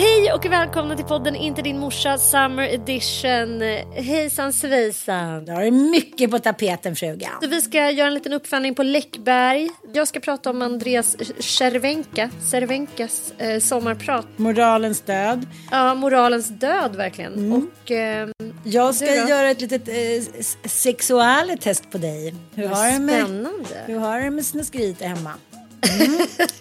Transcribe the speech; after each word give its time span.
Hej 0.00 0.32
och 0.32 0.46
välkomna 0.46 0.96
till 0.96 1.04
podden 1.04 1.36
Inte 1.36 1.62
din 1.62 1.78
morsa 1.78 2.18
Summer 2.18 2.62
Edition. 2.62 3.60
Hejsan 3.94 4.52
svejsan. 4.52 5.44
Det 5.44 5.52
är 5.52 5.70
mycket 5.70 6.30
på 6.30 6.38
tapeten 6.38 6.96
frugan. 6.96 7.30
Så 7.42 7.48
vi 7.48 7.60
ska 7.60 7.90
göra 7.90 8.08
en 8.08 8.14
liten 8.14 8.32
uppföljning 8.32 8.74
på 8.74 8.82
Läckberg. 8.82 9.70
Jag 9.92 10.08
ska 10.08 10.20
prata 10.20 10.50
om 10.50 10.62
Andreas 10.62 11.16
Cervenka, 11.38 12.30
Cervenkas 12.50 13.32
eh, 13.38 13.60
sommarprat. 13.60 14.26
Moralens 14.36 15.00
död. 15.00 15.46
Ja, 15.70 15.94
moralens 15.94 16.48
död 16.48 16.96
verkligen. 16.96 17.34
Mm. 17.34 17.52
Och 17.52 17.90
eh, 17.90 18.28
Jag 18.64 18.94
ska 18.94 19.06
Du 19.06 19.28
göra 19.28 19.50
ett 19.50 19.60
litet 19.60 19.88
eh, 19.88 20.42
sexualtest 20.64 21.90
på 21.90 21.98
dig. 21.98 22.34
Hur 22.54 22.68
har 22.68 22.92
det 22.92 22.98
med, 22.98 23.24
spännande. 23.24 23.84
hur 23.86 23.98
har 23.98 24.20
det 24.20 24.30
med 24.30 24.46
snuskeriet 24.46 25.02
hemma? 25.02 25.32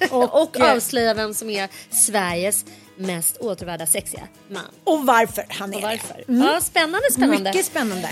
och 0.11 0.59
eh, 0.59 0.73
avslöja 0.73 1.13
vem 1.13 1.33
som 1.33 1.49
är 1.49 1.69
Sveriges 1.89 2.65
mest 2.99 3.37
återvärda 3.37 3.85
sexiga 3.85 4.27
man. 4.47 4.63
Och 4.83 5.05
varför 5.05 5.45
han 5.49 5.73
är 5.73 5.77
Och 5.77 5.81
varför. 5.81 6.23
det. 6.27 6.33
Mm. 6.33 6.47
Ja, 6.47 6.61
spännande, 6.61 7.11
spännande. 7.11 7.49
Mycket 7.49 7.65
spännande. 7.65 8.09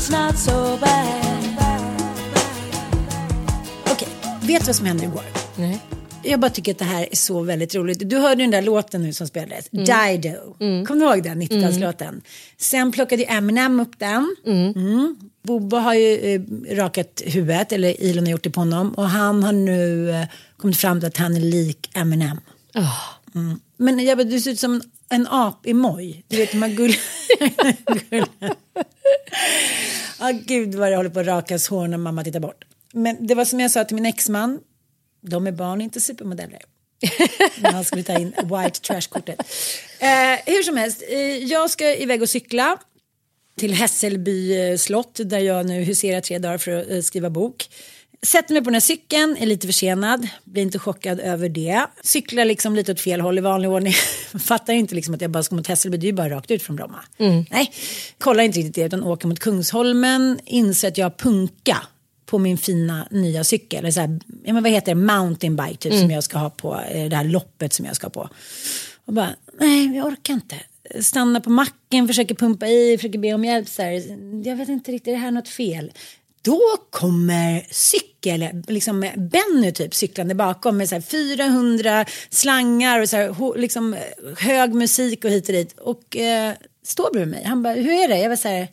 It's 0.00 0.10
not 0.10 0.38
so 0.38 0.76
bad, 0.78 1.29
vet 4.52 4.60
du 4.60 4.66
vad 4.66 4.76
som 4.76 4.86
hände 4.86 5.04
igår? 5.04 5.24
Nej. 5.56 5.78
Jag 6.22 6.40
bara 6.40 6.50
tycker 6.50 6.72
att 6.72 6.78
det 6.78 6.84
här 6.84 7.08
är 7.10 7.16
så 7.16 7.40
väldigt 7.40 7.74
roligt. 7.74 8.10
Du 8.10 8.18
hörde 8.18 8.42
den 8.42 8.50
där 8.50 8.62
låten 8.62 9.02
nu 9.02 9.12
som 9.12 9.26
spelades, 9.26 9.68
Dido. 9.70 10.54
Kommer 10.86 11.00
du 11.00 11.06
ihåg 11.06 11.22
den 11.22 11.42
90-talslåten? 11.42 12.20
Sen 12.56 12.92
plockade 12.92 13.22
ju 13.22 13.28
Eminem 13.28 13.80
upp 13.80 13.98
den. 13.98 14.36
Mm. 14.46 15.16
Bobo 15.42 15.76
har 15.76 15.94
ju 15.94 16.34
eh, 16.34 16.40
rakat 16.76 17.22
huvudet, 17.26 17.72
eller 17.72 18.10
Elon 18.10 18.24
har 18.24 18.30
gjort 18.30 18.44
det 18.44 18.50
på 18.50 18.60
honom. 18.60 18.94
Och 18.94 19.08
han 19.08 19.42
har 19.42 19.52
nu 19.52 20.10
eh, 20.10 20.26
kommit 20.56 20.76
fram 20.76 21.00
till 21.00 21.06
att 21.06 21.16
han 21.16 21.36
är 21.36 21.40
lik 21.40 21.90
Eminem. 21.94 22.40
Mm. 23.34 23.60
Men 23.76 24.04
jag 24.04 24.18
bara, 24.18 24.24
du 24.24 24.40
ser 24.40 24.50
ut 24.50 24.60
som 24.60 24.82
en 25.08 25.26
ap-emoj. 25.30 26.24
Du 26.28 26.36
vet 26.36 26.52
de 26.52 26.62
här 26.62 26.70
gull... 26.70 26.94
gull... 28.10 28.24
ah, 30.18 30.30
gud 30.30 30.74
vad 30.74 30.92
det 30.92 30.96
håller 30.96 31.10
på 31.10 31.20
att 31.20 31.26
rakas 31.26 31.68
hår 31.68 31.88
när 31.88 31.98
mamma 31.98 32.24
tittar 32.24 32.40
bort. 32.40 32.64
Men 32.92 33.26
det 33.26 33.34
var 33.34 33.44
som 33.44 33.60
jag 33.60 33.70
sa 33.70 33.84
till 33.84 33.94
min 33.94 34.06
exman. 34.06 34.60
De 35.20 35.46
är 35.46 35.52
barn, 35.52 35.80
inte 35.80 36.00
supermodeller. 36.00 36.60
När 37.60 37.72
han 37.72 37.84
skulle 37.84 38.02
ta 38.02 38.18
in 38.18 38.34
white 38.42 38.80
trash-kortet. 38.80 39.40
Eh, 39.98 40.38
hur 40.46 40.62
som 40.62 40.76
helst, 40.76 41.02
eh, 41.08 41.18
jag 41.36 41.70
ska 41.70 41.96
iväg 41.96 42.22
och 42.22 42.28
cykla 42.28 42.78
till 43.56 43.74
Hässelby 43.74 44.60
eh, 44.60 44.76
slott 44.76 45.20
där 45.24 45.38
jag 45.38 45.66
nu 45.66 45.84
huserar 45.84 46.20
tre 46.20 46.38
dagar 46.38 46.58
för 46.58 46.72
att 46.72 46.90
eh, 46.90 47.00
skriva 47.00 47.30
bok. 47.30 47.68
Sätter 48.22 48.54
mig 48.54 48.62
på 48.62 48.64
den 48.64 48.74
här 48.74 48.80
cykeln, 48.80 49.36
är 49.36 49.46
lite 49.46 49.66
försenad, 49.66 50.28
blir 50.44 50.62
inte 50.62 50.78
chockad 50.78 51.20
över 51.20 51.48
det. 51.48 51.86
Cyklar 52.02 52.44
liksom 52.44 52.76
lite 52.76 52.92
åt 52.92 53.00
fel 53.00 53.20
håll 53.20 53.38
i 53.38 53.40
vanlig 53.40 53.70
ordning. 53.70 53.92
Fattar 54.38 54.72
inte 54.72 54.94
liksom 54.94 55.14
att 55.14 55.20
jag 55.20 55.30
bara 55.30 55.42
ska 55.42 55.54
mot 55.54 55.66
Hässelby, 55.66 55.96
det 55.96 56.04
är 56.04 56.08
ju 56.08 56.12
bara 56.12 56.30
rakt 56.30 56.50
ut 56.50 56.62
från 56.62 56.76
Bromma. 56.76 57.00
Nej, 57.50 57.72
kollar 58.18 58.44
inte 58.44 58.58
riktigt 58.58 58.74
det 58.74 58.82
utan 58.82 59.02
åker 59.02 59.28
mot 59.28 59.38
Kungsholmen, 59.38 60.40
inser 60.46 60.88
att 60.88 60.98
jag 60.98 61.04
har 61.04 61.10
punka 61.10 61.76
på 62.30 62.38
min 62.38 62.58
fina 62.58 63.08
nya 63.10 63.44
cykel. 63.44 63.78
Eller 63.78 63.90
så 63.90 64.00
här, 64.00 64.20
ja, 64.44 64.52
men 64.52 64.62
vad 64.62 64.72
heter 64.72 64.94
det, 64.94 65.00
mountainbike 65.00 65.76
typ 65.76 65.92
som 65.92 66.10
jag 66.10 66.24
ska 66.24 66.38
ha 66.38 66.50
på 66.50 66.80
eh, 66.90 67.08
det 67.08 67.16
här 67.16 67.24
loppet 67.24 67.72
som 67.72 67.86
jag 67.86 67.96
ska 67.96 68.10
på. 68.10 68.28
Och 69.04 69.12
bara, 69.12 69.30
nej 69.60 69.96
jag 69.96 70.06
orkar 70.06 70.34
inte. 70.34 70.56
Stannar 71.00 71.40
på 71.40 71.50
macken, 71.50 72.08
försöker 72.08 72.34
pumpa 72.34 72.66
i, 72.66 72.98
försöker 72.98 73.18
be 73.18 73.34
om 73.34 73.44
hjälp. 73.44 73.68
Så 73.68 73.82
här. 73.82 74.02
Jag 74.44 74.56
vet 74.56 74.68
inte 74.68 74.92
riktigt, 74.92 75.08
är 75.08 75.12
det 75.12 75.18
här 75.18 75.30
något 75.30 75.48
fel? 75.48 75.92
Då 76.42 76.60
kommer 76.90 77.66
cykel, 77.70 78.48
liksom 78.68 79.00
Benny 79.16 79.72
typ 79.72 79.94
cyklande 79.94 80.34
bakom 80.34 80.76
med 80.76 80.88
så 80.88 80.94
här 80.94 81.02
400 81.02 82.04
slangar 82.30 83.00
och 83.00 83.08
så 83.08 83.16
här, 83.16 83.58
liksom 83.58 83.96
hög 84.38 84.74
musik 84.74 85.24
och 85.24 85.30
hit 85.30 85.48
och 85.48 85.54
dit. 85.54 85.78
Och 85.78 86.16
eh, 86.16 86.54
står 86.84 87.12
bredvid 87.12 87.34
mig. 87.34 87.44
Han 87.44 87.62
bara, 87.62 87.74
hur 87.74 87.92
är 87.92 88.08
det? 88.08 88.18
Jag 88.18 88.28
var 88.28 88.36
så 88.36 88.48
här, 88.48 88.68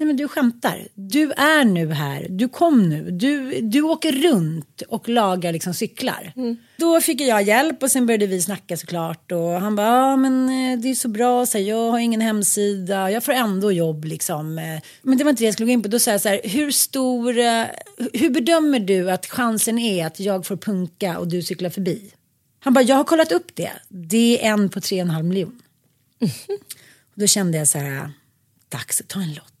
Nej 0.00 0.06
men 0.06 0.16
du 0.16 0.28
skämtar. 0.28 0.88
Du 0.94 1.32
är 1.32 1.64
nu 1.64 1.92
här. 1.92 2.26
Du 2.30 2.48
kom 2.48 2.88
nu. 2.88 3.10
Du, 3.10 3.60
du 3.60 3.82
åker 3.82 4.12
runt 4.12 4.82
och 4.88 5.08
lagar 5.08 5.52
liksom 5.52 5.74
cyklar. 5.74 6.32
Då 6.76 7.00
fick 7.00 7.20
jag 7.20 7.42
hjälp 7.42 7.82
och 7.82 7.90
sen 7.90 8.06
började 8.06 8.26
vi 8.26 8.42
snacka 8.42 8.76
såklart. 8.76 9.32
Och 9.32 9.48
han 9.60 9.76
bara, 9.76 9.86
ja 9.86 10.16
men 10.16 10.48
eh, 10.48 10.78
det 10.80 10.88
är 10.90 10.94
så 10.94 11.08
bra. 11.08 11.46
Så 11.46 11.58
här, 11.58 11.64
jag 11.64 11.90
har 11.90 11.98
ingen 11.98 12.20
hemsida. 12.20 13.10
Jag 13.10 13.24
får 13.24 13.32
ändå 13.32 13.72
jobb 13.72 14.04
liksom. 14.04 14.58
Eh, 14.58 14.80
Men 15.02 15.18
det 15.18 15.24
var 15.24 15.30
inte 15.30 15.42
det 15.42 15.46
jag 15.46 15.54
skulle 15.54 15.66
gå 15.66 15.72
in 15.72 15.82
på. 15.82 15.88
Då 15.88 15.98
sa 15.98 16.10
jag 16.10 16.20
så 16.20 16.28
här, 16.28 16.40
hur 16.44 16.70
stor, 16.70 17.38
eh, 17.38 17.64
hur 18.12 18.30
bedömer 18.30 18.80
du 18.80 19.10
att 19.10 19.26
chansen 19.26 19.78
är 19.78 20.06
att 20.06 20.20
jag 20.20 20.46
får 20.46 20.56
punka 20.56 21.18
och 21.18 21.28
du 21.28 21.42
cyklar 21.42 21.70
förbi? 21.70 22.12
Han 22.60 22.72
bara, 22.74 22.82
jag 22.84 22.96
har 22.96 23.04
kollat 23.04 23.32
upp 23.32 23.50
det. 23.54 23.72
Det 23.88 24.46
är 24.46 24.52
en 24.52 24.68
på 24.68 24.80
tre 24.80 24.96
och 25.02 25.06
en 25.08 25.10
halv 25.10 25.24
miljon. 25.24 25.60
Då 27.14 27.26
kände 27.26 27.58
jag 27.58 27.68
så 27.68 27.78
här, 27.78 28.10
dags 28.68 29.00
att 29.00 29.08
ta 29.08 29.20
en 29.20 29.34
lott. 29.34 29.52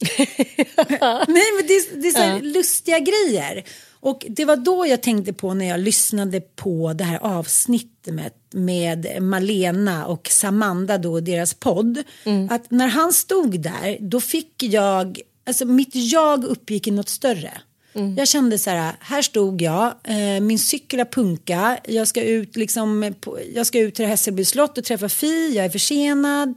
Nej 1.28 1.48
men 1.56 1.66
det 1.66 1.74
är, 1.74 2.00
det 2.00 2.08
är 2.08 2.12
så 2.12 2.18
här 2.18 2.40
lustiga 2.40 2.98
grejer. 2.98 3.64
Och 4.00 4.26
det 4.28 4.44
var 4.44 4.56
då 4.56 4.86
jag 4.86 5.02
tänkte 5.02 5.32
på 5.32 5.54
när 5.54 5.68
jag 5.68 5.80
lyssnade 5.80 6.40
på 6.40 6.92
det 6.92 7.04
här 7.04 7.18
avsnittet 7.18 8.32
med, 8.50 9.22
Malena 9.22 10.06
och 10.06 10.28
Samanda 10.30 10.98
då, 10.98 11.20
deras 11.20 11.54
podd. 11.54 12.02
Att 12.50 12.70
när 12.70 12.86
han 12.86 13.12
stod 13.12 13.60
där, 13.60 13.98
då 14.00 14.20
fick 14.20 14.62
jag, 14.62 15.20
alltså 15.46 15.64
mitt 15.64 15.94
jag 15.94 16.44
uppgick 16.44 16.86
i 16.86 16.90
något 16.90 17.08
större. 17.08 17.60
Jag 18.16 18.28
kände 18.28 18.58
så 18.58 18.70
här, 18.70 18.94
här 19.00 19.22
stod 19.22 19.62
jag, 19.62 19.94
eh, 20.04 20.40
min 20.40 20.58
cykel 20.58 20.98
har 21.00 21.06
punka, 21.06 21.78
jag 21.84 22.08
ska 22.08 22.22
ut, 22.22 22.56
liksom, 22.56 23.14
på, 23.20 23.38
jag 23.54 23.66
ska 23.66 23.78
ut 23.78 23.94
till 23.94 24.06
Hässelby 24.06 24.44
slott 24.44 24.78
och 24.78 24.84
träffa 24.84 25.08
Fi, 25.08 25.52
jag 25.56 25.64
är 25.64 25.70
försenad. 25.70 26.54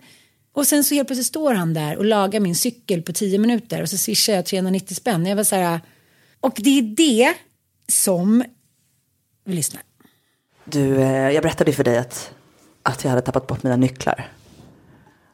Och 0.54 0.68
sen 0.68 0.84
så 0.84 0.96
helt 0.96 1.08
plötsligt 1.08 1.28
står 1.28 1.54
han 1.54 1.74
där 1.74 1.98
och 1.98 2.06
lagar 2.06 2.40
min 2.40 2.56
cykel 2.56 3.02
på 3.02 3.14
10 3.14 3.40
minuter 3.40 3.82
och 3.82 3.90
så 3.90 3.98
swishar 3.98 4.34
jag 4.34 4.46
390 4.46 4.96
spänn. 4.96 5.26
Jag 5.26 5.36
var 5.36 5.44
så 5.44 5.56
här, 5.56 5.80
och 6.40 6.54
det 6.58 6.80
är 6.80 6.82
det 6.82 7.34
som, 7.88 8.44
vi 9.46 9.54
lyssnar. 9.54 9.82
Du, 10.66 10.96
eh, 11.02 11.30
jag 11.32 11.44
berättade 11.44 11.74
för 11.74 11.84
dig 11.84 11.98
att, 11.98 12.32
att 12.84 13.04
jag 13.04 13.10
hade 13.10 13.22
tappat 13.22 13.48
bort 13.48 13.64
mina 13.64 13.76
nycklar. 13.76 14.32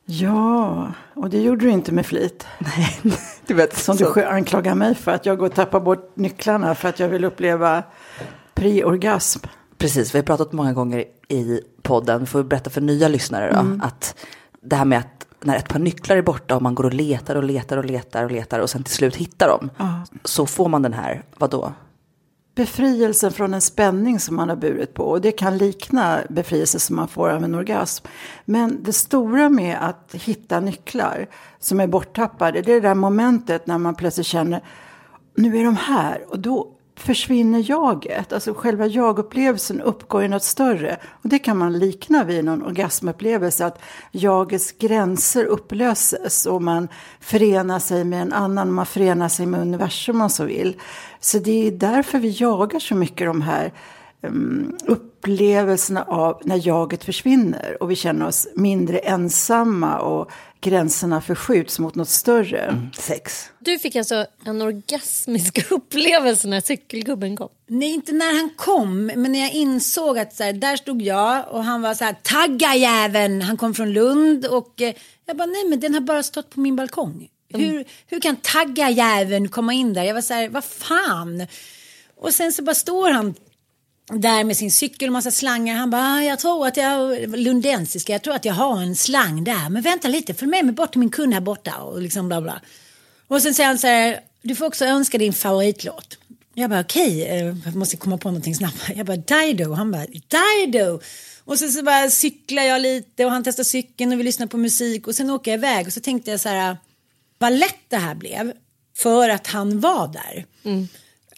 Ja, 0.06 0.94
och 1.16 1.30
det 1.30 1.42
gjorde 1.42 1.65
du 1.65 1.72
inte 1.72 1.92
med 1.92 2.06
flit. 2.06 2.45
Nej, 2.60 3.00
du 3.48 3.54
vet. 3.54 3.77
Som 3.77 3.98
du 3.98 4.06
sj- 4.06 4.25
anklagar 4.27 4.75
mig 4.75 4.95
för 4.95 5.12
att 5.12 5.25
jag 5.25 5.38
går 5.38 5.45
och 5.45 5.56
tappar 5.56 5.80
bort 5.80 6.15
nycklarna 6.15 6.75
för 6.75 6.89
att 6.89 7.00
jag 7.00 7.07
vill 7.10 7.25
uppleva 7.25 7.83
pre-orgasm. 8.56 9.39
Precis, 9.77 10.13
vi 10.15 10.19
har 10.19 10.24
pratat 10.25 10.51
många 10.51 10.74
gånger 10.74 11.06
i 11.27 11.62
podden, 11.81 12.27
får 12.27 12.44
berätta 12.44 12.69
för 12.69 12.81
nya 12.81 13.07
lyssnare 13.07 13.51
då, 13.54 13.86
att 13.86 14.15
det 14.62 14.76
här 14.76 14.86
med 14.86 15.00
att 15.00 15.26
när 15.42 15.56
ett 15.56 15.70
par 15.70 15.80
nycklar 15.80 16.18
är 16.18 16.22
borta 16.22 16.56
och 16.56 16.62
man 16.62 16.76
går 16.76 16.84
och 16.84 16.94
letar 16.94 17.36
och 17.36 17.44
letar 17.44 17.78
och 17.78 17.86
letar 17.86 18.24
och 18.24 18.32
letar 18.32 18.60
och 18.60 18.70
sen 18.70 18.84
till 18.84 18.94
slut 18.94 19.16
hittar 19.16 19.48
dem, 19.48 19.70
så 20.24 20.46
får 20.46 20.70
man 20.70 20.82
den 20.82 20.94
här, 20.94 21.24
vadå? 21.38 21.74
Befrielsen 22.56 23.32
från 23.32 23.54
en 23.54 23.62
spänning 23.62 24.20
som 24.20 24.36
man 24.36 24.50
har 24.50 24.56
burit 24.56 24.94
på. 24.94 25.04
Och 25.04 25.22
det 25.22 25.32
kan 25.32 25.58
likna 25.58 26.20
befrielse 26.30 26.80
som 26.80 26.96
man 26.96 27.08
får 27.08 27.30
av 27.30 27.44
en 27.44 27.56
orgasm. 27.56 28.06
Men 28.46 28.84
det 28.84 28.94
stora 28.94 29.50
med 29.50 29.78
att 29.82 30.16
hitta 30.16 30.60
nycklar 30.60 31.28
som 31.60 31.80
är 31.80 31.88
borttappade, 31.88 32.62
det 32.62 32.72
är 32.72 32.82
det 32.82 32.88
där 32.88 32.96
momentet 32.96 33.68
när 33.68 33.78
man 33.78 33.96
plötsligt 33.96 34.28
känner, 34.28 34.64
nu 35.36 35.58
är 35.58 35.64
de 35.64 35.76
här. 35.76 36.26
Och 36.30 36.40
då 36.40 36.79
försvinner 37.00 37.69
jaget. 37.69 38.34
Alltså 38.34 38.54
själva 38.54 38.86
jagupplevelsen 38.86 39.81
uppgår 39.81 40.24
i 40.24 40.28
något 40.28 40.44
större. 40.44 40.98
Och 41.22 41.30
det 41.30 41.40
kan 41.40 41.57
man 41.57 41.80
likna 41.80 42.24
vid 42.24 42.46
någon 42.46 42.63
orgasmupplevelse. 42.63 43.66
Att 43.66 43.81
jagets 44.12 44.72
gränser 44.72 45.46
upplöses 45.46 46.46
och 46.46 46.62
man 46.62 46.88
förenar 47.19 47.80
sig 47.80 48.04
med 48.04 48.22
en 48.22 48.34
annan. 48.34 48.72
Man 48.72 48.86
förenar 48.86 49.30
sig 49.30 49.46
med 49.46 49.62
universum 49.62 50.16
om 50.16 50.19
man 50.19 50.30
så 50.30 50.46
vill. 50.46 50.75
Så 51.19 51.40
det 51.40 51.68
är 51.68 51.72
därför 51.72 52.19
vi 52.19 52.30
jagar 52.30 52.80
så 52.80 52.96
mycket 52.96 53.28
de 53.28 53.42
här 53.42 53.74
um, 54.22 54.78
upplevelserna 55.19 56.04
av 56.04 56.42
när 56.44 56.68
jaget 56.68 57.04
försvinner. 57.04 57.83
Och 57.83 57.92
vi 57.92 57.95
känner 57.95 58.27
oss 58.27 58.48
mindre 58.56 59.00
ensamma 59.00 60.00
och 60.00 60.31
gränserna 60.62 61.21
förskjuts 61.21 61.80
mot 61.80 61.95
något 61.95 62.10
större. 62.10 62.89
Sex. 62.98 63.50
Du 63.60 63.80
fick 63.80 63.95
alltså 63.95 64.25
en 64.45 64.62
orgasmisk 64.62 65.71
upplevelse 65.71 66.48
när 66.48 66.62
cykelgubben 66.62 67.38
kom. 67.38 67.50
Nej, 67.68 67.94
inte 67.94 68.12
när 68.12 68.39
han 68.39 68.50
kom, 68.56 69.06
men 69.06 69.31
när 69.31 69.39
jag 69.39 69.54
insåg 69.54 70.19
att 70.19 70.36
så 70.36 70.44
här, 70.44 70.54
där 70.54 70.75
stod 70.75 71.01
jag 71.01 71.48
och 71.51 71.63
han 71.63 71.81
var 71.81 71.94
så 71.94 72.04
här, 72.04 72.15
tagga 72.24 72.75
jäveln, 72.75 73.42
han 73.42 73.57
kom 73.57 73.74
från 73.74 73.94
Lund 73.94 74.45
och 74.45 74.81
eh, 74.81 74.94
jag 75.25 75.38
bara, 75.38 75.45
nej 75.45 75.65
men 75.69 75.80
den 75.80 75.94
har 75.94 76.01
bara 76.01 76.24
stått 76.24 76.50
på 76.50 76.60
min 76.60 76.75
balkong. 76.75 77.27
Hur, 77.54 77.86
hur 78.07 78.19
kan 78.19 78.36
tagga 78.36 78.89
jäveln 78.89 79.50
komma 79.50 79.74
in 79.74 79.94
där? 79.94 80.04
Jag 80.04 80.13
var 80.13 80.22
så 80.22 80.33
här, 80.33 80.50
vad 80.50 80.63
fan? 80.63 81.48
Och 82.18 82.33
sen 82.33 82.51
så 82.51 82.63
bara 82.63 82.75
står 82.75 83.12
han 83.12 83.36
där 84.10 84.44
med 84.44 84.58
sin 84.58 84.72
cykel 84.72 85.10
och 85.10 85.14
massa 85.14 85.32
slangar. 85.32 85.76
Han 85.76 85.90
bara, 85.90 86.02
ah, 86.02 86.22
jag 86.22 86.40
tror 86.40 86.68
att 86.68 86.78
jag, 86.78 87.30
lundensiska, 87.38 88.14
jag 88.14 88.22
tror 88.22 88.36
att 88.36 88.46
jag 88.46 88.54
har 88.54 88.82
en 88.82 88.96
slang 88.96 89.44
där. 89.44 89.70
Men 89.70 89.82
vänta 89.82 90.08
lite, 90.08 90.34
följ 90.34 90.52
med 90.52 90.66
mig 90.66 90.76
bort 90.76 90.92
till 90.92 91.00
min 91.00 91.10
kund 91.10 91.34
här 91.34 91.42
borta 91.42 91.78
och 91.78 92.02
liksom 92.02 92.28
bla 92.28 92.42
bla. 92.42 92.62
Och 93.28 93.42
sen 93.42 93.54
säger 93.54 93.68
han 93.68 93.78
så 93.78 93.88
här, 93.88 94.20
du 94.42 94.56
får 94.56 94.66
också 94.66 94.86
önska 94.86 95.18
din 95.18 95.34
favoritlåt. 95.34 96.18
Jag 96.54 96.70
bara 96.70 96.80
okej, 96.80 97.24
okay, 97.24 97.56
jag 97.66 97.76
måste 97.76 97.98
komma 97.98 98.18
på 98.18 98.30
någonting 98.30 98.56
snabbt. 98.56 98.90
Jag 98.96 99.06
bara 99.06 99.18
Dido, 99.18 99.74
han 99.74 99.92
bara 99.92 100.06
Dido. 100.06 101.00
Och 101.44 101.60
sen 101.60 101.72
så 101.72 101.84
bara 101.84 102.10
cyklar 102.10 102.64
jag 102.64 102.82
lite 102.82 103.26
och 103.26 103.32
han 103.32 103.44
testar 103.44 103.64
cykeln 103.64 104.14
och 104.14 104.20
vi 104.20 104.24
lyssnar 104.24 104.48
på 104.48 104.58
musik 104.58 105.08
och 105.08 105.16
sen 105.16 105.30
åker 105.30 105.52
jag 105.52 105.58
iväg 105.58 105.88
och 105.88 105.94
så 105.94 106.00
tänkte 106.00 106.32
jag 106.32 106.40
så 106.40 106.50
här, 106.50 106.78
vad 107.38 107.54
lätt 107.54 107.90
det 107.90 107.98
här 107.98 108.16
blev 108.16 108.54
för 108.98 109.30
att 109.30 109.48
han 109.48 109.80
var 109.80 110.08
där. 110.08 110.46
Mm. 110.64 110.88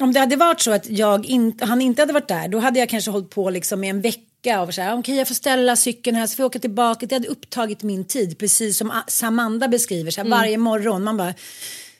Om 0.01 0.13
det 0.13 0.19
hade 0.19 0.35
varit 0.35 0.61
så 0.61 0.71
att 0.71 0.89
jag 0.89 1.25
inte, 1.25 1.65
han 1.65 1.81
inte 1.81 2.01
hade 2.01 2.13
varit 2.13 2.27
där 2.27 2.47
då 2.47 2.59
hade 2.59 2.79
jag 2.79 2.89
kanske 2.89 3.11
hållit 3.11 3.29
på 3.29 3.49
liksom 3.49 3.83
i 3.83 3.89
en 3.89 4.01
vecka 4.01 4.61
och 4.61 4.73
så 4.73 4.81
här, 4.81 4.97
okej 4.97 5.15
jag 5.15 5.27
får 5.27 5.35
ställa 5.35 5.75
cykeln 5.75 6.17
här 6.17 6.27
så 6.27 6.35
får 6.35 6.43
jag 6.43 6.49
åka 6.49 6.59
tillbaka. 6.59 7.05
Det 7.05 7.15
hade 7.15 7.27
upptagit 7.27 7.83
min 7.83 8.05
tid 8.05 8.37
precis 8.37 8.77
som 8.77 8.91
Samanda 9.07 9.67
beskriver 9.67 10.11
så 10.11 10.21
här, 10.21 10.29
varje 10.29 10.57
morgon. 10.57 11.03
Man 11.03 11.17
bara, 11.17 11.33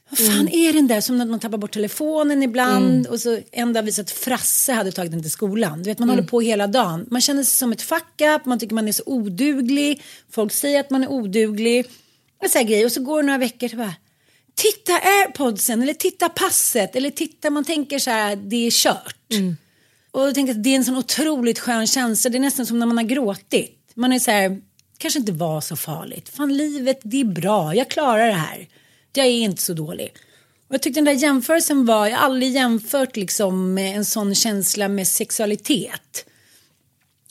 vad 0.09 0.19
fan 0.19 0.47
är 0.47 0.73
den 0.73 0.87
där 0.87 1.01
som 1.01 1.17
när 1.17 1.25
man 1.25 1.39
tappar 1.39 1.57
bort 1.57 1.73
telefonen 1.73 2.43
ibland 2.43 3.07
och 3.07 3.19
så 3.19 3.39
en 3.51 3.73
dag 3.73 3.83
visat 3.83 4.05
att 4.05 4.11
Frasse 4.11 4.73
hade 4.73 4.91
tagit 4.91 5.11
den 5.11 5.21
till 5.21 5.31
skolan. 5.31 5.83
Du 5.83 5.89
vet 5.89 5.99
man 5.99 6.09
håller 6.09 6.23
på 6.23 6.41
hela 6.41 6.67
dagen. 6.67 7.07
Man 7.11 7.21
känner 7.21 7.43
sig 7.43 7.57
som 7.57 7.71
ett 7.71 7.81
fuck 7.81 8.21
up, 8.35 8.45
man 8.45 8.59
tycker 8.59 8.75
man 8.75 8.87
är 8.87 8.91
så 8.91 9.03
oduglig. 9.05 10.01
Folk 10.31 10.53
säger 10.53 10.79
att 10.79 10.89
man 10.89 11.03
är 11.03 11.07
oduglig. 11.07 11.85
Och 12.43 12.49
så 12.49 12.57
här 12.57 12.65
grejer 12.65 12.85
och 12.85 12.91
så 12.91 13.01
går 13.01 13.21
det 13.21 13.25
några 13.25 13.37
veckor 13.37 13.67
så 13.67 13.75
bara 13.75 13.93
titta 14.55 14.93
airpodsen 14.93 15.81
eller 15.81 15.93
titta 15.93 16.29
passet 16.29 16.95
eller 16.95 17.09
titta 17.09 17.49
man 17.49 17.65
tänker 17.65 17.99
så 17.99 18.09
här 18.11 18.35
det 18.35 18.67
är 18.67 18.71
kört. 18.71 19.15
Och 20.11 20.21
jag 20.21 20.35
tänker 20.35 20.53
att 20.53 20.63
det 20.63 20.69
är 20.69 20.75
en 20.75 20.85
sån 20.85 20.97
otroligt 20.97 21.59
skön 21.59 21.87
känsla. 21.87 22.29
Det 22.29 22.37
är 22.37 22.39
nästan 22.39 22.65
som 22.65 22.79
när 22.79 22.85
man 22.85 22.97
har 22.97 23.05
gråtit. 23.05 23.91
Man 23.95 24.13
är 24.13 24.19
så 24.19 24.31
här, 24.31 24.61
kanske 24.97 25.19
inte 25.19 25.31
var 25.31 25.61
så 25.61 25.75
farligt. 25.75 26.29
Fan 26.29 26.57
livet, 26.57 26.99
det 27.03 27.21
är 27.21 27.25
bra. 27.25 27.75
Jag 27.75 27.89
klarar 27.89 28.27
det 28.27 28.33
här. 28.33 28.67
Jag 29.13 29.25
är 29.25 29.29
inte 29.29 29.61
så 29.61 29.73
dålig. 29.73 30.13
Och 30.67 30.73
jag 30.73 30.81
tyckte 30.81 30.97
den 30.97 31.05
där 31.05 31.23
jämförelsen 31.23 31.85
var, 31.85 32.07
jag 32.07 32.17
har 32.17 32.25
aldrig 32.25 32.51
jämfört 32.51 33.15
liksom 33.15 33.77
en 33.77 34.05
sån 34.05 34.35
känsla 34.35 34.87
med 34.87 35.07
sexualitet. 35.07 36.25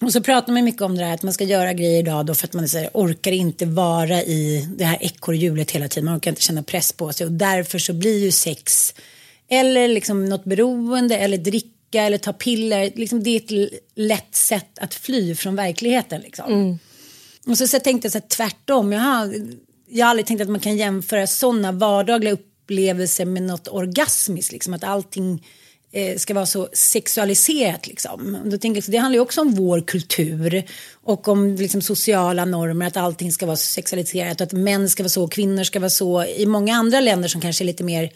Och 0.00 0.12
så 0.12 0.20
pratar 0.20 0.52
man 0.52 0.64
mycket 0.64 0.82
om 0.82 0.96
det 0.96 1.04
här 1.04 1.14
att 1.14 1.22
man 1.22 1.32
ska 1.32 1.44
göra 1.44 1.72
grejer 1.72 1.98
idag 1.98 2.26
då 2.26 2.34
för 2.34 2.46
att 2.46 2.52
man 2.52 2.68
så 2.68 2.78
här, 2.78 2.90
orkar 2.94 3.32
inte 3.32 3.66
vara 3.66 4.22
i 4.22 4.68
det 4.76 4.84
här 4.84 4.98
ekorrhjulet 5.00 5.70
hela 5.70 5.88
tiden. 5.88 6.04
Man 6.04 6.16
orkar 6.16 6.30
inte 6.30 6.42
känna 6.42 6.62
press 6.62 6.92
på 6.92 7.12
sig 7.12 7.26
och 7.26 7.32
därför 7.32 7.78
så 7.78 7.92
blir 7.92 8.18
ju 8.18 8.30
sex 8.30 8.94
eller 9.48 9.88
liksom 9.88 10.24
något 10.24 10.44
beroende 10.44 11.16
eller 11.16 11.38
dricka 11.38 12.02
eller 12.02 12.18
ta 12.18 12.32
piller. 12.32 12.92
Liksom 12.94 13.22
det 13.22 13.30
är 13.30 13.36
ett 13.36 13.72
lätt 13.94 14.34
sätt 14.34 14.78
att 14.78 14.94
fly 14.94 15.34
från 15.34 15.56
verkligheten. 15.56 16.20
Liksom. 16.20 16.78
Och 17.46 17.58
så, 17.58 17.66
så 17.66 17.80
tänkte 17.80 18.06
jag 18.06 18.12
så 18.12 18.18
här, 18.18 18.28
tvärtom. 18.28 18.92
Jag 18.92 19.00
har, 19.00 19.34
jag 19.88 20.06
har 20.06 20.10
aldrig 20.10 20.26
tänkt 20.26 20.40
att 20.40 20.48
man 20.48 20.60
kan 20.60 20.76
jämföra 20.76 21.26
sådana 21.26 21.72
vardagliga 21.72 22.32
upplevelser 22.32 23.24
med 23.24 23.42
något 23.42 23.68
orgasmiskt. 23.68 24.52
Liksom, 24.52 24.74
att 24.74 24.84
allting 24.84 25.46
Eh, 25.92 26.16
ska 26.16 26.34
vara 26.34 26.46
så 26.46 26.68
sexualiserat. 26.72 27.86
Liksom. 27.86 28.38
Då 28.44 28.58
tänker 28.58 28.82
jag, 28.82 28.92
det 28.92 28.98
handlar 28.98 29.16
ju 29.16 29.22
också 29.22 29.40
om 29.40 29.54
vår 29.54 29.80
kultur 29.80 30.64
och 31.04 31.28
om 31.28 31.54
liksom, 31.54 31.82
sociala 31.82 32.44
normer. 32.44 32.86
Att 32.86 32.96
allting 32.96 33.32
ska 33.32 33.46
vara 33.46 33.56
så 33.56 33.66
sexualiserat 33.66 34.40
och 34.40 34.46
att 34.46 34.52
män 34.52 34.90
ska 34.90 35.02
vara 35.02 35.08
så 35.08 35.24
och 35.24 35.32
kvinnor 35.32 35.64
ska 35.64 35.80
vara 35.80 35.90
så. 35.90 36.24
I 36.24 36.46
många 36.46 36.74
andra 36.74 37.00
länder 37.00 37.28
som 37.28 37.40
kanske 37.40 37.64
är 37.64 37.66
lite 37.66 37.84
mer 37.84 38.10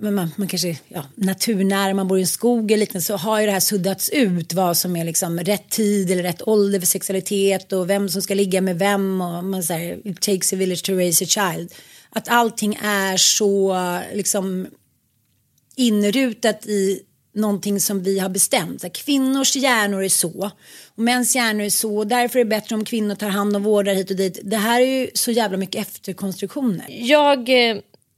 men 0.00 0.14
man, 0.14 0.30
man 0.36 0.48
kanske, 0.48 0.78
ja, 0.88 1.04
naturnära, 1.14 1.94
man 1.94 2.08
bor 2.08 2.18
i 2.18 2.20
en 2.20 2.26
skog 2.26 2.70
eller 2.70 2.80
liknande 2.80 3.04
så 3.04 3.16
har 3.16 3.40
ju 3.40 3.46
det 3.46 3.52
här 3.52 3.60
suddats 3.60 4.08
ut 4.08 4.52
vad 4.52 4.76
som 4.76 4.96
är 4.96 5.04
liksom 5.04 5.38
rätt 5.38 5.70
tid 5.70 6.10
eller 6.10 6.22
rätt 6.22 6.48
ålder 6.48 6.80
för 6.80 6.86
sexualitet 6.86 7.72
och 7.72 7.90
vem 7.90 8.08
som 8.08 8.22
ska 8.22 8.34
ligga 8.34 8.60
med 8.60 8.78
vem 8.78 9.20
och 9.20 9.44
man 9.44 9.62
säger 9.62 10.06
it 10.08 10.20
takes 10.20 10.52
a 10.52 10.56
village 10.56 10.84
to 10.84 10.92
raise 10.92 11.24
a 11.24 11.26
child. 11.26 11.74
Att 12.10 12.28
allting 12.28 12.78
är 12.82 13.16
så 13.16 13.76
liksom 14.14 14.66
inrutat 15.78 16.66
i 16.66 17.02
någonting 17.34 17.80
som 17.80 18.02
vi 18.02 18.18
har 18.18 18.28
bestämt. 18.28 18.82
Här, 18.82 18.90
kvinnors 18.90 19.56
hjärnor 19.56 20.04
är 20.04 20.08
så 20.08 20.50
och 20.88 21.02
mäns 21.02 21.36
hjärnor 21.36 21.64
är 21.64 21.70
så 21.70 22.04
därför 22.04 22.38
är 22.38 22.44
det 22.44 22.48
bättre 22.48 22.74
om 22.74 22.84
kvinnor 22.84 23.14
tar 23.14 23.28
hand 23.28 23.56
om 23.56 23.62
vårdar 23.62 23.94
hit 23.94 24.10
och 24.10 24.16
dit. 24.16 24.40
Det 24.42 24.56
här 24.56 24.80
är 24.80 24.86
ju 24.86 25.10
så 25.14 25.30
jävla 25.30 25.56
mycket 25.56 25.80
efterkonstruktioner. 25.80 26.86
Jag 26.88 27.48
eh, 27.48 27.76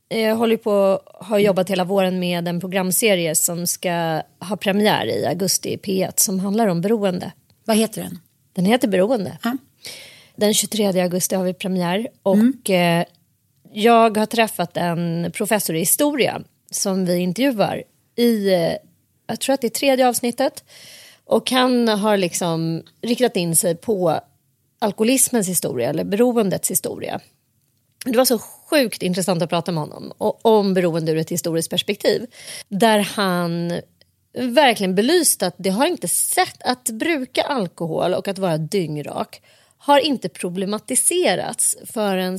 Jag 0.08 0.36
håller 0.36 0.56
på, 0.56 1.00
har 1.04 1.38
jobbat 1.38 1.70
hela 1.70 1.84
våren 1.84 2.20
med 2.20 2.48
en 2.48 2.60
programserie 2.60 3.34
som 3.34 3.66
ska 3.66 4.22
ha 4.38 4.56
premiär 4.56 5.06
i 5.06 5.26
augusti 5.26 5.68
i 5.72 5.76
P1 5.76 6.12
som 6.16 6.40
handlar 6.40 6.66
om 6.66 6.80
beroende. 6.80 7.32
Vad 7.64 7.76
heter 7.76 8.02
den? 8.02 8.18
Den 8.52 8.64
heter 8.64 8.88
Beroende. 8.88 9.38
Den 10.36 10.54
23 10.54 11.00
augusti 11.00 11.34
har 11.34 11.44
vi 11.44 11.54
premiär 11.54 12.08
och 12.22 12.70
eh, 12.70 13.04
jag 13.72 14.16
har 14.16 14.26
träffat 14.26 14.76
en 14.76 15.30
professor 15.34 15.76
i 15.76 15.78
historia 15.78 16.42
som 16.70 17.04
vi 17.04 17.16
intervjuar 17.16 17.82
i, 18.16 18.52
eh, 18.52 18.72
jag 19.26 19.40
tror 19.40 19.54
att 19.54 19.60
det 19.60 19.66
är 19.66 19.78
tredje 19.78 20.08
avsnittet. 20.08 20.64
Och 21.24 21.50
han 21.50 21.88
har 21.88 22.16
liksom 22.16 22.82
riktat 23.02 23.36
in 23.36 23.56
sig 23.56 23.76
på 23.76 24.20
alkoholismens 24.78 25.48
historia 25.48 25.90
eller 25.90 26.04
beroendets 26.04 26.70
historia. 26.70 27.20
Det 28.04 28.16
var 28.16 28.24
så 28.24 28.38
sjukt 28.38 29.02
intressant 29.02 29.42
att 29.42 29.50
prata 29.50 29.72
med 29.72 29.82
honom 29.82 30.12
och, 30.18 30.46
om 30.46 30.74
beroende 30.74 31.12
ur 31.12 31.18
ett 31.18 31.30
historiskt 31.30 31.70
perspektiv. 31.70 32.26
Där 32.68 32.98
han 32.98 33.80
verkligen 34.38 34.94
belyste 34.94 35.46
att 35.46 35.54
det 35.58 35.70
har 35.70 35.86
inte 35.86 36.08
sett 36.08 36.62
att 36.62 36.90
bruka 36.90 37.42
alkohol 37.42 38.14
och 38.14 38.28
att 38.28 38.38
vara 38.38 38.58
dyngrak 38.58 39.42
har 39.78 39.98
inte 39.98 40.28
problematiserats 40.28 41.76
förrän 41.84 42.38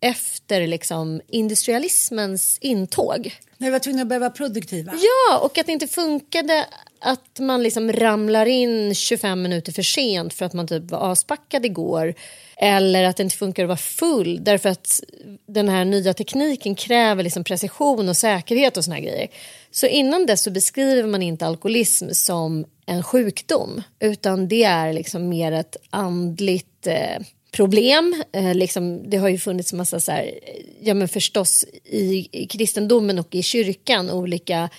efter 0.00 0.66
liksom 0.66 1.20
industrialismens 1.28 2.58
intåg. 2.60 3.34
När 3.64 3.70
vi 3.70 3.72
var 3.72 3.78
tvungna 3.78 4.02
att 4.02 4.08
börja 4.08 4.20
vara 4.20 4.30
produktiva. 4.30 4.92
Ja, 4.92 5.38
och 5.38 5.58
att 5.58 5.66
det 5.66 5.72
inte 5.72 5.86
funkade 5.86 6.66
att 6.98 7.38
man 7.38 7.62
liksom 7.62 7.92
ramlar 7.92 8.46
in 8.46 8.94
25 8.94 9.42
minuter 9.42 9.72
för 9.72 9.82
sent 9.82 10.34
för 10.34 10.44
att 10.44 10.52
man 10.52 10.68
typ 10.68 10.90
var 10.90 11.12
aspackad 11.12 11.66
igår. 11.66 12.14
Eller 12.56 13.04
att 13.04 13.16
det 13.16 13.22
inte 13.22 13.36
funkar 13.36 13.62
att 13.62 13.68
vara 13.68 13.76
full 13.76 14.44
därför 14.44 14.68
att 14.68 15.00
den 15.46 15.68
här 15.68 15.84
nya 15.84 16.14
tekniken 16.14 16.74
kräver 16.74 17.22
liksom 17.22 17.44
precision 17.44 18.08
och 18.08 18.16
säkerhet 18.16 18.76
och 18.76 18.84
såna 18.84 18.94
här 18.94 19.02
grejer. 19.02 19.28
Så 19.70 19.86
innan 19.86 20.26
dess 20.26 20.42
så 20.42 20.50
beskriver 20.50 21.08
man 21.08 21.22
inte 21.22 21.46
alkoholism 21.46 22.08
som 22.12 22.64
en 22.86 23.02
sjukdom 23.02 23.82
utan 24.00 24.48
det 24.48 24.64
är 24.64 24.92
liksom 24.92 25.28
mer 25.28 25.52
ett 25.52 25.76
andligt 25.90 26.86
eh, 26.86 27.18
problem. 27.54 28.22
Eh, 28.32 28.54
liksom, 28.54 29.10
det 29.10 29.16
har 29.16 29.28
ju 29.28 29.38
funnits 29.38 29.72
massa 29.72 30.00
så 30.00 30.12
här, 30.12 30.38
ja 30.80 30.94
men 30.94 31.08
förstås 31.08 31.64
i, 31.84 32.28
i 32.32 32.46
kristendomen 32.46 33.18
och 33.18 33.34
i 33.34 33.42
kyrkan 33.42 34.10
olika 34.10 34.70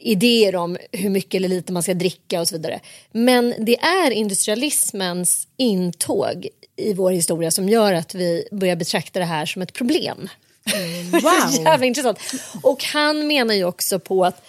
idéer 0.00 0.56
om 0.56 0.78
hur 0.92 1.10
mycket 1.10 1.34
eller 1.34 1.48
lite 1.48 1.72
man 1.72 1.82
ska 1.82 1.94
dricka 1.94 2.40
och 2.40 2.48
så 2.48 2.56
vidare. 2.56 2.80
Men 3.12 3.54
det 3.58 3.78
är 3.78 4.10
industrialismens 4.10 5.48
intåg 5.56 6.48
i 6.76 6.92
vår 6.94 7.10
historia 7.10 7.50
som 7.50 7.68
gör 7.68 7.92
att 7.92 8.14
vi 8.14 8.48
börjar 8.52 8.76
betrakta 8.76 9.18
det 9.18 9.24
här 9.24 9.46
som 9.46 9.62
ett 9.62 9.72
problem. 9.72 10.28
Wow! 11.12 11.64
Jävla 11.64 11.86
intressant. 11.86 12.18
Och 12.62 12.84
han 12.84 13.26
menar 13.26 13.54
ju 13.54 13.64
också 13.64 13.98
på 13.98 14.24
att 14.24 14.42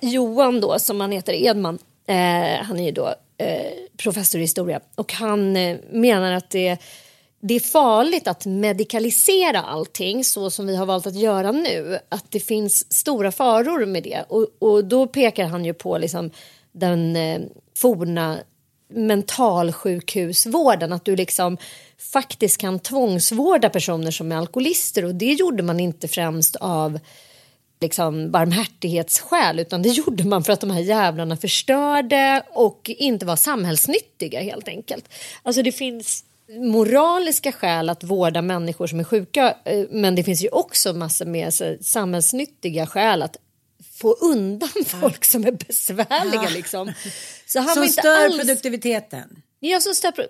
Johan 0.00 0.60
då, 0.60 0.78
som 0.78 1.00
han 1.00 1.12
heter, 1.12 1.32
Edman, 1.32 1.78
eh, 2.06 2.62
han 2.62 2.78
är 2.78 2.84
ju 2.84 2.90
då 2.90 3.06
eh, 3.06 3.14
Eh, 3.38 3.72
professor 3.96 4.38
i 4.38 4.44
historia 4.44 4.80
och 4.94 5.12
han 5.12 5.56
eh, 5.56 5.76
menar 5.90 6.32
att 6.32 6.50
det, 6.50 6.76
det 7.40 7.54
är 7.54 7.60
farligt 7.60 8.28
att 8.28 8.46
medikalisera 8.46 9.62
allting 9.62 10.24
så 10.24 10.50
som 10.50 10.66
vi 10.66 10.76
har 10.76 10.86
valt 10.86 11.06
att 11.06 11.14
göra 11.14 11.52
nu. 11.52 11.98
Att 12.08 12.30
det 12.30 12.40
finns 12.40 12.92
stora 12.92 13.32
faror 13.32 13.86
med 13.86 14.02
det 14.02 14.24
och, 14.28 14.48
och 14.58 14.84
då 14.84 15.06
pekar 15.06 15.46
han 15.46 15.64
ju 15.64 15.74
på 15.74 15.98
liksom 15.98 16.30
den 16.72 17.16
eh, 17.16 17.40
forna 17.76 18.38
mentalsjukhusvården, 18.92 20.92
att 20.92 21.04
du 21.04 21.16
liksom 21.16 21.56
faktiskt 22.12 22.60
kan 22.60 22.78
tvångsvårda 22.78 23.70
personer 23.70 24.10
som 24.10 24.32
är 24.32 24.36
alkoholister 24.36 25.04
och 25.04 25.14
det 25.14 25.32
gjorde 25.32 25.62
man 25.62 25.80
inte 25.80 26.08
främst 26.08 26.56
av 26.56 26.98
liksom 27.84 28.30
barmhärtighetsskäl 28.30 29.60
utan 29.60 29.82
det 29.82 29.88
gjorde 29.88 30.24
man 30.24 30.44
för 30.44 30.52
att 30.52 30.60
de 30.60 30.70
här 30.70 30.80
jävlarna 30.80 31.36
förstörde 31.36 32.42
och 32.52 32.90
inte 32.98 33.26
var 33.26 33.36
samhällsnyttiga 33.36 34.40
helt 34.40 34.68
enkelt. 34.68 35.08
Alltså 35.42 35.62
det 35.62 35.72
finns 35.72 36.24
moraliska 36.48 37.52
skäl 37.52 37.88
att 37.88 38.04
vårda 38.04 38.42
människor 38.42 38.86
som 38.86 39.00
är 39.00 39.04
sjuka 39.04 39.56
eh, 39.64 39.84
men 39.90 40.14
det 40.14 40.24
finns 40.24 40.44
ju 40.44 40.48
också 40.48 40.92
massor 40.92 41.26
med 41.26 41.54
så, 41.54 41.76
samhällsnyttiga 41.80 42.86
skäl 42.86 43.22
att 43.22 43.36
få 43.94 44.12
undan 44.12 44.84
folk 44.86 45.24
som 45.24 45.46
är 45.46 45.52
besvärliga. 45.52 46.42
Ja. 46.42 46.48
Liksom. 46.48 46.92
Så 47.46 47.58
han 47.58 47.68
Som 47.68 47.80
var 47.80 47.86
inte 47.86 48.00
stör 48.00 48.24
alls... 48.24 48.38
produktiviteten. 48.38 49.42
Ja, 49.60 49.80
som 49.80 49.94
stör... 49.94 50.28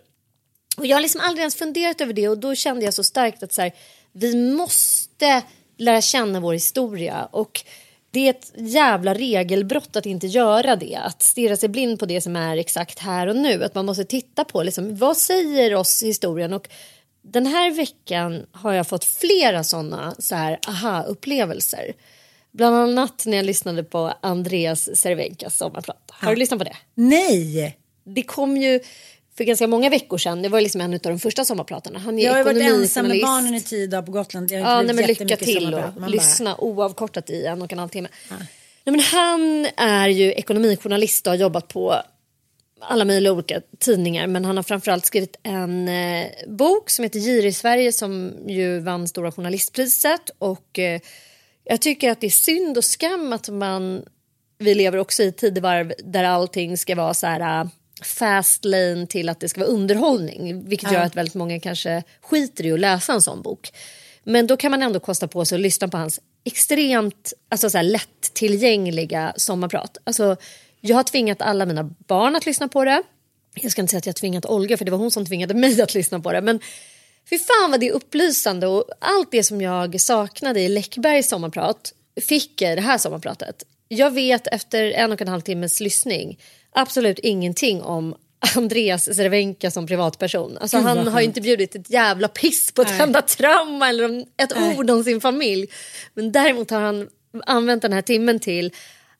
Och 0.77 0.87
jag 0.87 0.97
har 0.97 1.01
liksom 1.01 1.21
aldrig 1.21 1.41
ens 1.41 1.57
funderat 1.57 2.01
över 2.01 2.13
det 2.13 2.29
och 2.29 2.39
då 2.39 2.55
kände 2.55 2.85
jag 2.85 2.95
så 2.95 3.05
starkt 3.05 3.43
att 3.43 3.53
så 3.53 3.63
här, 3.63 3.73
vi 4.13 4.35
måste 4.53 5.43
lära 5.77 6.01
känna 6.01 6.41
vår 6.41 6.53
historia 6.53 7.29
och 7.31 7.65
det 8.11 8.27
är 8.27 8.31
ett 8.31 8.53
jävla 8.57 9.15
regelbrott 9.15 9.97
att 9.97 10.07
inte 10.07 10.27
göra 10.27 10.77
det. 10.77 10.97
Att 10.97 11.23
stirra 11.23 11.57
sig 11.57 11.69
blind 11.69 11.99
på 11.99 12.07
det 12.07 12.21
som 12.21 12.37
är 12.37 12.57
exakt 12.57 12.99
här 12.99 13.27
och 13.27 13.37
nu. 13.37 13.65
Att 13.65 13.75
man 13.75 13.87
måste 13.87 14.05
titta 14.05 14.45
på 14.45 14.63
liksom, 14.63 14.97
vad 14.97 15.17
säger 15.17 15.75
oss 15.75 16.03
historien 16.03 16.53
och 16.53 16.69
den 17.23 17.47
här 17.47 17.71
veckan 17.71 18.47
har 18.53 18.73
jag 18.73 18.87
fått 18.87 19.05
flera 19.05 19.65
sådana 19.65 20.15
så 20.19 20.35
här 20.35 20.59
aha-upplevelser. 20.69 21.93
Bland 22.53 22.77
annat 22.77 23.27
när 23.27 23.37
jag 23.37 23.47
lyssnade 23.47 23.85
på 23.85 24.13
Andreas 24.21 24.97
Cervenkas 24.97 25.57
sommarplata. 25.57 26.15
Har 26.21 26.31
du 26.31 26.37
lyssnat 26.37 26.59
på 26.59 26.65
det? 26.65 26.77
Nej! 26.95 27.79
Det 28.05 28.23
kom 28.23 28.57
ju 28.57 28.81
för 29.37 29.45
ganska 29.45 29.67
många 29.67 29.91
veckor 29.91 30.19
sedan. 30.19 30.43
Det 30.43 30.49
var 30.49 30.61
liksom 30.61 30.81
en 30.81 30.95
av 30.95 31.01
de 31.01 31.19
första 31.19 31.45
sommarpratarna. 31.45 31.99
Han 31.99 32.19
är 32.19 32.25
Jag 32.25 32.35
har 32.35 32.45
varit 32.45 32.63
ensam 32.63 33.09
med 33.09 33.21
barnen 33.23 33.55
i 33.55 33.61
tio 33.61 33.87
dagar 33.87 34.03
på 34.03 34.13
Gotland. 34.13 34.53
Jag 34.53 34.65
har 34.65 34.71
Ja, 34.71 34.83
nej, 34.83 34.95
men 34.95 35.07
lycka 35.07 35.37
till 35.37 35.75
och 35.75 36.11
lyssna 36.11 36.57
oavkortat 36.57 37.31
i 37.31 37.47
en 37.47 37.63
och 37.63 37.73
en 37.73 37.79
halv 37.79 37.89
timme. 37.89 38.09
Nej, 38.85 38.97
men 38.97 39.01
han 39.01 39.67
är 39.77 40.09
ju 40.09 40.33
ekonomijournalist 40.33 41.27
och 41.27 41.31
har 41.31 41.39
jobbat 41.39 41.69
på 41.69 42.03
alla 42.81 43.05
möjliga 43.05 43.33
olika 43.33 43.61
tidningar 43.79 44.27
men 44.27 44.45
han 44.45 44.57
har 44.57 44.63
framförallt 44.63 45.07
skrivit 45.07 45.37
en 45.43 45.89
eh, 45.89 46.27
bok 46.47 46.91
som 46.91 47.03
heter 47.03 47.19
Gir 47.19 47.47
i 47.47 47.53
Sverige 47.53 47.93
som 47.93 48.33
ju 48.49 48.81
vann 48.81 49.09
Stora 49.09 49.33
journalistpriset 49.33 50.31
och 50.39 50.79
eh, 50.79 51.01
jag 51.65 51.81
tycker 51.81 52.11
att 52.11 52.21
det 52.21 52.27
är 52.27 52.31
synd 52.31 52.79
och 52.79 52.85
skam 52.85 53.33
att 53.33 53.49
man 53.49 54.05
vi 54.59 54.75
lever 54.75 54.99
också 54.99 55.23
i 55.23 55.33
tidevarv 55.33 55.93
där 56.05 56.25
allting 56.25 56.79
ska 56.79 56.95
vara 56.95 57.15
så 57.15 57.27
här 57.27 57.61
äh, 57.61 57.67
fast 58.07 58.65
lane 58.65 59.07
till 59.07 59.29
att 59.29 59.41
det 59.41 59.49
ska 59.49 59.61
vara 59.61 59.71
underhållning 59.71 60.69
vilket 60.69 60.93
gör 60.93 61.01
att 61.01 61.17
väldigt 61.17 61.35
många 61.35 61.61
kanske 61.61 62.03
skiter 62.21 62.67
i 62.67 62.73
att 62.73 62.81
läsa 62.81 63.13
en 63.13 63.23
sån 63.23 63.43
bok. 63.43 63.73
Men 64.25 64.47
då 64.47 64.57
kan 64.57 64.71
man 64.71 64.83
ändå 64.83 65.01
kosta 65.01 65.29
på 65.29 65.45
sig 65.45 65.57
att 65.57 65.63
lyssna 65.63 65.89
på 65.89 65.97
hans 65.97 66.21
extremt 66.45 67.33
alltså 67.49 67.71
så 67.71 67.79
här, 67.79 67.85
lättillgängliga 67.85 69.35
sommarprat. 69.37 69.99
Alltså, 70.05 70.37
jag 70.81 70.97
har 70.97 71.03
tvingat 71.03 71.43
alla 71.43 71.67
mina 71.67 71.85
barn 71.85 72.37
att 72.37 72.47
lyssna 72.47 72.69
på 72.69 72.85
det. 72.85 73.03
Jag 73.55 73.73
ska 73.73 73.81
inte 73.81 73.91
säga 73.91 73.99
att 73.99 74.07
jag 74.07 74.17
tvingat 74.17 74.47
Olga 74.47 74.77
för 74.77 74.85
det 74.85 74.91
var 74.91 74.99
hon 74.99 75.11
som 75.11 75.27
tvingade 75.27 75.55
mig 75.55 75.83
att 75.83 75.95
lyssna 75.95 76.21
på 76.21 76.33
det. 76.33 76.41
Men 76.41 76.61
fy 77.31 77.39
fan 77.39 77.71
vad 77.71 77.81
det 77.81 77.89
är 77.89 77.93
upplysande 77.93 78.67
och 78.67 78.85
allt 78.99 79.31
det 79.31 79.43
som 79.43 79.61
jag 79.61 80.01
saknade 80.01 80.61
i 80.61 80.69
Läckbergs 80.69 81.29
sommarprat 81.29 81.95
fick 82.21 82.63
jag 82.63 82.73
i 82.73 82.75
det 82.75 82.83
här 82.83 82.99
sommarpratet. 82.99 83.65
Jag 83.89 84.11
vet 84.11 84.47
efter 84.47 84.85
en 84.85 85.13
och 85.13 85.23
en 85.23 85.29
halv 85.29 85.41
timmes 85.41 85.81
lyssning 85.81 86.39
absolut 86.75 87.19
ingenting 87.19 87.83
om 87.83 88.15
Andreas 88.57 89.05
Cervenka 89.05 89.71
som 89.71 89.87
privatperson. 89.87 90.59
Alltså, 90.59 90.79
han 90.79 91.07
har 91.07 91.21
ju 91.21 91.27
inte 91.27 91.41
bjudit 91.41 91.75
ett 91.75 91.91
jävla 91.91 92.29
piss 92.29 92.73
på 92.73 92.83
ett 92.83 92.89
Nej. 92.89 93.01
enda 93.01 93.23
trauma 93.23 93.89
eller 93.89 94.05
om 94.05 94.25
ett 94.37 94.53
Nej. 94.57 94.77
ord 94.79 94.91
om 94.91 95.05
sin 95.05 95.21
familj. 95.21 95.67
Men 96.15 96.33
däremot 96.33 96.71
har 96.71 96.81
han 96.81 97.09
använt 97.47 97.83
den 97.83 97.93
här 97.93 98.03
timmen 98.03 98.41
till 98.41 98.73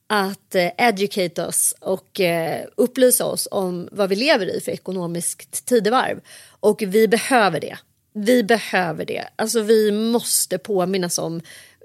att 0.07 0.55
eh, 0.55 0.67
educate 0.77 1.45
oss 1.45 1.75
och 1.79 2.19
eh, 2.19 2.65
upplysa 2.77 3.25
oss 3.25 3.47
om 3.51 3.89
vad 3.91 4.09
vi 4.09 4.15
lever 4.15 4.57
i 4.57 4.61
för 4.61 4.71
ekonomiskt 4.71 5.65
tidevarv. 5.65 6.19
Och 6.59 6.83
vi 6.87 7.07
behöver 7.07 7.59
det. 7.59 7.77
Vi 8.13 8.43
behöver 8.43 9.05
det. 9.05 9.27
Alltså 9.35 9.61
vi 9.61 9.91
måste 9.91 10.57
påminnas 10.57 11.17
om 11.17 11.41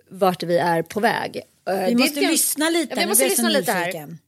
vart 0.09 0.43
vi 0.43 0.59
är 0.59 0.83
på 0.83 1.01
väg. 1.01 1.43
Eh, 1.69 1.87
Vi 1.87 1.95
måste 1.95 2.21
lyssna 2.21 2.71
lite. 2.71 2.95
Ja, 2.95 3.01
vi 3.01 3.07
måste 3.07 3.25
lyssna 3.25 3.49
lite 3.49 3.73
här. 3.73 3.87
nyfiken 3.87 4.19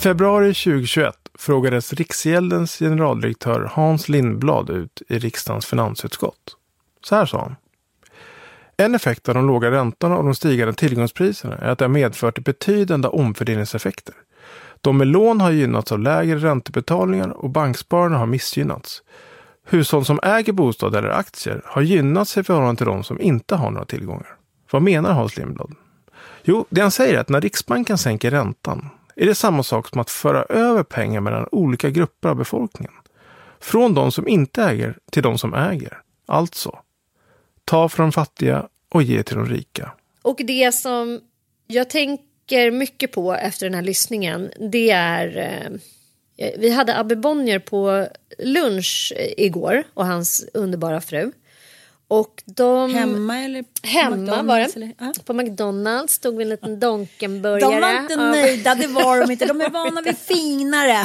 februari 0.00 0.54
2021 0.54 1.14
frågades 1.38 1.92
Riksgäldens 1.92 2.78
generaldirektör 2.78 3.70
Hans 3.72 4.08
Lindblad 4.08 4.70
ut 4.70 5.02
i 5.08 5.18
riksdagens 5.18 5.66
finansutskott. 5.66 6.56
Så 7.04 7.14
här 7.14 7.26
sa 7.26 7.40
han. 7.40 7.56
En 8.76 8.94
effekt 8.94 9.28
av 9.28 9.34
de 9.34 9.46
låga 9.46 9.70
räntorna 9.70 10.16
och 10.16 10.24
de 10.24 10.34
stigande 10.34 10.74
tillgångspriserna 10.74 11.56
är 11.56 11.68
att 11.68 11.78
det 11.78 11.84
har 11.84 11.90
medfört 11.90 12.44
betydande 12.44 13.08
omfördelningseffekter. 13.08 14.14
De 14.80 14.96
med 14.96 15.06
lån 15.06 15.40
har 15.40 15.50
gynnats 15.50 15.92
av 15.92 15.98
lägre 15.98 16.38
räntebetalningar 16.38 17.28
och 17.28 17.50
bankspararna 17.50 18.18
har 18.18 18.26
missgynnats. 18.26 19.02
Hushåll 19.66 20.04
som 20.04 20.20
äger 20.22 20.52
bostad 20.52 20.94
eller 20.94 21.08
aktier 21.08 21.62
har 21.64 21.82
gynnats 21.82 22.36
i 22.36 22.42
förhållande 22.42 22.76
till 22.76 22.86
de 22.86 23.04
som 23.04 23.20
inte 23.20 23.56
har 23.56 23.70
några 23.70 23.86
tillgångar. 23.86 24.36
Vad 24.70 24.82
menar 24.82 25.12
Hans 25.12 25.36
Lindblad? 25.36 25.74
Jo, 26.42 26.66
det 26.70 26.80
han 26.80 26.90
säger 26.90 27.14
är 27.14 27.20
att 27.20 27.28
när 27.28 27.40
Riksbanken 27.40 27.98
sänker 27.98 28.30
räntan 28.30 28.90
är 29.20 29.26
det 29.26 29.34
samma 29.34 29.62
sak 29.62 29.88
som 29.88 30.00
att 30.00 30.10
föra 30.10 30.42
över 30.42 30.82
pengar 30.82 31.20
mellan 31.20 31.48
olika 31.52 31.90
grupper 31.90 32.28
av 32.28 32.36
befolkningen. 32.36 32.92
Från 33.60 33.94
de 33.94 34.12
som 34.12 34.28
inte 34.28 34.62
äger 34.62 34.98
till 35.10 35.22
de 35.22 35.38
som 35.38 35.54
äger. 35.54 35.98
Alltså, 36.26 36.78
ta 37.64 37.88
från 37.88 38.06
de 38.06 38.12
fattiga 38.12 38.68
och 38.88 39.02
ge 39.02 39.22
till 39.22 39.36
de 39.36 39.46
rika. 39.46 39.92
och 40.22 40.40
det 40.44 40.74
som 40.74 41.20
jag 41.66 41.90
tänker 41.90 42.70
mycket 42.70 43.12
på 43.12 43.34
efter 43.34 43.66
den 43.66 43.74
här 43.74 43.82
lyssningen 43.82 44.50
det 44.70 44.90
är 44.90 45.36
eh, 45.36 45.80
vi 46.58 46.70
hade 46.70 46.98
Abbe 46.98 47.16
Bonnier 47.16 47.58
på 47.58 48.06
lunch 48.38 49.12
eh, 49.16 49.44
igår 49.44 49.82
och 49.94 50.06
hans 50.06 50.46
underbara 50.54 51.00
fru. 51.00 51.32
Och 52.10 52.42
de... 52.46 52.94
Hemma 52.94 53.38
eller? 53.38 53.62
på 53.62 53.68
Hemma 53.82 54.42
var 54.42 54.60
McDonald's, 54.60 54.72
det. 54.74 54.92
eller? 54.98 55.22
På 55.22 55.32
McDonalds 55.32 56.14
stod 56.14 56.36
vi 56.36 56.42
en 56.42 56.48
liten 56.48 56.80
Donkenburgare. 56.80 57.74
De 57.74 57.80
var 57.80 58.00
inte 58.00 58.16
nöjda, 58.16 58.74
det 58.74 58.86
var 58.86 59.20
de 59.20 59.30
inte. 59.30 59.46
De 59.46 59.60
är 59.60 59.70
vana 59.84 60.02
vid 60.02 60.18
finare. 60.18 61.02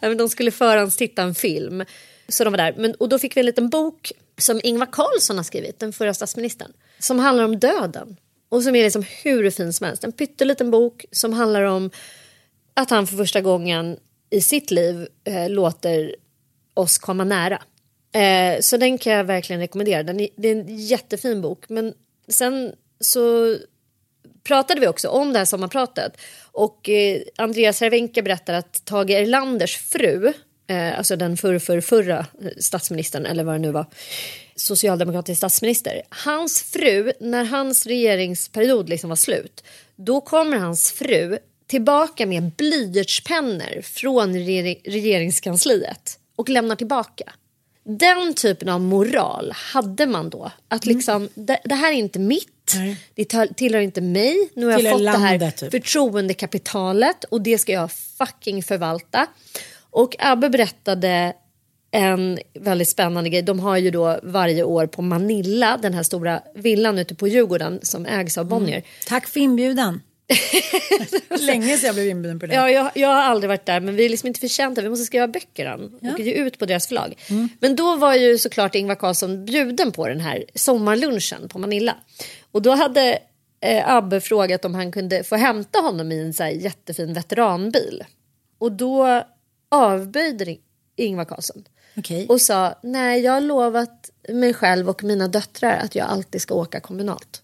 De 0.16 0.28
skulle 0.28 0.50
förhandstitta 0.50 1.22
en 1.22 1.34
film. 1.34 1.84
Så 2.28 2.44
de 2.44 2.50
var 2.50 2.58
där. 2.58 2.74
Men, 2.76 2.94
och 2.94 3.08
då 3.08 3.18
fick 3.18 3.36
vi 3.36 3.40
en 3.40 3.46
liten 3.46 3.68
bok 3.68 4.12
som 4.38 4.60
Ingvar 4.62 4.86
Carlsson 4.92 5.36
har 5.36 5.44
skrivit, 5.44 5.78
den 5.78 5.92
förra 5.92 6.14
statsministern. 6.14 6.72
Som 6.98 7.18
handlar 7.18 7.44
om 7.44 7.58
döden. 7.58 8.16
Och 8.48 8.62
som 8.62 8.76
är 8.76 8.84
liksom 8.84 9.04
hur 9.22 9.50
fin 9.50 9.72
som 9.72 9.86
helst. 9.86 10.04
En 10.04 10.12
pytteliten 10.12 10.70
bok 10.70 11.04
som 11.12 11.32
handlar 11.32 11.62
om 11.62 11.90
att 12.74 12.90
han 12.90 13.06
för 13.06 13.16
första 13.16 13.40
gången 13.40 13.96
i 14.30 14.40
sitt 14.40 14.70
liv 14.70 15.08
eh, 15.24 15.50
låter 15.50 16.16
oss 16.74 16.98
komma 16.98 17.24
nära. 17.24 17.62
Eh, 18.16 18.60
så 18.60 18.76
den 18.76 18.98
kan 18.98 19.12
jag 19.12 19.24
verkligen 19.24 19.60
rekommendera. 19.60 20.02
Den 20.02 20.20
är, 20.20 20.28
det 20.36 20.48
är 20.48 20.52
en 20.56 20.78
jättefin 20.78 21.42
bok. 21.42 21.68
Men 21.68 21.94
sen 22.28 22.72
så 23.00 23.56
pratade 24.44 24.80
vi 24.80 24.86
också 24.86 25.08
om 25.08 25.32
det 25.32 25.38
här 25.38 25.46
sommarpratet. 25.46 26.16
Och 26.52 26.88
eh, 26.88 27.20
Andreas 27.36 27.76
Cervenka 27.76 28.22
berättar 28.22 28.54
att 28.54 28.84
Tage 28.84 29.10
Erlanders 29.10 29.76
fru, 29.76 30.32
eh, 30.66 30.98
alltså 30.98 31.16
den 31.16 31.36
för, 31.36 31.58
för, 31.58 31.80
förra 31.80 32.18
eh, 32.18 32.50
statsministern, 32.60 33.26
eller 33.26 33.44
vad 33.44 33.54
det 33.54 33.58
nu 33.58 33.70
var, 33.72 33.86
socialdemokratisk 34.56 35.38
statsminister. 35.38 36.02
Hans 36.08 36.62
fru, 36.62 37.12
när 37.20 37.44
hans 37.44 37.86
regeringsperiod 37.86 38.88
liksom 38.88 39.08
var 39.08 39.16
slut, 39.16 39.64
då 39.96 40.20
kommer 40.20 40.56
hans 40.56 40.92
fru 40.92 41.38
tillbaka 41.66 42.26
med 42.26 42.50
blyertspennor 42.50 43.82
från 43.82 44.34
regeringskansliet 44.84 46.18
och 46.36 46.48
lämnar 46.48 46.76
tillbaka. 46.76 47.32
Den 47.88 48.34
typen 48.34 48.68
av 48.68 48.80
moral 48.80 49.52
hade 49.54 50.06
man 50.06 50.30
då. 50.30 50.50
Att 50.68 50.86
liksom, 50.86 51.28
det, 51.34 51.58
det 51.64 51.74
här 51.74 51.92
är 51.92 51.96
inte 51.96 52.18
mitt, 52.18 52.74
det 53.14 53.24
tar- 53.24 53.46
tillhör 53.46 53.80
inte 53.80 54.00
mig. 54.00 54.50
Nu 54.54 54.66
har 54.66 54.72
jag 54.72 54.92
fått 54.92 55.00
det 55.02 55.10
här 55.10 55.30
landet, 55.30 55.56
typ. 55.56 55.70
förtroendekapitalet 55.70 57.24
och 57.24 57.40
det 57.42 57.58
ska 57.58 57.72
jag 57.72 57.90
fucking 57.92 58.62
förvalta. 58.62 59.26
Och 59.90 60.16
Abbe 60.18 60.50
berättade 60.50 61.32
en 61.90 62.38
väldigt 62.54 62.88
spännande 62.88 63.30
grej. 63.30 63.42
De 63.42 63.60
har 63.60 63.76
ju 63.76 63.90
då 63.90 64.20
varje 64.22 64.62
år 64.64 64.86
på 64.86 65.02
Manilla, 65.02 65.76
den 65.82 65.94
här 65.94 66.02
stora 66.02 66.40
villan 66.54 66.98
ute 66.98 67.14
på 67.14 67.28
Djurgården 67.28 67.78
som 67.82 68.06
ägs 68.06 68.38
av 68.38 68.44
Bonnier. 68.46 68.82
Tack 69.06 69.26
för 69.26 69.40
inbjudan. 69.40 70.00
Länge 71.40 71.76
sedan 71.76 71.86
jag 71.86 71.94
blev 71.94 72.06
inbjuden 72.06 72.38
på 72.38 72.46
det. 72.46 72.54
Ja, 72.54 72.70
jag, 72.70 72.90
jag 72.94 73.08
har 73.08 73.22
aldrig 73.22 73.48
varit 73.48 73.66
där 73.66 73.80
men 73.80 73.96
vi 73.96 74.04
är 74.04 74.08
liksom 74.08 74.26
inte 74.26 74.40
förtjänta. 74.40 74.82
Vi 74.82 74.88
måste 74.88 75.04
skriva 75.04 75.28
böcker 75.28 75.66
än 75.66 75.94
och 76.12 76.20
ge 76.20 76.32
ut 76.32 76.58
på 76.58 76.66
deras 76.66 76.86
förlag. 76.86 77.14
Men 77.60 77.76
då 77.76 77.96
var 77.96 78.14
ju 78.14 78.38
såklart 78.38 78.74
Ingvar 78.74 78.94
Carlsson 78.94 79.44
bjuden 79.44 79.92
på 79.92 80.08
den 80.08 80.20
här 80.20 80.44
sommarlunchen 80.54 81.48
på 81.48 81.58
Manilla. 81.58 81.96
Och 82.52 82.62
då 82.62 82.70
hade 82.70 83.18
eh, 83.60 83.88
Abbe 83.90 84.20
frågat 84.20 84.64
om 84.64 84.74
han 84.74 84.92
kunde 84.92 85.24
få 85.24 85.36
hämta 85.36 85.78
honom 85.78 86.12
i 86.12 86.20
en 86.20 86.34
så 86.34 86.44
jättefin 86.46 87.14
veteranbil. 87.14 88.04
Och 88.58 88.72
då 88.72 89.24
avböjde 89.70 90.56
Ingvar 90.96 91.24
Carlsson. 91.24 91.64
Okej. 91.96 92.26
Och 92.28 92.40
sa 92.40 92.78
nej 92.82 93.20
jag 93.20 93.32
har 93.32 93.40
lovat 93.40 94.10
mig 94.28 94.54
själv 94.54 94.88
och 94.88 95.04
mina 95.04 95.28
döttrar 95.28 95.76
att 95.76 95.94
jag 95.94 96.06
alltid 96.06 96.42
ska 96.42 96.54
åka 96.54 96.80
kommunalt. 96.80 97.42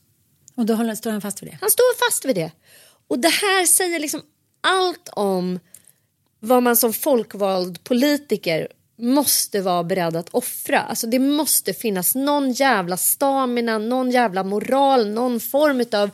Och 0.55 0.67
då 0.67 0.97
står 0.97 1.11
han 1.11 1.21
fast 1.21 1.43
vid 1.43 1.51
det? 1.51 1.59
Han 1.61 1.71
står 1.71 2.07
fast 2.07 2.25
vid 2.25 2.37
det. 2.37 2.51
Och 3.12 3.19
det 3.19 3.28
här 3.28 3.66
säger 3.66 3.99
liksom 4.00 4.23
allt 4.61 5.09
om 5.12 5.61
vad 6.40 6.62
man 6.62 6.76
som 6.76 6.92
folkvald 6.92 7.85
politiker 7.85 8.69
måste 8.99 9.61
vara 9.61 9.85
beredd 9.85 10.16
att 10.16 10.28
offra. 10.28 10.81
Alltså 10.81 11.07
det 11.07 11.19
måste 11.19 11.73
finnas 11.73 12.14
någon 12.14 12.52
jävla 12.52 12.97
stamina, 12.97 13.78
någon 13.78 14.11
jävla 14.11 14.45
moral, 14.45 15.09
någon 15.09 15.40
form 15.40 15.85
av 15.92 16.11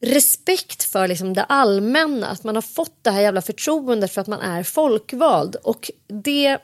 respekt 0.00 0.84
för 0.84 1.08
liksom 1.08 1.34
det 1.34 1.44
allmänna. 1.44 2.26
Att 2.26 2.44
man 2.44 2.54
har 2.54 2.62
fått 2.62 3.04
det 3.04 3.10
här 3.10 3.20
jävla 3.20 3.42
förtroendet 3.42 4.12
för 4.12 4.20
att 4.20 4.26
man 4.26 4.40
är 4.40 4.62
folkvald. 4.62 5.56
Och 5.56 5.90
det... 6.06 6.58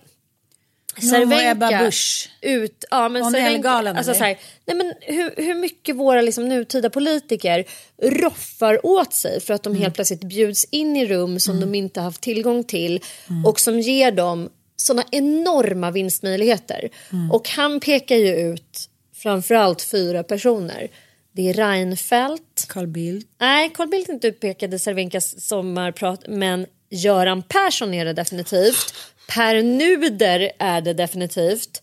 Var 1.02 1.42
Ebba 1.50 1.84
Busch. 1.84 2.30
Ut, 2.40 2.84
ja, 2.90 3.08
men 3.08 3.22
Om 3.22 3.34
Cervenka- 3.34 3.46
Ellegalan, 3.48 3.96
alltså, 3.96 4.10
eller? 4.10 4.18
så 4.18 4.24
här, 4.24 4.38
nej, 4.66 4.76
men 4.76 4.92
hur, 5.00 5.34
hur 5.36 5.54
mycket 5.54 5.96
våra 5.96 6.20
liksom, 6.20 6.48
nutida 6.48 6.90
politiker 6.90 7.64
roffar 8.02 8.86
åt 8.86 9.14
sig 9.14 9.40
för 9.40 9.54
att 9.54 9.62
de 9.62 9.70
Mm. 9.72 9.82
helt 9.82 9.94
plötsligt 9.94 10.20
bjuds 10.24 10.64
in 10.64 10.96
i 10.96 11.06
rum 11.06 11.40
som 11.40 11.60
de 11.60 11.74
inte 11.74 12.00
haft 12.00 12.20
tillgång 12.20 12.64
till 12.64 13.00
och 13.46 13.60
som 13.60 13.80
ger 13.80 14.12
dem 14.12 14.50
såna 14.76 15.04
enorma 15.10 15.90
vinstmöjligheter. 15.90 16.88
Mm. 17.12 17.30
Och 17.32 17.48
han 17.48 17.80
pekar 17.80 18.16
ju 18.16 18.36
ut 18.36 18.88
framförallt 19.16 19.82
fyra 19.82 20.22
personer. 20.22 20.88
Det 21.32 21.48
är 21.50 21.54
Reinfeldt. 21.54 22.66
Carl 22.68 22.86
Bildt. 22.86 23.28
Nej, 23.40 23.70
Carl 23.74 23.88
Bildt 23.88 24.08
är 24.08 24.12
inte 24.12 24.26
utpekade 24.28 24.78
Cervenkas 24.78 25.40
sommarprat, 25.46 26.20
men 26.28 26.66
Göran 26.90 27.42
Persson 27.42 27.94
är 27.94 28.04
det 28.04 28.12
definitivt. 28.12 28.94
Per 29.26 29.62
Nuder 29.62 30.52
är 30.58 30.80
det 30.80 30.92
definitivt. 30.92 31.82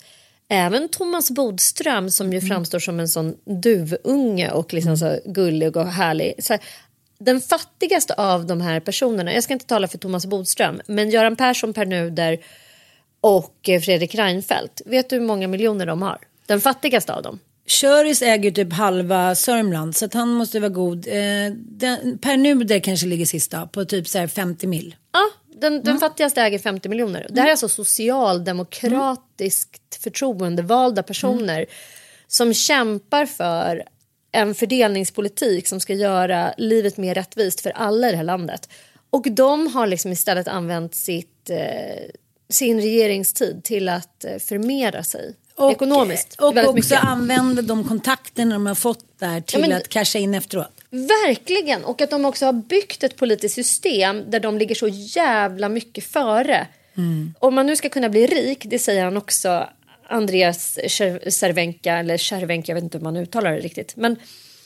Även 0.49 0.89
Thomas 0.89 1.31
Bodström 1.31 2.11
som 2.11 2.33
ju 2.33 2.41
framstår 2.41 2.79
som 2.79 2.99
en 2.99 3.07
sån 3.07 3.35
duvunge 3.45 4.51
och 4.51 4.73
liksom 4.73 4.97
så 4.97 5.19
gullig 5.25 5.77
och 5.77 5.87
härlig. 5.87 6.33
Så 6.39 6.53
här, 6.53 6.61
den 7.19 7.41
fattigaste 7.41 8.13
av 8.13 8.45
de 8.45 8.61
här 8.61 8.79
personerna, 8.79 9.33
jag 9.33 9.43
ska 9.43 9.53
inte 9.53 9.65
tala 9.65 9.87
för 9.87 9.97
Thomas 9.97 10.25
Bodström, 10.25 10.81
men 10.87 11.09
Göran 11.09 11.35
Persson, 11.35 11.73
Per 11.73 11.85
Nuder 11.85 12.39
och 13.21 13.55
Fredrik 13.85 14.15
Reinfeldt. 14.15 14.81
Vet 14.85 15.09
du 15.09 15.15
hur 15.15 15.23
många 15.23 15.47
miljoner 15.47 15.85
de 15.85 16.01
har? 16.01 16.17
Den 16.45 16.61
fattigaste 16.61 17.13
av 17.13 17.23
dem. 17.23 17.39
Köris 17.65 18.21
äger 18.21 18.51
typ 18.51 18.73
halva 18.73 19.35
Sörmland 19.35 19.95
så 19.95 20.09
han 20.13 20.29
måste 20.29 20.59
vara 20.59 20.69
god. 20.69 21.07
Eh, 21.07 21.53
den, 21.55 22.17
per 22.17 22.37
Nuder 22.37 22.79
kanske 22.79 23.07
ligger 23.07 23.25
sist 23.25 23.51
då, 23.51 23.69
på 23.71 23.85
typ 23.85 24.07
så 24.07 24.19
här 24.19 24.27
50 24.27 24.67
mil. 24.67 24.95
Ja, 25.13 25.29
den, 25.61 25.83
den 25.83 25.99
fattigaste 25.99 26.41
äger 26.41 26.59
50 26.59 26.89
miljoner. 26.89 27.27
Det 27.29 27.41
här 27.41 27.47
är 27.47 27.51
alltså 27.51 27.69
socialdemokratiskt 27.69 29.95
förtroendevalda 30.03 31.03
personer 31.03 31.65
som 32.27 32.53
kämpar 32.53 33.25
för 33.25 33.83
en 34.31 34.55
fördelningspolitik 34.55 35.67
som 35.67 35.79
ska 35.79 35.93
göra 35.93 36.53
livet 36.57 36.97
mer 36.97 37.15
rättvist 37.15 37.61
för 37.61 37.69
alla 37.69 38.07
i 38.07 38.11
det 38.11 38.17
här 38.17 38.23
landet. 38.23 38.69
Och 39.09 39.31
de 39.31 39.67
har 39.67 39.87
liksom 39.87 40.11
istället 40.11 40.47
använt 40.47 40.95
sitt, 40.95 41.49
eh, 41.49 41.57
sin 42.49 42.81
regeringstid 42.81 43.63
till 43.63 43.89
att 43.89 44.25
eh, 44.25 44.37
förmera 44.37 45.03
sig 45.03 45.35
ekonomiskt. 45.71 46.41
Och 46.41 46.57
också 46.57 46.73
mycket. 46.73 47.03
använda 47.03 47.61
de 47.61 47.83
kontakterna 47.83 48.55
de 48.55 48.65
har 48.65 48.75
fått 48.75 49.19
där 49.19 49.41
till 49.41 49.61
Ja, 49.61 49.67
men- 49.67 49.77
att 49.77 49.89
casha 49.89 50.19
in 50.19 50.35
efteråt. 50.35 50.80
Verkligen, 50.91 51.83
och 51.85 52.01
att 52.01 52.09
de 52.09 52.25
också 52.25 52.45
har 52.45 52.53
byggt 52.53 53.03
ett 53.03 53.15
politiskt 53.15 53.55
system 53.55 54.23
där 54.31 54.39
de 54.39 54.57
ligger 54.57 54.75
så 54.75 54.87
jävla 54.87 55.69
mycket 55.69 56.03
före. 56.03 56.67
Om 57.39 57.55
man 57.55 57.65
nu 57.67 57.75
ska 57.75 57.89
kunna 57.89 58.09
bli 58.09 58.27
rik, 58.27 58.65
det 58.65 58.79
säger 58.79 59.03
han 59.03 59.17
också, 59.17 59.69
Andreas 60.09 60.77
Cer- 60.77 61.29
Cervenka, 61.29 61.93
eller 61.97 62.17
Cervenka, 62.17 62.69
jag 62.71 62.75
vet 62.75 62.83
inte 62.83 62.97
hur 62.97 63.03
man 63.03 63.17
uttalar 63.17 63.51
det 63.51 63.59
riktigt. 63.59 63.95
Men 63.95 64.15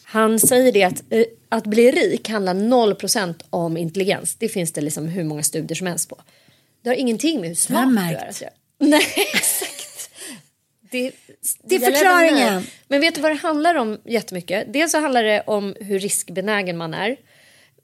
han 0.04 0.40
säger 0.40 0.72
det 0.72 0.84
att, 0.84 1.04
eh, 1.10 1.24
att 1.50 1.64
bli 1.64 1.92
rik 1.92 2.30
handlar 2.30 2.54
0% 2.54 3.44
om 3.50 3.78
intelligens. 3.78 4.36
Det 4.36 4.50
finns 4.50 4.72
det 4.74 4.82
liksom 4.82 5.08
hur 5.08 5.24
många 5.24 5.44
studier 5.44 5.76
som 5.76 5.88
helst 5.88 6.10
på. 6.10 6.18
Det 6.84 6.90
har 6.90 6.96
ingenting 6.96 7.40
med 7.42 7.50
hur 7.50 7.56
smart 7.56 7.86
du 7.90 8.16
är. 8.16 8.30
att 8.30 8.42
göra. 8.42 8.52
Nej, 8.80 9.06
exakt. 9.34 9.72
Det, 10.92 11.12
Det 11.64 11.76
är 11.76 11.80
förklaringen. 11.80 12.64
Men 12.88 13.02
vet 13.02 13.16
du 13.16 13.22
vad 13.22 13.32
det 13.32 13.36
handlar 13.36 13.76
om 13.76 13.98
jättemycket? 14.06 14.74
Dels 14.74 14.92
så 14.92 15.00
handlar 15.00 15.24
det 15.24 15.42
om 15.48 15.76
hur 15.80 16.00
riskbenägen 16.00 16.78
man 16.78 16.94
är. 16.94 17.16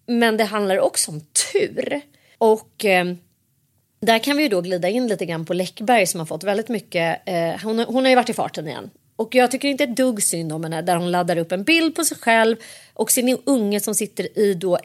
Men 0.08 0.38
det 0.38 0.44
handlar 0.44 0.80
också 0.80 1.12
om 1.12 1.22
tur. 1.54 2.02
Och 2.38 2.86
eh, 2.86 3.06
där 4.02 4.20
kan 4.20 4.38
vi 4.38 4.44
ju 4.44 4.50
då 4.50 4.62
glida 4.62 4.90
in 4.90 5.08
lite 5.08 5.26
grann 5.26 5.46
på 5.46 5.54
Läckberg 5.54 6.08
som 6.08 6.20
har 6.20 6.26
fått 6.28 6.44
väldigt 6.44 6.70
mycket. 6.70 7.22
Eh, 7.26 7.56
hon, 7.64 7.80
har- 7.80 7.86
hon 7.86 8.04
har 8.04 8.10
ju 8.10 8.16
varit 8.16 8.30
i 8.30 8.34
farten 8.34 8.68
igen. 8.68 8.90
Och 9.16 9.36
jag 9.36 9.52
tycker 9.52 9.68
inte 9.68 9.84
ett 9.84 9.96
dugg 9.96 10.24
synd 10.24 10.54
om 10.54 10.64
henne 10.64 10.82
där 10.82 10.96
hon 10.96 11.12
laddar 11.12 11.38
upp 11.38 11.52
en 11.52 11.64
bild 11.64 11.96
på 11.96 12.04
sig 12.04 12.18
själv 12.18 12.56
och 12.94 13.12
sin 13.12 13.38
unge 13.46 13.80
som 13.80 13.96
sitter 13.96 14.40
i 14.40 14.54
då 14.54 14.80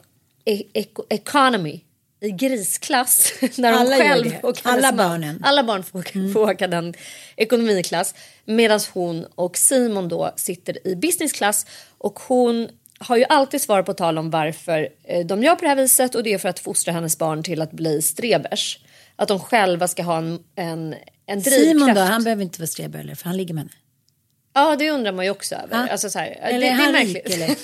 e- 0.45 0.63
eco- 0.75 1.05
economy 1.11 1.81
i 2.21 2.31
grisklass. 2.31 3.33
Där 3.41 3.73
hon 3.73 3.81
Alla 3.81 3.97
gör 3.97 4.05
själv 4.05 4.31
det. 4.31 4.41
och 4.43 4.57
Alla 4.63 4.93
man- 4.93 4.97
barnen. 4.97 5.31
Mm. 5.31 5.45
Alla 5.45 5.65
barn 5.65 5.83
får, 5.83 6.33
får 6.33 6.41
åka 6.41 6.67
den 6.69 6.95
ekonomiklass. 7.37 8.15
Medan 8.45 8.81
hon 8.93 9.27
och 9.35 9.57
Simon 9.59 10.09
då 10.09 10.33
sitter 10.37 10.87
i 10.89 10.97
businessklass. 10.97 11.67
Och 11.99 12.19
hon 12.19 12.69
har 12.99 13.17
ju 13.17 13.25
alltid 13.29 13.61
svar 13.61 13.83
på 13.83 13.95
tal 13.95 14.19
om 14.19 14.31
varför 14.31 14.89
eh, 15.05 15.27
de 15.27 15.43
gör 15.43 15.55
på 15.55 15.61
det 15.63 15.69
här 15.69 15.77
viset. 15.77 16.15
Och 16.15 16.23
det 16.23 16.33
är 16.35 16.39
för 16.39 16.49
att 16.49 16.59
fostra 16.59 16.93
hennes 16.93 17.19
barn 17.19 17.43
till 17.43 17.63
att 17.63 17.73
bli 17.73 18.03
strebers. 18.03 18.79
Att 19.17 19.29
de 19.29 19.41
själva 19.41 19.89
ska 19.89 20.03
ha 20.03 20.19
en, 20.19 20.39
en, 20.57 20.95
en 21.27 21.41
drivkraft. 21.43 21.65
Simon 21.65 21.95
då, 21.95 22.01
han 22.01 22.25
behöver 22.25 22.43
inte 22.43 22.61
vara 22.61 22.67
streber 22.67 22.99
eller 22.99 23.15
för 23.15 23.25
han 23.25 23.37
ligger 23.37 23.55
med 23.55 23.63
henne. 23.63 23.73
Ja, 24.57 24.77
det 24.77 24.91
undrar 24.91 25.13
man 25.13 25.25
ju 25.25 25.31
också 25.31 25.55
över. 25.55 25.77
Ja. 25.77 25.89
Alltså, 25.93 26.11
så 26.11 26.19
här, 26.19 26.39
Eller 26.43 26.61
det, 26.61 26.67
är 26.67 26.73
han 26.73 26.95
rik, 26.95 27.17
eller? 27.25 27.47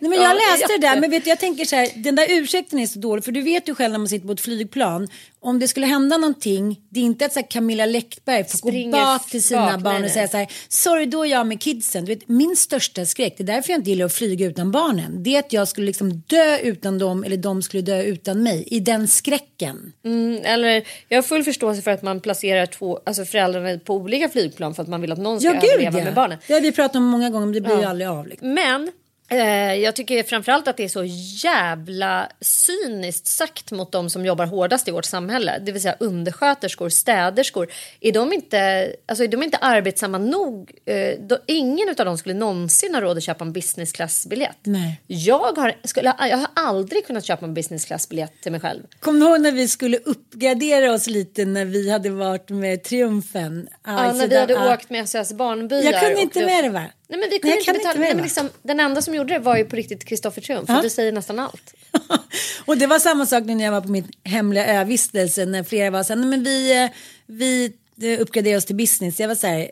Nej, 0.00 0.10
men 0.10 0.12
jag 0.12 0.22
Ja, 0.22 0.32
läste 0.32 0.66
det 0.72 0.78
där, 0.78 1.00
men 1.00 1.10
vet 1.10 1.26
jag 1.26 1.38
tänker 1.38 1.64
så 1.64 1.76
här, 1.76 1.88
den 1.94 2.16
där 2.16 2.26
ursäkten 2.30 2.78
är 2.78 2.86
så 2.86 2.98
dålig, 2.98 3.24
för 3.24 3.32
du 3.32 3.42
vet 3.42 3.68
ju 3.68 3.74
själv 3.74 3.92
när 3.92 3.98
man 3.98 4.08
sitter 4.08 4.26
på 4.26 4.32
ett 4.32 4.40
flygplan, 4.40 5.08
om 5.40 5.58
det 5.58 5.68
skulle 5.68 5.86
hända 5.86 6.16
någonting, 6.16 6.80
det 6.88 7.00
är 7.00 7.04
inte 7.04 7.26
att 7.26 7.32
så 7.32 7.40
här, 7.40 7.46
Camilla 7.50 7.86
Läckberg 7.86 8.44
får 8.44 8.58
gå 8.58 8.68
Springer 8.68 8.92
bak 8.92 9.30
till 9.30 9.42
sina 9.42 9.72
bak, 9.72 9.80
barn 9.80 9.94
nej, 9.94 10.04
och 10.04 10.10
säga 10.10 10.28
så 10.28 10.36
här, 10.36 10.46
sorry 10.68 11.06
då 11.06 11.24
är 11.26 11.30
jag 11.30 11.46
med 11.46 11.60
kidsen. 11.60 12.04
Du 12.04 12.14
vet, 12.14 12.28
min 12.28 12.56
största 12.56 13.06
skräck, 13.06 13.34
det 13.36 13.42
är 13.42 13.46
därför 13.46 13.70
jag 13.72 13.78
inte 13.80 13.90
gillar 13.90 14.06
att 14.06 14.12
flyga 14.12 14.46
utan 14.46 14.70
barnen, 14.70 15.22
det 15.22 15.34
är 15.34 15.38
att 15.38 15.52
jag 15.52 15.68
skulle 15.68 15.86
liksom 15.86 16.22
dö 16.26 16.58
utan 16.58 16.98
dem 16.98 17.24
eller 17.24 17.36
de 17.36 17.62
skulle 17.62 17.82
dö 17.82 18.02
utan 18.02 18.42
mig, 18.42 18.64
i 18.66 18.80
den 18.80 19.08
skräcken. 19.08 19.92
Mm, 20.04 20.40
eller, 20.44 20.82
jag 21.08 21.16
har 21.18 21.22
full 21.22 21.44
förståelse 21.44 21.82
för 21.82 21.90
att 21.90 22.02
man 22.02 22.20
placerar 22.20 22.66
två, 22.66 23.00
alltså 23.06 23.24
föräldrarna 23.24 23.78
på 23.78 23.94
olika 23.94 24.28
flygplan 24.28 24.74
för 24.74 24.82
att 24.82 24.88
man 24.88 25.00
vill 25.00 25.12
att 25.12 25.18
någon 25.18 25.40
ska 25.40 25.48
Ja, 25.48 25.60
gud 25.60 25.70
överleva 25.70 25.98
ja. 25.98 26.04
med 26.04 26.14
barnen. 26.14 26.38
Det 26.46 26.52
har 26.54 26.60
vi 26.60 26.72
pratat 26.72 26.96
om 26.96 27.04
många 27.04 27.30
gånger, 27.30 27.46
men 27.46 27.54
det 27.54 27.60
blir 27.60 27.76
ju 27.76 27.82
Ja. 27.82 27.88
aldrig 27.88 28.08
av. 28.08 28.26
Liksom. 28.26 28.54
Men 28.54 28.90
jag 29.28 29.96
tycker 29.96 30.22
framförallt 30.22 30.68
att 30.68 30.76
det 30.76 30.84
är 30.84 30.88
så 30.88 31.04
jävla 31.44 32.28
cyniskt 32.40 33.26
sagt 33.26 33.70
mot 33.70 33.92
de 33.92 34.10
som 34.10 34.26
jobbar 34.26 34.46
hårdast 34.46 34.88
i 34.88 34.90
vårt 34.90 35.04
samhälle. 35.04 35.58
Det 35.66 35.72
vill 35.72 35.82
säga 35.82 35.96
undersköterskor, 36.00 36.88
städerskor. 36.88 37.68
Är 38.00 38.12
de 38.12 38.32
inte, 38.32 38.92
alltså 39.06 39.24
är 39.24 39.28
de 39.28 39.42
inte 39.42 39.56
arbetsamma 39.56 40.18
nog? 40.18 40.72
Eh, 40.84 41.18
då, 41.20 41.38
ingen 41.46 41.88
av 41.88 41.94
dem 41.94 42.18
skulle 42.18 42.34
någonsin 42.34 42.94
ha 42.94 43.00
råd 43.00 43.16
att 43.16 43.22
köpa 43.22 43.44
en 43.44 43.52
business 43.52 43.92
class-biljett. 43.92 44.58
Jag 45.06 45.52
har, 45.56 45.74
skulle, 45.84 46.14
jag 46.18 46.36
har 46.36 46.48
aldrig 46.54 47.06
kunnat 47.06 47.24
köpa 47.24 47.46
en 47.46 47.54
business 47.54 47.84
class-biljett 47.84 48.32
till 48.42 48.52
mig 48.52 48.60
själv. 48.60 48.82
Kommer 49.00 49.20
du 49.20 49.26
ihåg 49.26 49.40
när 49.40 49.52
vi 49.52 49.68
skulle 49.68 49.96
uppgradera 49.96 50.92
oss 50.92 51.06
lite 51.06 51.44
när 51.44 51.64
vi 51.64 51.90
hade 51.90 52.10
varit 52.10 52.50
med 52.50 52.82
Triumfen? 52.82 53.68
Ja, 53.84 54.12
när 54.12 54.26
vi 54.28 54.38
hade 54.38 54.72
åkt 54.72 54.90
med 54.90 55.08
SOS 55.08 55.32
Barnbyar. 55.32 55.92
Jag 55.92 56.02
kunde 56.02 56.20
inte 56.20 56.46
med 56.46 56.64
det 56.64 56.70
va? 56.70 56.84
Nej 57.08 57.20
men 57.20 57.28
vi 57.30 57.34
Nej, 57.34 57.40
kunde 57.40 57.56
jag 57.56 57.60
inte 57.60 57.72
betala. 57.72 57.90
inte 57.90 58.00
Nej, 58.00 58.14
men 58.14 58.22
liksom, 58.24 58.50
den 58.62 58.80
enda 58.80 59.02
som 59.02 59.14
gjorde 59.14 59.34
det 59.34 59.38
var 59.38 59.56
ju 59.56 59.64
på 59.64 59.76
riktigt 59.76 60.04
Kristoffer 60.04 60.42
Triumf. 60.42 60.68
Ja. 60.68 60.74
För 60.74 60.82
du 60.82 60.90
säger 60.90 61.12
nästan 61.12 61.38
allt. 61.38 61.74
Och 62.64 62.78
det 62.78 62.86
var 62.86 62.98
samma 62.98 63.26
sak 63.26 63.44
nu 63.44 63.54
när 63.54 63.64
jag 63.64 63.72
var 63.72 63.80
på 63.80 63.88
min 63.88 64.08
hemliga 64.24 64.66
övistelse 64.80 65.44
när 65.46 65.64
flera 65.64 65.90
var 65.90 66.02
så 66.02 66.12
här, 66.12 66.20
nej 66.20 66.28
men 66.30 66.44
vi, 66.44 66.84
eh, 66.84 66.90
vi 67.26 67.72
eh, 68.02 68.20
uppgraderar 68.20 68.56
oss 68.56 68.64
till 68.64 68.76
business. 68.76 69.20
Jag 69.20 69.28
var 69.28 69.34
så 69.34 69.46
här, 69.46 69.70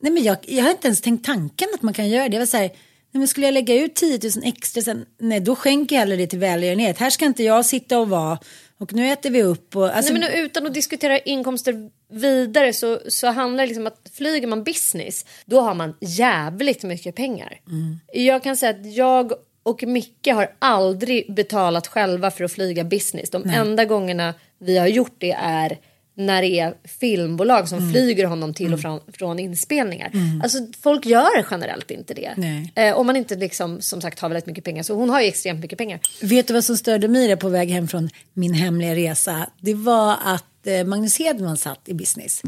nej 0.00 0.12
men 0.12 0.22
jag, 0.22 0.36
jag 0.42 0.64
har 0.64 0.70
inte 0.70 0.88
ens 0.88 1.00
tänkt 1.00 1.26
tanken 1.26 1.68
att 1.74 1.82
man 1.82 1.94
kan 1.94 2.08
göra 2.08 2.28
det. 2.28 2.34
Jag 2.34 2.40
var 2.40 2.46
så 2.46 2.56
här, 2.56 2.68
nej 2.68 3.18
men 3.18 3.28
skulle 3.28 3.46
jag 3.46 3.54
lägga 3.54 3.74
ut 3.74 3.94
10 3.94 4.18
000 4.22 4.32
extra 4.44 4.82
sen, 4.82 5.06
nej 5.20 5.40
då 5.40 5.56
skänker 5.56 5.96
jag 5.96 6.00
hellre 6.00 6.16
det 6.16 6.26
till 6.26 6.38
välgörenhet. 6.38 6.98
Här 6.98 7.10
ska 7.10 7.24
inte 7.24 7.42
jag 7.42 7.66
sitta 7.66 7.98
och 7.98 8.08
vara 8.08 8.38
och 8.78 8.92
nu 8.92 9.12
äter 9.12 9.30
vi 9.30 9.42
upp 9.42 9.76
och 9.76 9.96
alltså, 9.96 10.12
Nej, 10.12 10.22
men 10.22 10.44
utan 10.44 10.66
att 10.66 10.74
diskutera 10.74 11.18
inkomster 11.18 11.90
vidare 12.08 12.72
så, 12.72 13.00
så 13.08 13.26
handlar 13.26 13.64
det 13.64 13.66
liksom 13.66 13.82
om 13.82 13.86
att 13.86 14.10
flyger 14.14 14.46
man 14.46 14.64
business 14.64 15.24
då 15.44 15.60
har 15.60 15.74
man 15.74 15.94
jävligt 16.00 16.82
mycket 16.82 17.14
pengar. 17.14 17.60
Mm. 17.68 17.98
Jag 18.12 18.42
kan 18.42 18.56
säga 18.56 18.70
att 18.70 18.94
jag 18.94 19.32
och 19.62 19.82
Micke 19.82 20.28
har 20.28 20.50
aldrig 20.58 21.34
betalat 21.34 21.86
själva 21.86 22.30
för 22.30 22.44
att 22.44 22.52
flyga 22.52 22.84
business. 22.84 23.30
De 23.30 23.42
Nej. 23.42 23.56
enda 23.56 23.84
gångerna 23.84 24.34
vi 24.58 24.78
har 24.78 24.86
gjort 24.86 25.14
det 25.18 25.32
är 25.32 25.78
när 26.18 26.42
det 26.42 26.48
är 26.60 26.74
filmbolag 27.00 27.68
som 27.68 27.78
Mm. 27.78 27.92
flyger 27.92 28.24
honom 28.24 28.54
till 28.54 28.74
och 28.74 28.80
från, 28.80 29.00
från 29.12 29.38
inspelningar. 29.38 30.10
Mm. 30.14 30.40
Alltså 30.42 30.58
folk 30.82 31.06
gör 31.06 31.46
generellt 31.50 31.90
inte 31.90 32.14
det. 32.14 32.34
Eh, 32.74 32.96
om 32.96 33.06
man 33.06 33.16
inte 33.16 33.36
liksom 33.36 33.80
som 33.80 34.00
sagt 34.00 34.18
har 34.20 34.28
väldigt 34.28 34.46
mycket 34.46 34.64
pengar. 34.64 34.82
Så 34.82 34.94
hon 34.94 35.10
har 35.10 35.20
ju 35.20 35.26
extremt 35.28 35.60
mycket 35.60 35.78
pengar. 35.78 36.00
Vet 36.22 36.46
du 36.46 36.54
vad 36.54 36.64
som 36.64 36.76
störde 36.76 37.08
mig 37.08 37.28
där 37.28 37.36
på 37.36 37.48
väg 37.48 37.70
hem 37.70 37.88
från 37.88 38.10
min 38.32 38.54
hemliga 38.54 38.94
resa? 38.94 39.46
Det 39.60 39.74
var 39.74 40.16
att 40.24 40.66
eh, 40.66 40.84
Magnus 40.84 41.18
Hedman 41.18 41.56
satt 41.56 41.88
i 41.88 41.94
business. 41.94 42.42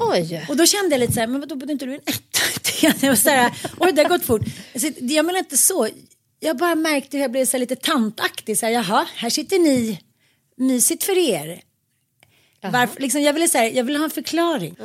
Oj. 0.00 0.46
Och 0.48 0.56
då 0.56 0.66
kände 0.66 0.94
jag 0.94 1.00
lite 1.00 1.12
så 1.12 1.20
här, 1.20 1.26
men 1.26 1.40
vadå 1.40 1.56
bodde 1.56 1.72
inte 1.72 1.84
du 1.86 1.92
i 1.92 1.94
en 1.94 2.00
etta? 2.06 3.14
Så 3.16 3.30
här, 3.30 3.52
oj 3.78 3.92
det 3.92 4.02
har 4.02 4.08
gått 4.08 4.24
fort. 4.24 4.42
Alltså, 4.74 4.90
jag 5.00 5.24
menar 5.26 5.38
inte 5.38 5.56
så. 5.56 5.88
Jag 6.40 6.56
bara 6.56 6.74
märkte 6.74 7.16
hur 7.16 7.22
jag 7.24 7.30
blev 7.32 7.44
så 7.46 7.52
här 7.52 7.58
lite 7.58 7.76
tantaktig. 7.76 8.58
Så 8.58 8.66
här, 8.66 8.72
jaha, 8.72 9.06
här 9.16 9.30
sitter 9.30 9.58
ni. 9.58 10.00
Mysigt 10.56 11.04
för 11.04 11.18
er. 11.30 11.60
Varför, 12.72 13.00
liksom, 13.00 13.22
jag, 13.22 13.32
ville, 13.32 13.48
här, 13.54 13.70
jag 13.70 13.84
ville 13.84 13.98
ha 13.98 14.04
en 14.04 14.10
förklaring. 14.10 14.76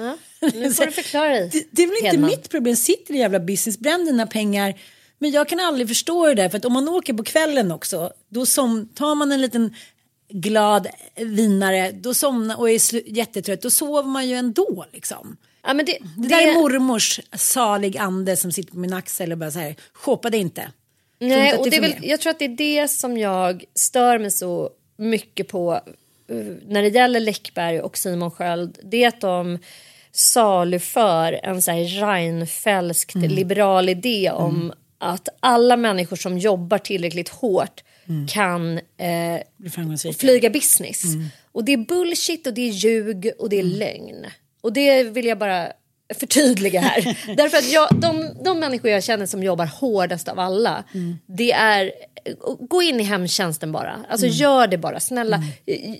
Nu 0.53 0.73
får 0.73 0.85
du 0.85 0.91
förklara 0.91 1.29
dig. 1.29 1.49
Det, 1.51 1.67
det 1.71 1.83
är 1.83 1.87
väl 1.87 1.95
inte 1.95 2.09
Hedman. 2.09 2.29
mitt 2.29 2.49
problem. 2.49 2.75
Sitter 2.75 3.13
i 3.13 3.17
jävla 3.17 3.39
business, 3.39 3.79
bränn 3.79 4.05
dina 4.05 4.27
pengar. 4.27 4.73
Men 5.17 5.31
jag 5.31 5.49
kan 5.49 5.59
aldrig 5.59 5.87
förstå 5.87 6.27
det 6.27 6.33
där. 6.33 6.49
För 6.49 6.57
att 6.57 6.65
om 6.65 6.73
man 6.73 6.89
åker 6.89 7.13
på 7.13 7.23
kvällen 7.23 7.71
också. 7.71 8.11
Då 8.29 8.45
som, 8.45 8.87
tar 8.87 9.15
man 9.15 9.31
en 9.31 9.41
liten 9.41 9.75
glad 10.29 10.87
vinare. 11.15 11.91
Då 11.91 12.13
somnar 12.13 12.59
och 12.59 12.69
är 12.69 13.09
jättetrött. 13.17 13.61
Då 13.61 13.69
sover 13.69 14.09
man 14.09 14.27
ju 14.27 14.35
ändå 14.35 14.85
liksom. 14.93 15.37
Ja, 15.63 15.73
men 15.73 15.85
det, 15.85 15.97
Det, 16.17 16.27
där 16.27 16.47
är 16.47 16.53
mormors 16.53 17.19
salig 17.33 17.97
ande 17.97 18.37
som 18.37 18.51
sitter 18.51 18.71
på 18.71 18.77
min 18.77 18.93
axel 18.93 19.31
och 19.31 19.37
bara 19.37 19.51
så 19.51 19.59
här, 19.59 19.75
shoppa 19.93 20.29
det 20.29 20.37
inte. 20.37 20.71
Nej, 21.19 21.57
och 21.57 21.69
det 21.69 21.77
är 21.77 21.81
väl, 21.81 21.95
jag 22.01 22.19
tror 22.19 22.31
att 22.31 22.39
det 22.39 22.45
är 22.45 22.49
det 22.49 22.87
som 22.87 23.17
jag 23.17 23.63
stör 23.75 24.19
mig 24.19 24.31
så 24.31 24.69
mycket 24.97 25.47
på 25.47 25.81
när 26.67 26.81
det 26.81 26.87
gäller 26.89 27.19
Läckberg 27.19 27.81
och 27.81 27.97
Simon 27.97 28.31
Sköld. 28.31 28.77
Det 28.83 29.03
är 29.03 29.07
att 29.07 29.21
de 29.21 29.59
saluför 30.11 31.39
en 31.43 31.61
så 31.61 31.71
här 31.71 31.83
Reinfeldsk 32.13 33.15
Mm. 33.15 33.31
liberal 33.31 33.89
idé 33.89 34.31
om 34.31 34.73
att 34.97 35.29
alla 35.39 35.77
människor 35.77 36.15
som 36.15 36.37
jobbar 36.37 36.77
tillräckligt 36.77 37.29
hårt 37.29 37.83
Mm. 38.09 38.27
kan 38.27 38.77
eh, 38.77 39.41
flyga 40.19 40.49
business. 40.49 41.03
Mm. 41.03 41.25
Och 41.51 41.63
det 41.63 41.73
är 41.73 41.77
bullshit 41.77 42.47
och 42.47 42.53
det 42.53 42.61
är 42.61 42.71
ljug 42.71 43.31
och 43.39 43.49
det 43.49 43.59
är 43.59 43.63
lögn. 43.63 44.25
Och 44.61 44.73
det 44.73 45.03
vill 45.03 45.25
jag 45.25 45.37
bara 45.37 45.71
förtydliga 46.19 46.81
här. 46.81 47.17
Därför 47.37 47.57
att 47.57 47.71
jag, 47.71 47.87
de, 47.95 48.29
de 48.43 48.59
människor 48.59 48.91
jag 48.91 49.03
känner 49.03 49.25
som 49.25 49.43
jobbar 49.43 49.65
hårdast 49.65 50.27
av 50.27 50.39
alla, 50.39 50.83
det 51.25 51.51
är 51.51 51.91
gå 52.69 52.81
in 52.81 52.99
i 52.99 53.03
hemtjänsten 53.03 53.71
bara. 53.71 54.05
Alltså 54.09 54.25
Mm. 54.25 54.37
gör 54.37 54.67
det 54.67 54.77
bara, 54.77 54.99
snälla. 54.99 55.43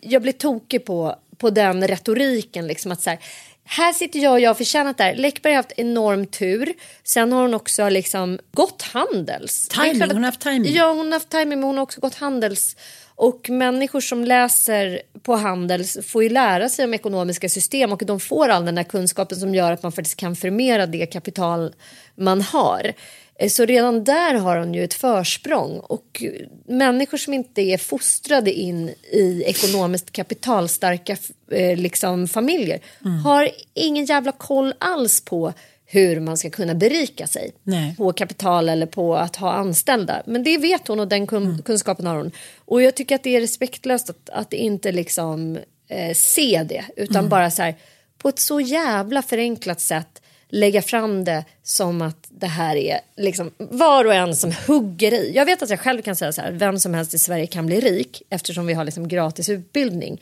Jag 0.02 0.22
blir 0.22 0.32
tokig 0.34 0.86
på, 0.86 1.16
på 1.38 1.50
den 1.50 1.88
retoriken 1.88 2.68
liksom 2.68 2.92
att 2.92 3.02
så 3.02 3.10
här, 3.10 3.20
här 3.66 3.94
sitter 3.94 4.20
jag 4.20 4.32
och 4.34 4.40
jag 4.40 4.50
har 4.50 4.56
förtjänat 4.56 4.98
det 4.98 5.04
här. 5.04 5.16
Läckberg 5.16 5.54
har 5.54 5.58
haft 5.58 5.72
enorm 5.78 6.26
tur. 6.26 6.74
Sen 7.04 7.32
har 7.32 7.42
hon 7.42 7.54
också 7.54 7.90
liksom 7.90 8.40
gått 8.52 8.82
handels. 8.82 9.68
Timing, 9.68 10.02
att- 10.02 10.12
hon 10.12 10.24
har 10.24 10.32
haft 10.32 10.40
timing. 10.42 10.74
Ja, 10.76 10.90
hon 10.94 11.06
har 11.06 11.14
haft 11.14 11.30
timing 11.30 11.60
men 11.60 11.64
hon 11.64 11.78
har 11.78 11.84
också 11.84 12.02
gått 12.02 12.16
handels. 12.16 12.76
Och 13.20 13.50
människor 13.50 14.02
som 14.02 14.24
läser 14.26 15.02
på 15.24 15.36
Handels 15.36 15.98
får 16.08 16.24
ju 16.24 16.30
lära 16.30 16.70
sig 16.70 16.86
om 16.86 16.94
ekonomiska 16.94 17.50
system 17.50 17.92
och 17.92 18.04
de 18.06 18.20
får 18.20 18.50
all 18.50 18.66
den 18.66 18.78
här 18.78 18.84
kunskapen 18.84 19.40
som 19.40 19.56
gör 19.56 19.72
att 19.72 19.84
man 19.84 19.92
faktiskt 19.92 20.18
kan 20.18 20.36
förmera 20.36 20.86
det 20.86 21.06
kapital 21.06 21.74
man 22.16 22.42
har. 22.42 22.94
Eh, 23.36 23.50
Så 23.50 23.66
redan 23.66 24.04
där 24.04 24.34
har 24.34 24.58
hon 24.58 24.74
ju 24.74 24.84
ett 24.84 24.94
försprång 24.94 25.80
och 25.80 26.24
människor 26.68 27.18
som 27.18 27.34
inte 27.34 27.62
är 27.62 27.78
fostrade 27.78 28.54
in 28.54 28.90
i 29.12 29.44
ekonomiskt 29.46 30.12
kapitalstarka 30.12 31.18
eh, 31.52 31.78
liksom, 31.78 32.28
familjer 32.28 32.80
har 33.24 33.50
ingen 33.74 34.06
jävla 34.06 34.32
koll 34.32 34.74
alls 34.78 35.22
på 35.22 35.54
hur 35.92 36.20
man 36.20 36.38
ska 36.38 36.50
kunna 36.50 36.76
berika 36.76 37.28
sig 37.28 37.52
Nej. 37.64 37.96
på 37.98 38.14
kapital 38.14 38.70
eller 38.70 38.86
på 38.86 39.16
att 39.16 39.36
ha 39.36 39.52
anställda. 39.52 40.24
Men 40.26 40.44
det 40.44 40.58
vet 40.58 40.88
hon 40.88 41.00
och 41.00 41.08
den 41.08 41.28
kun- 41.28 41.62
kunskapen 41.64 42.08
har 42.08 42.16
hon. 42.16 42.32
Och 42.66 42.82
jag 42.82 42.96
tycker 42.96 43.16
att 43.16 43.24
det 43.24 43.36
är 43.36 43.42
respektlöst 43.42 44.10
att, 44.10 44.30
att 44.30 44.54
inte 44.54 44.92
liksom 44.92 45.60
eh, 45.88 46.14
se 46.14 46.66
det 46.70 46.86
utan 46.96 47.30
bara 47.30 47.52
så 47.52 47.62
här 47.62 47.76
på 48.18 48.30
ett 48.30 48.40
så 48.40 48.60
jävla 48.60 49.22
förenklat 49.22 49.82
sätt 49.82 50.22
lägga 50.50 50.82
fram 50.82 51.24
det 51.24 51.46
som 51.64 52.02
att 52.02 52.28
det 52.30 52.48
här 52.48 52.76
är 52.76 53.00
liksom 53.18 53.52
var 53.58 54.06
och 54.06 54.14
en 54.14 54.36
som 54.36 54.54
hugger 54.68 55.14
i. 55.14 55.32
Jag 55.36 55.46
vet 55.46 55.62
att 55.62 55.70
jag 55.70 55.80
själv 55.80 56.02
kan 56.02 56.16
säga 56.16 56.32
så 56.32 56.42
här, 56.42 56.52
vem 56.52 56.80
som 56.80 56.94
helst 56.94 57.14
i 57.14 57.20
Sverige 57.20 57.48
kan 57.48 57.66
bli 57.66 57.80
rik 57.80 58.22
eftersom 58.30 58.68
vi 58.68 58.74
har 58.74 58.86
liksom 58.86 59.08
gratis 59.08 59.50
utbildning. 59.50 60.22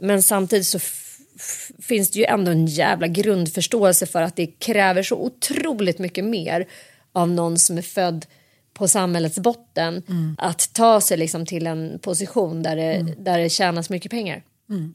Men 0.00 0.22
samtidigt 0.22 0.66
så 0.66 0.78
finns 1.82 2.10
det 2.10 2.18
ju 2.18 2.24
ändå 2.24 2.50
en 2.50 2.66
jävla 2.66 3.06
grundförståelse 3.06 4.06
för 4.06 4.22
att 4.22 4.36
det 4.36 4.46
kräver 4.46 5.02
så 5.02 5.16
otroligt 5.16 5.98
mycket 5.98 6.24
mer 6.24 6.66
av 7.12 7.28
någon 7.28 7.58
som 7.58 7.78
är 7.78 7.82
född 7.82 8.26
på 8.74 8.88
samhällets 8.88 9.38
botten 9.38 10.02
att 10.38 10.72
ta 10.72 11.00
sig 11.00 11.16
liksom 11.16 11.46
till 11.46 11.66
en 11.66 11.98
position 11.98 12.62
där 12.62 12.76
det, 12.76 13.14
där 13.18 13.38
det 13.38 13.48
tjänas 13.48 13.90
mycket 13.90 14.10
pengar. 14.10 14.42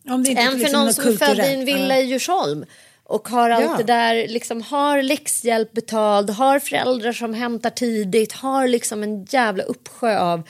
Om 0.10 0.24
det 0.24 0.30
inte 0.30 0.42
Än 0.42 0.60
för 0.60 0.74
någon 0.74 0.94
som 0.94 1.08
är 1.08 1.18
född 1.18 1.40
i 1.40 1.54
en 1.54 1.66
villa 1.66 2.00
i 2.00 2.06
Djursholm 2.06 2.66
och 3.04 3.28
har 3.28 3.50
allt 3.50 3.66
Ja. 3.66 3.78
det 3.78 3.84
där, 3.84 4.28
liksom 4.28 4.62
har 4.62 5.02
läxhjälp 5.02 5.72
betald, 5.72 6.30
har 6.30 6.60
föräldrar 6.60 7.14
som 7.14 7.34
hämtar 7.34 7.70
tidigt, 7.70 8.32
har 8.32 8.68
liksom 8.68 9.04
en 9.04 9.26
jävla 9.26 9.64
uppsjö 9.64 10.20
av 10.20 10.44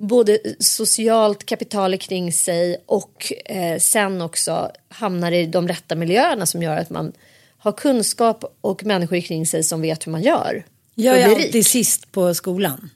både 0.00 0.38
socialt 0.58 1.46
kapital 1.46 1.98
kring 1.98 2.32
sig 2.32 2.84
och 2.86 3.32
eh, 3.44 3.78
sen 3.78 4.20
också 4.20 4.70
hamnar 4.88 5.32
i 5.32 5.46
de 5.46 5.68
rätta 5.68 5.94
miljöerna 5.94 6.46
som 6.46 6.62
gör 6.62 6.76
att 6.76 6.90
man 6.90 7.12
har 7.58 7.72
kunskap 7.72 8.56
och 8.60 8.84
människor 8.84 9.20
kring 9.20 9.46
sig 9.46 9.62
som 9.62 9.80
vet 9.80 10.06
hur 10.06 10.12
man 10.12 10.22
gör. 10.22 10.64
Jag 10.94 11.20
är 11.20 11.28
alltid 11.28 11.66
sist 11.66 12.12
på 12.12 12.34
skolan. 12.34 12.90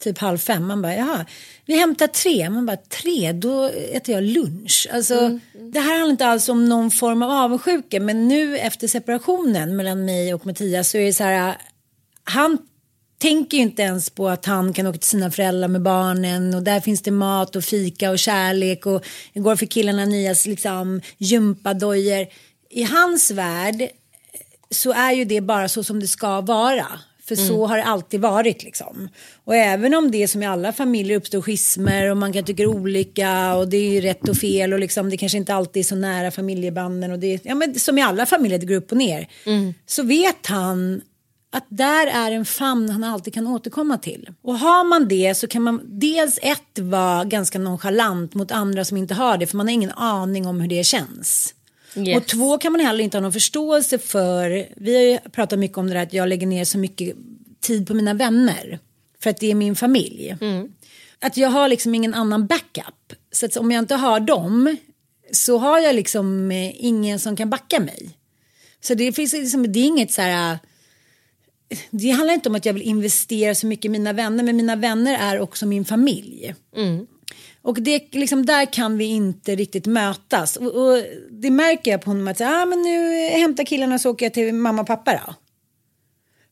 Typ 0.00 0.18
halv 0.18 0.38
fem. 0.38 0.66
Man 0.66 0.82
bara, 0.82 0.94
jaha, 0.94 1.26
vi 1.66 1.78
hämtar 1.78 2.06
tre. 2.06 2.50
Man 2.50 2.66
bara, 2.66 2.76
tre, 2.76 3.32
då 3.32 3.64
äter 3.92 4.14
jag 4.14 4.22
lunch. 4.22 4.88
Alltså, 4.92 5.38
det 5.72 5.80
här 5.80 5.98
handlar 5.98 6.10
inte 6.10 6.26
alls 6.26 6.48
om 6.48 6.68
någon 6.68 6.90
form 6.90 7.22
av 7.22 7.30
avundsjuka. 7.30 8.00
Men 8.00 8.28
nu 8.28 8.58
efter 8.58 8.88
separationen 8.88 9.76
mellan 9.76 10.04
mig 10.04 10.34
och 10.34 10.46
Mattias 10.46 10.90
så 10.90 10.98
är 10.98 11.06
det 11.06 11.12
så 11.12 11.24
här, 11.24 11.56
han 12.24 12.58
tänker 13.24 13.56
ju 13.56 13.62
inte 13.62 13.82
ens 13.82 14.10
på 14.10 14.28
att 14.28 14.46
han 14.46 14.72
kan 14.72 14.86
åka 14.86 14.98
till 14.98 15.08
sina 15.08 15.30
föräldrar 15.30 15.68
med 15.68 15.82
barnen 15.82 16.54
och 16.54 16.62
där 16.62 16.80
finns 16.80 17.02
det 17.02 17.10
mat 17.10 17.56
och 17.56 17.64
fika 17.64 18.10
och 18.10 18.18
kärlek 18.18 18.86
och 18.86 19.04
igår 19.32 19.56
fick 19.56 19.72
killarna 19.72 20.04
nya 20.04 20.34
liksom 20.46 21.00
gympadojor. 21.18 22.26
I 22.70 22.82
hans 22.82 23.30
värld 23.30 23.88
så 24.70 24.92
är 24.92 25.12
ju 25.12 25.24
det 25.24 25.40
bara 25.40 25.68
så 25.68 25.84
som 25.84 26.00
det 26.00 26.08
ska 26.08 26.40
vara. 26.40 26.86
För 27.24 27.36
så 27.36 27.66
har 27.66 27.76
det 27.76 27.84
alltid 27.84 28.20
varit 28.20 28.64
liksom. 28.64 29.08
Och 29.44 29.56
även 29.56 29.94
om 29.94 30.10
det 30.10 30.28
som 30.28 30.42
i 30.42 30.46
alla 30.46 30.72
familjer 30.72 31.16
uppstår 31.16 31.42
schismer 31.42 32.10
och 32.10 32.16
man 32.16 32.32
kan 32.32 32.44
tycka 32.44 32.68
olika 32.68 33.54
och 33.54 33.68
det 33.68 33.76
är 33.76 33.90
ju 33.90 34.00
rätt 34.00 34.28
och 34.28 34.36
fel 34.36 34.72
och 34.72 34.78
liksom 34.78 35.10
det 35.10 35.16
kanske 35.16 35.38
inte 35.38 35.54
alltid 35.54 35.80
är 35.80 35.84
så 35.84 35.94
nära 35.94 36.30
familjebanden 36.30 37.12
och 37.12 37.18
det 37.18 37.34
är, 37.34 37.40
ja 37.42 37.54
men 37.54 37.74
som 37.74 37.98
i 37.98 38.02
alla 38.02 38.26
familjer 38.26 38.58
det 38.58 38.66
går 38.66 38.74
upp 38.74 38.92
och 38.92 38.98
ner. 38.98 39.28
Så 39.86 40.02
vet 40.02 40.46
han 40.46 41.02
att 41.54 41.66
där 41.68 42.06
är 42.06 42.30
en 42.30 42.44
famn 42.44 42.90
han 42.90 43.04
alltid 43.04 43.34
kan 43.34 43.46
återkomma 43.46 43.98
till. 43.98 44.28
Och 44.42 44.58
har 44.58 44.84
man 44.84 45.08
det 45.08 45.34
så 45.34 45.46
kan 45.46 45.62
man 45.62 45.80
dels 45.84 46.38
ett 46.42 46.78
vara 46.78 47.24
ganska 47.24 47.58
nonchalant 47.58 48.34
mot 48.34 48.50
andra 48.50 48.84
som 48.84 48.96
inte 48.96 49.14
har 49.14 49.38
det 49.38 49.46
för 49.46 49.56
man 49.56 49.66
har 49.66 49.72
ingen 49.72 49.90
aning 49.90 50.46
om 50.46 50.60
hur 50.60 50.68
det 50.68 50.84
känns. 50.84 51.54
Yes. 51.96 52.16
Och 52.16 52.26
två 52.26 52.58
kan 52.58 52.72
man 52.72 52.80
heller 52.80 53.04
inte 53.04 53.16
ha 53.16 53.22
någon 53.22 53.32
förståelse 53.32 53.98
för. 53.98 54.68
Vi 54.76 54.94
har 54.94 55.02
ju 55.02 55.30
pratat 55.30 55.58
mycket 55.58 55.78
om 55.78 55.86
det 55.86 55.94
där 55.94 56.02
att 56.02 56.12
jag 56.12 56.28
lägger 56.28 56.46
ner 56.46 56.64
så 56.64 56.78
mycket 56.78 57.16
tid 57.60 57.86
på 57.86 57.94
mina 57.94 58.14
vänner. 58.14 58.78
För 59.22 59.30
att 59.30 59.40
det 59.40 59.50
är 59.50 59.54
min 59.54 59.76
familj. 59.76 60.36
Att 61.20 61.36
jag 61.36 61.48
har 61.48 61.68
liksom 61.68 61.94
ingen 61.94 62.14
annan 62.14 62.46
backup. 62.46 63.12
Så 63.32 63.46
att 63.46 63.56
om 63.56 63.70
jag 63.70 63.78
inte 63.82 63.94
har 63.94 64.20
dem 64.20 64.76
så 65.32 65.58
har 65.58 65.78
jag 65.78 65.94
liksom 65.94 66.50
eh, 66.50 66.84
ingen 66.84 67.18
som 67.18 67.36
kan 67.36 67.50
backa 67.50 67.80
mig. 67.80 68.18
Så 68.80 68.94
det 68.94 69.12
finns 69.12 69.32
liksom, 69.32 69.72
det 69.72 69.78
är 69.78 69.84
inget 69.84 70.12
så 70.12 70.22
här. 70.22 70.58
Det 71.90 72.10
handlar 72.10 72.34
inte 72.34 72.48
om 72.48 72.54
att 72.54 72.66
jag 72.66 72.72
vill 72.72 72.82
investera 72.82 73.54
så 73.54 73.66
mycket 73.66 73.84
i 73.84 73.88
mina 73.88 74.12
vänner. 74.12 74.44
Men 74.44 74.56
mina 74.56 74.76
vänner 74.76 75.18
är 75.20 75.40
också 75.40 75.66
min 75.66 75.84
familj. 75.84 76.54
Och 77.62 77.82
det, 77.82 78.14
liksom, 78.14 78.46
där 78.46 78.72
kan 78.72 78.98
vi 78.98 79.04
inte 79.04 79.56
riktigt 79.56 79.86
mötas. 79.86 80.56
Och, 80.56 80.66
och 80.66 81.02
det 81.30 81.50
märker 81.50 81.90
jag 81.90 82.02
på 82.02 82.10
honom 82.10 82.28
att 82.28 82.40
ah, 82.40 82.66
men 82.66 82.82
nu 82.82 83.14
hämtar 83.28 83.64
killarna 83.64 83.98
så 83.98 84.10
åker 84.10 84.26
jag 84.26 84.34
till 84.34 84.54
mamma 84.54 84.80
och 84.80 84.86
pappa 84.86 85.12
då. 85.12 85.34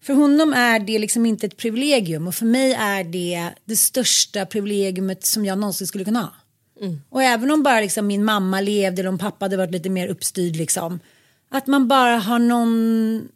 För 0.02 0.14
honom 0.14 0.52
är 0.52 0.80
det 0.80 0.98
liksom 0.98 1.26
inte 1.26 1.46
ett 1.46 1.56
privilegium 1.56 2.26
och 2.28 2.34
för 2.34 2.46
mig 2.46 2.72
är 2.72 3.04
det 3.04 3.48
det 3.64 3.76
största 3.76 4.46
privilegiumet 4.46 5.26
som 5.26 5.44
jag 5.44 5.58
någonsin 5.58 5.86
skulle 5.86 6.04
kunna 6.04 6.20
ha. 6.20 6.32
Och 7.10 7.22
även 7.22 7.50
om 7.50 7.62
bara 7.62 7.80
liksom 7.80 8.06
min 8.06 8.24
mamma 8.24 8.60
levde 8.60 9.00
eller 9.02 9.08
om 9.08 9.18
pappa 9.18 9.44
hade 9.44 9.56
varit 9.56 9.70
lite 9.70 9.90
mer 9.90 10.08
uppstyrd 10.08 10.56
liksom. 10.56 11.00
Att 11.50 11.66
man 11.66 11.88
bara 11.88 12.16
har 12.16 12.38
någon, 12.38 13.28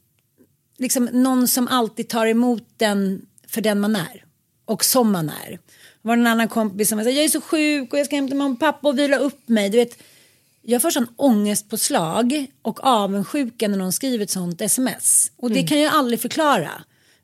liksom, 0.78 1.04
någon 1.04 1.48
som 1.48 1.68
alltid 1.68 2.08
tar 2.08 2.26
emot 2.26 2.68
den 2.76 3.26
för 3.48 3.60
den 3.60 3.80
man 3.80 3.96
är. 3.96 4.24
Och 4.64 4.84
som 4.84 5.12
man 5.12 5.28
är. 5.46 5.50
Det 5.50 6.08
var 6.08 6.12
en 6.12 6.26
annan 6.26 6.48
kompis 6.48 6.88
som 6.88 7.04
sa 7.04 7.10
jag 7.10 7.24
är 7.24 7.28
så 7.28 7.40
sjuk 7.40 7.92
och 7.92 7.98
jag 7.98 8.06
ska 8.06 8.16
hämta 8.16 8.34
mamma 8.34 8.54
och 8.54 8.60
pappa 8.60 8.88
och 8.88 8.98
vila 8.98 9.16
upp 9.16 9.48
mig. 9.48 9.70
Du 9.70 9.78
vet, 9.78 10.02
jag 10.62 10.82
får 10.82 10.90
sån 10.90 11.06
ångest 11.16 11.70
på 11.70 11.76
slag 11.76 12.46
och 12.62 12.84
avundsjuka 12.84 13.68
när 13.68 13.78
någon 13.78 13.92
skriver 13.92 14.24
ett 14.24 14.30
sånt 14.30 14.60
sms. 14.60 15.32
Och 15.36 15.50
det 15.50 15.62
kan 15.62 15.80
jag 15.80 15.94
aldrig 15.94 16.20
förklara. 16.20 16.70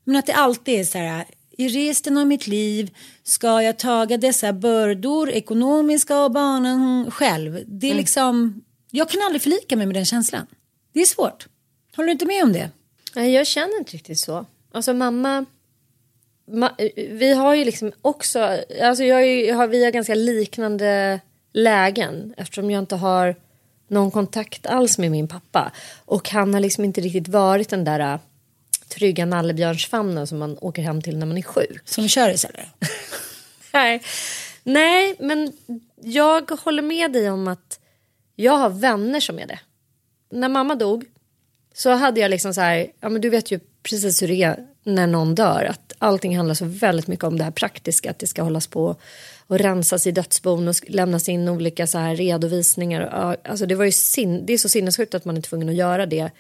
Men 0.05 0.17
att 0.17 0.27
det 0.27 0.33
alltid 0.33 0.81
är 0.81 0.85
så 0.85 0.99
här. 0.99 1.25
I 1.59 1.69
resten 1.69 2.19
av 2.19 2.27
mitt 2.27 2.47
liv 2.47 2.95
ska 3.23 3.63
jag 3.63 3.79
taga 3.79 4.17
dessa 4.17 4.53
bördor, 4.53 5.31
ekonomiska 5.31 6.21
och 6.21 6.31
barnen 6.31 7.11
själv. 7.11 7.65
Det 7.67 7.91
är 7.91 7.95
liksom, 7.95 8.63
jag 8.91 9.11
kan 9.11 9.23
aldrig 9.23 9.43
förlika 9.43 9.77
mig 9.77 9.87
med 9.87 9.97
den 9.97 10.05
känslan. 10.05 10.47
Det 10.93 11.01
är 11.01 11.07
svårt. 11.07 11.47
Håller 11.97 12.07
du 12.07 12.13
inte 12.13 12.27
med 12.27 12.43
om 12.43 12.53
det? 12.53 12.71
Nej, 13.15 13.33
jag 13.33 13.47
känner 13.47 13.79
inte 13.79 13.93
riktigt 13.93 14.19
så. 14.19 14.47
Alltså 14.73 14.95
mamma... 14.95 15.45
Ma, 16.47 16.71
vi 16.97 17.35
har 17.35 17.55
ju 17.55 17.65
liksom 17.65 17.93
också... 18.03 18.59
Alltså 18.83 19.05
jag, 19.05 19.25
är 19.25 19.55
har, 19.55 19.67
vi 19.67 19.85
har 19.85 19.91
ganska 19.91 20.15
liknande 20.15 21.21
lägen 21.53 22.35
eftersom 22.37 22.71
jag 22.71 22.79
inte 22.79 22.97
har 22.97 23.37
någon 23.89 24.11
kontakt 24.11 24.67
alls 24.67 24.99
med 24.99 25.11
min 25.11 25.29
pappa. 25.29 25.73
Och 26.05 26.31
han 26.31 26.55
har 26.55 26.61
liksom 26.61 26.85
inte 26.85 27.01
riktigt 27.01 27.29
varit 27.29 27.69
den 27.69 27.85
där 27.85 28.01
äh, 28.01 28.21
trygga 28.89 29.27
nallebjörnsfamnen 29.27 30.27
som 30.27 30.39
man 30.39 30.59
åker 30.61 30.83
hem 30.83 31.03
till 31.03 31.19
när 31.19 31.27
man 31.27 31.39
är 31.39 31.43
sjuk. 31.43 31.83
Som 31.85 32.09
köris 32.09 32.45
eller? 32.45 32.69
Nej. 33.73 34.03
Nej, 34.63 35.17
men 35.19 35.53
jag 36.01 36.51
håller 36.51 36.83
med 36.83 37.13
dig 37.13 37.31
om 37.31 37.49
att 37.49 37.81
jag 38.37 38.53
har 38.53 38.71
vänner 38.71 39.21
som 39.21 39.39
är 39.39 39.47
det. 39.47 39.59
När 40.31 40.49
mamma 40.49 40.75
dog 40.75 41.05
så 41.75 41.91
hade 41.91 42.21
jag 42.21 42.31
liksom 42.31 42.55
så 42.55 42.61
här, 42.61 42.87
ja 43.01 43.09
men 43.09 43.21
du 43.23 43.31
vet 43.31 43.51
ju 43.51 43.61
precis 43.83 44.23
hur 44.23 44.29
det 44.29 44.43
är 44.43 44.67
när 44.85 45.07
någon 45.07 45.35
dör. 45.35 45.65
Att 45.71 45.93
allting 45.99 46.37
handlar 46.37 46.55
så 46.55 46.65
väldigt 46.65 47.07
mycket 47.07 47.25
om 47.25 47.39
det 47.39 47.45
här 47.45 47.51
praktiska, 47.51 48.11
att 48.11 48.19
det 48.19 48.27
ska 48.27 48.43
hållas 48.43 48.67
på 48.67 48.97
och 49.47 49.59
rensas 49.59 50.07
i 50.07 50.11
dödsbon 50.11 50.69
och 50.69 50.75
lämnas 50.89 51.29
in 51.29 51.49
olika 51.49 51.87
så 51.87 51.99
här 51.99 52.17
redovisningar. 52.17 53.37
Alltså 53.45 53.67
det 53.67 53.75
var 53.75 53.85
ju 53.85 53.93
sin, 53.93 54.47
det 54.47 54.53
är 54.53 54.59
så 54.59 54.69
sinnessjukt 54.69 55.15
att 55.15 55.25
man 55.25 55.37
är 55.37 55.41
tvungen 55.41 55.69
att 55.69 55.75
göra 55.75 56.07
det 56.07 56.31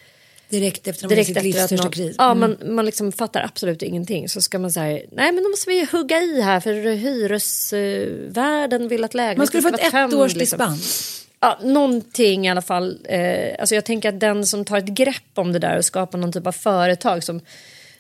Direkt 0.48 0.88
efter 0.88 1.08
direkt 1.08 1.26
sitt 1.26 1.36
efter 1.36 1.58
att 1.60 1.66
största 1.66 1.84
någon, 1.84 1.92
kris. 1.92 2.14
ja, 2.18 2.30
Mm. 2.32 2.38
man, 2.60 2.74
man 2.74 2.84
liksom 2.86 3.12
fattar 3.12 3.40
absolut 3.42 3.82
ingenting. 3.82 4.28
Så 4.28 4.42
ska 4.42 4.58
man 4.58 4.72
säga, 4.72 5.02
nej 5.12 5.32
men 5.32 5.42
då 5.44 5.48
måste 5.50 5.70
vi 5.70 5.84
hugga 5.92 6.20
i 6.22 6.40
här 6.40 6.60
för 6.60 6.72
hyresvärden 6.94 8.88
vill 8.88 9.04
att 9.04 9.14
lägenheten 9.14 9.38
Man 9.38 9.46
skulle 9.46 9.62
få 9.62 9.68
ska 9.68 9.76
ett 9.86 9.92
vara 9.92 10.02
tömd, 10.08 10.12
ettårs 10.14 10.34
liksom. 10.34 10.58
dispens. 10.58 11.21
Ja, 11.44 11.58
någonting 11.62 12.46
i 12.46 12.50
alla 12.50 12.62
fall. 12.62 13.06
Eh, 13.08 13.54
alltså 13.58 13.74
jag 13.74 13.84
tänker 13.84 14.08
att 14.08 14.20
den 14.20 14.46
som 14.46 14.64
tar 14.64 14.78
ett 14.78 14.84
grepp 14.84 15.22
om 15.34 15.52
det 15.52 15.58
där 15.58 15.76
och 15.78 15.84
skapar 15.84 16.18
någon 16.18 16.32
typ 16.32 16.46
av 16.46 16.52
företag 16.52 17.24
som, 17.24 17.40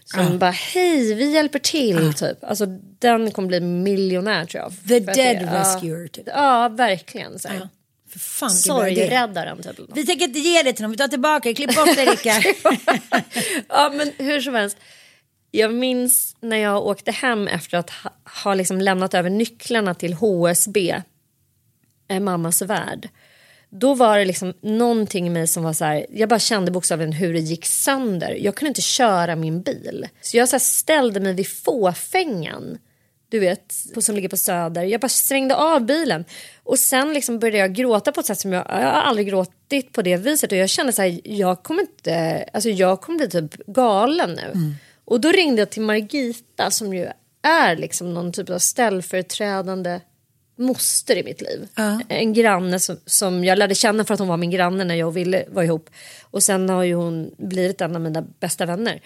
som 0.04 0.38
bara 0.38 0.50
hej 0.50 1.14
vi 1.14 1.32
hjälper 1.32 1.58
till 1.58 2.14
typ. 2.14 2.44
Alltså 2.44 2.66
den 2.98 3.30
kommer 3.30 3.48
bli 3.48 3.60
miljonär 3.60 4.44
tror 4.44 4.62
jag. 4.62 4.72
The 4.88 5.00
dead 5.00 5.16
det- 5.16 5.60
rescuer, 5.60 6.02
Ja, 6.02 6.08
typ. 6.08 6.24
ja 6.26 6.68
verkligen. 6.68 7.38
Så 7.38 7.48
här. 7.48 7.68
För 8.10 8.18
fan. 8.18 8.50
Sorgräddaren 8.50 9.62
typ. 9.62 9.80
Vi 9.94 10.06
tänker 10.06 10.24
inte 10.24 10.38
ge 10.38 10.62
det 10.62 10.72
till 10.72 10.82
dem, 10.82 10.90
vi 10.90 10.96
tar 10.96 11.08
tillbaka 11.08 11.48
det. 11.48 11.54
Klipp 11.54 11.76
bort 11.76 11.96
det 11.96 12.04
Rickard. 12.04 12.42
ja 13.68 13.92
men 13.94 14.10
hur 14.18 14.40
som 14.40 14.54
helst. 14.54 14.76
Jag 15.50 15.74
minns 15.74 16.36
när 16.40 16.56
jag 16.56 16.86
åkte 16.86 17.10
hem 17.10 17.48
efter 17.48 17.78
att 17.78 17.90
ha, 17.90 18.10
ha 18.44 18.54
liksom 18.54 18.80
lämnat 18.80 19.14
över 19.14 19.30
nycklarna 19.30 19.94
till 19.94 20.14
HSB, 20.14 21.02
eh, 22.08 22.20
mammas 22.20 22.62
värld. 22.62 23.08
Då 23.74 23.94
var 23.94 24.18
det 24.18 24.24
liksom 24.24 24.54
någonting 24.60 25.26
i 25.26 25.30
mig 25.30 25.46
som 25.46 25.62
var 25.62 25.72
så 25.72 25.84
här, 25.84 26.06
jag 26.10 26.28
bara 26.28 26.38
kände 26.38 26.70
bokstavligen 26.70 27.12
hur 27.12 27.32
det 27.32 27.40
gick 27.40 27.66
sönder. 27.66 28.38
Jag 28.40 28.54
kunde 28.54 28.68
inte 28.68 28.80
köra 28.80 29.36
min 29.36 29.62
bil. 29.62 30.08
Så 30.20 30.36
jag 30.36 30.48
så 30.48 30.58
ställde 30.58 31.20
mig 31.20 31.34
vid 31.34 31.48
fåfängan, 31.48 32.78
du 33.28 33.38
vet, 33.38 33.74
på, 33.94 34.02
som 34.02 34.14
ligger 34.14 34.28
på 34.28 34.36
Söder. 34.36 34.82
Jag 34.82 35.00
bara 35.00 35.08
stängde 35.08 35.56
av 35.56 35.86
bilen. 35.86 36.24
Och 36.64 36.78
sen 36.78 37.12
liksom 37.12 37.38
började 37.38 37.58
jag 37.58 37.74
gråta 37.74 38.12
på 38.12 38.20
ett 38.20 38.26
sätt 38.26 38.40
som 38.40 38.52
jag, 38.52 38.66
jag 38.68 38.74
har 38.76 39.02
aldrig 39.02 39.28
gråtit 39.28 39.92
på 39.92 40.02
det 40.02 40.16
viset. 40.16 40.52
Och 40.52 40.58
jag 40.58 40.68
kände 40.68 40.92
så 40.92 41.02
här, 41.02 41.20
jag 41.24 41.62
kommer 41.62 41.80
inte, 41.80 42.44
alltså 42.52 42.70
jag 42.70 43.00
kommer 43.00 43.18
bli 43.18 43.28
typ 43.28 43.66
galen 43.66 44.30
nu. 44.30 44.74
Och 45.04 45.20
då 45.20 45.32
ringde 45.32 45.62
jag 45.62 45.70
till 45.70 45.82
Margita 45.82 46.70
som 46.70 46.94
ju 46.94 47.08
är 47.42 47.76
liksom 47.76 48.14
någon 48.14 48.32
typ 48.32 48.50
av 48.50 48.58
ställföreträdande 48.58 50.00
moster 50.56 51.16
i 51.16 51.22
mitt 51.22 51.40
liv. 51.40 51.68
En 52.08 52.32
granne 52.32 52.78
som, 52.78 52.96
som 53.06 53.44
jag 53.44 53.58
lärde 53.58 53.74
känna 53.74 54.04
för 54.04 54.14
att 54.14 54.20
hon 54.20 54.28
var 54.28 54.36
min 54.36 54.50
granne 54.50 54.84
när 54.84 54.94
jag 54.94 55.08
och 55.08 55.16
Ville 55.16 55.44
var 55.48 55.62
ihop. 55.62 55.90
Och 56.22 56.42
sen 56.42 56.68
har 56.68 56.82
ju 56.82 56.94
hon 56.94 57.30
blivit 57.38 57.80
en 57.80 57.94
av 57.94 58.02
mina 58.02 58.22
bästa 58.40 58.66
vänner. 58.66 59.00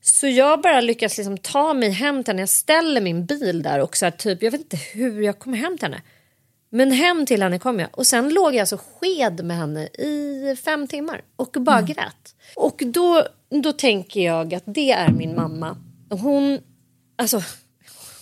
Så 0.00 0.26
jag 0.26 0.60
bara 0.60 0.80
lyckas 0.80 1.18
liksom 1.18 1.38
ta 1.38 1.74
mig 1.74 1.90
hem 1.90 2.24
till 2.24 2.32
henne. 2.32 2.42
Jag 2.42 2.48
ställer 2.48 3.00
min 3.00 3.26
bil 3.26 3.62
där 3.62 3.80
och 3.80 3.96
så 3.96 4.06
här, 4.06 4.10
typ, 4.10 4.42
jag 4.42 4.50
vet 4.50 4.60
inte 4.60 4.76
hur 4.76 5.22
jag 5.22 5.38
kommer 5.38 5.58
hem 5.58 5.78
till 5.78 5.88
henne. 5.88 6.02
Men 6.70 6.92
hem 6.92 7.26
till 7.26 7.42
henne 7.42 7.58
kom 7.58 7.80
jag 7.80 7.88
och 7.92 8.06
sen 8.06 8.28
låg 8.28 8.54
jag 8.54 8.60
alltså 8.60 8.78
sked 9.00 9.44
med 9.44 9.56
henne 9.56 9.86
i 9.86 10.56
fem 10.64 10.86
timmar 10.86 11.22
och 11.36 11.56
bara 11.60 11.82
grät. 11.82 12.34
Och 12.56 12.82
då, 12.86 13.26
då 13.62 13.72
tänker 13.72 14.20
jag 14.20 14.54
att 14.54 14.62
det 14.66 14.90
är 14.90 15.08
min 15.08 15.34
mamma. 15.34 15.76
Hon, 16.10 16.58
alltså, 17.16 17.42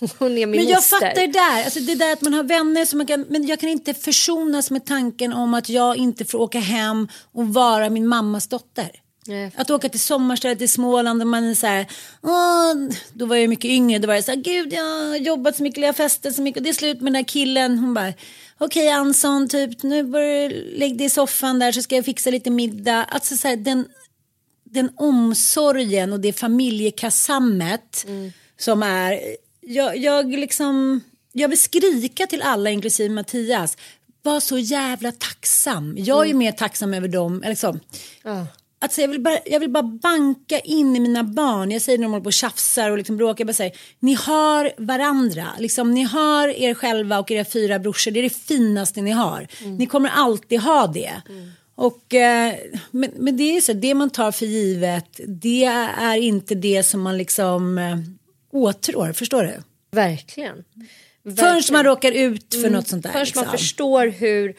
hon 0.19 0.39
är 0.39 0.47
min 0.47 0.51
Men 0.51 0.69
jag 0.69 0.77
moster. 0.77 0.97
fattar 0.97 1.15
det 1.15 1.27
där. 1.27 1.65
Alltså 1.65 1.81
det 1.81 1.95
där 1.95 2.13
att 2.13 2.23
man 2.23 2.35
har 2.35 2.43
vänner 2.43 2.85
som 2.85 2.99
man 2.99 3.07
kan, 3.07 3.27
men 3.29 3.47
jag 3.47 3.61
kan 3.61 3.69
inte 3.69 3.95
försonas 3.95 4.71
med 4.71 4.85
tanken 4.87 5.33
om 5.33 5.55
att 5.55 5.69
jag 5.69 5.97
inte 5.97 6.25
får 6.25 6.39
åka 6.39 6.61
hem 6.61 7.09
och 7.33 7.49
vara 7.49 7.91
min 7.91 8.07
mammas 8.07 8.49
dotter. 8.49 8.91
Nej. 9.27 9.53
Att 9.57 9.71
åka 9.71 9.89
till 9.89 10.01
sommarstället 10.01 10.63
i 10.63 10.69
Småland 10.69 11.23
och 11.23 11.29
man 11.29 11.45
är 11.45 11.55
så 11.55 11.67
här, 11.67 11.87
Åh, 12.23 12.75
då 13.13 13.27
var 13.27 13.37
jag 13.37 13.49
mycket 13.49 13.71
yngre, 13.71 13.99
då 13.99 14.07
var 14.07 14.15
jag 14.15 14.25
så 14.25 14.31
här, 14.31 14.39
gud 14.39 14.73
jag 14.73 14.83
har 14.83 15.17
jobbat 15.17 15.57
så 15.57 15.63
mycket, 15.63 15.81
jag 15.81 15.89
har 15.89 15.93
festat 15.93 16.35
så 16.35 16.43
mycket 16.43 16.61
och 16.61 16.65
det 16.65 16.69
är 16.69 16.75
slut 16.75 17.01
med 17.01 17.13
den 17.13 17.23
där 17.23 17.29
killen. 17.29 17.79
Hon 17.79 17.95
bara, 17.95 18.13
okej 18.59 18.89
Anson, 18.89 19.49
typ 19.49 19.83
nu 19.83 20.03
börjar 20.03 20.49
du 20.49 20.75
lägga 20.79 20.95
dig 20.95 21.07
i 21.07 21.11
soffan 21.11 21.59
där 21.59 21.73
så 21.73 21.83
ska 21.83 21.97
jag 21.97 22.05
fixa 22.05 22.31
lite 22.31 22.51
middag. 22.51 23.05
Alltså 23.05 23.37
så 23.37 23.49
här, 23.49 23.57
den, 23.57 23.89
den 24.65 24.91
omsorgen 24.97 26.13
och 26.13 26.21
det 26.21 26.33
familjekassammet 26.33 28.07
som 28.59 28.83
är 28.83 29.21
jag, 29.61 29.97
jag 29.97 30.31
liksom, 30.31 31.01
jag 31.33 31.49
vill 31.49 31.59
skrika 31.59 32.27
till 32.27 32.43
alla, 32.43 32.71
inklusive 32.71 33.15
Mattias. 33.15 33.77
Var 34.23 34.41
så 34.41 34.59
jävla 34.59 35.13
tacksam. 35.13 35.95
Jag 35.99 36.23
är 36.25 36.29
ju 36.29 36.35
mer 36.35 36.53
tacksam 36.53 36.95
över 36.95 37.09
dem. 37.09 37.43
eller 37.43 37.51
Liksom. 37.51 37.81
Alltså 38.83 39.01
jag, 39.01 39.09
vill 39.09 39.21
bara, 39.21 39.39
jag 39.47 39.61
vill 39.61 39.71
bara 39.71 39.83
banka 39.83 40.59
in 40.59 40.97
i 40.97 41.01
mina 41.01 41.25
barn. 41.25 41.71
Jag 41.71 41.83
säger 41.83 41.99
när 41.99 42.05
de 42.05 42.13
håller 42.13 42.25
på 42.25 42.29
och 42.29 42.33
tjafsar 42.33 42.91
och 42.91 42.99
liksom 42.99 43.17
bråkar. 43.17 43.41
Jag 43.41 43.47
bara 43.47 43.53
säger, 43.53 43.77
ni 43.99 44.15
har 44.15 44.73
varandra. 44.77 45.47
Liksom, 45.59 45.91
ni 45.91 46.03
har 46.03 46.49
er 46.49 46.75
själva 46.75 47.19
och 47.19 47.31
era 47.31 47.45
fyra 47.45 47.79
brorsor. 47.79 48.11
Det 48.11 48.21
är 48.21 48.23
det 48.23 48.37
finaste 48.37 49.01
ni 49.01 49.11
har. 49.11 49.47
Ni 49.79 49.87
kommer 49.87 50.09
alltid 50.09 50.61
ha 50.61 50.87
det. 50.87 51.13
Och, 51.75 52.15
eh, 52.15 52.55
men, 52.91 53.11
men 53.17 53.37
det 53.37 53.43
är 53.43 53.55
ju 53.55 53.61
så, 53.61 53.73
det 53.73 53.95
man 53.95 54.11
tar 54.11 54.33
för 54.33 54.47
givet, 54.47 55.21
det 55.27 55.65
är 55.65 56.17
inte 56.17 56.55
det 56.55 56.83
som 56.83 57.01
man 57.01 57.19
liksom 57.19 57.79
eh, 57.79 57.97
åtrår. 58.51 59.13
Förstår 59.13 59.43
du? 59.43 59.63
Verkligen. 59.91 60.65
Förrän 61.37 61.63
man 61.73 61.85
råkar 61.85 62.13
ut 62.13 62.55
för 62.55 62.71
något 62.71 62.89
sånt 62.89 63.03
där. 63.03 63.11
Förrän 63.11 63.27
man 63.35 63.43
liksom. 63.45 63.59
förstår 63.59 64.07
hur... 64.07 64.57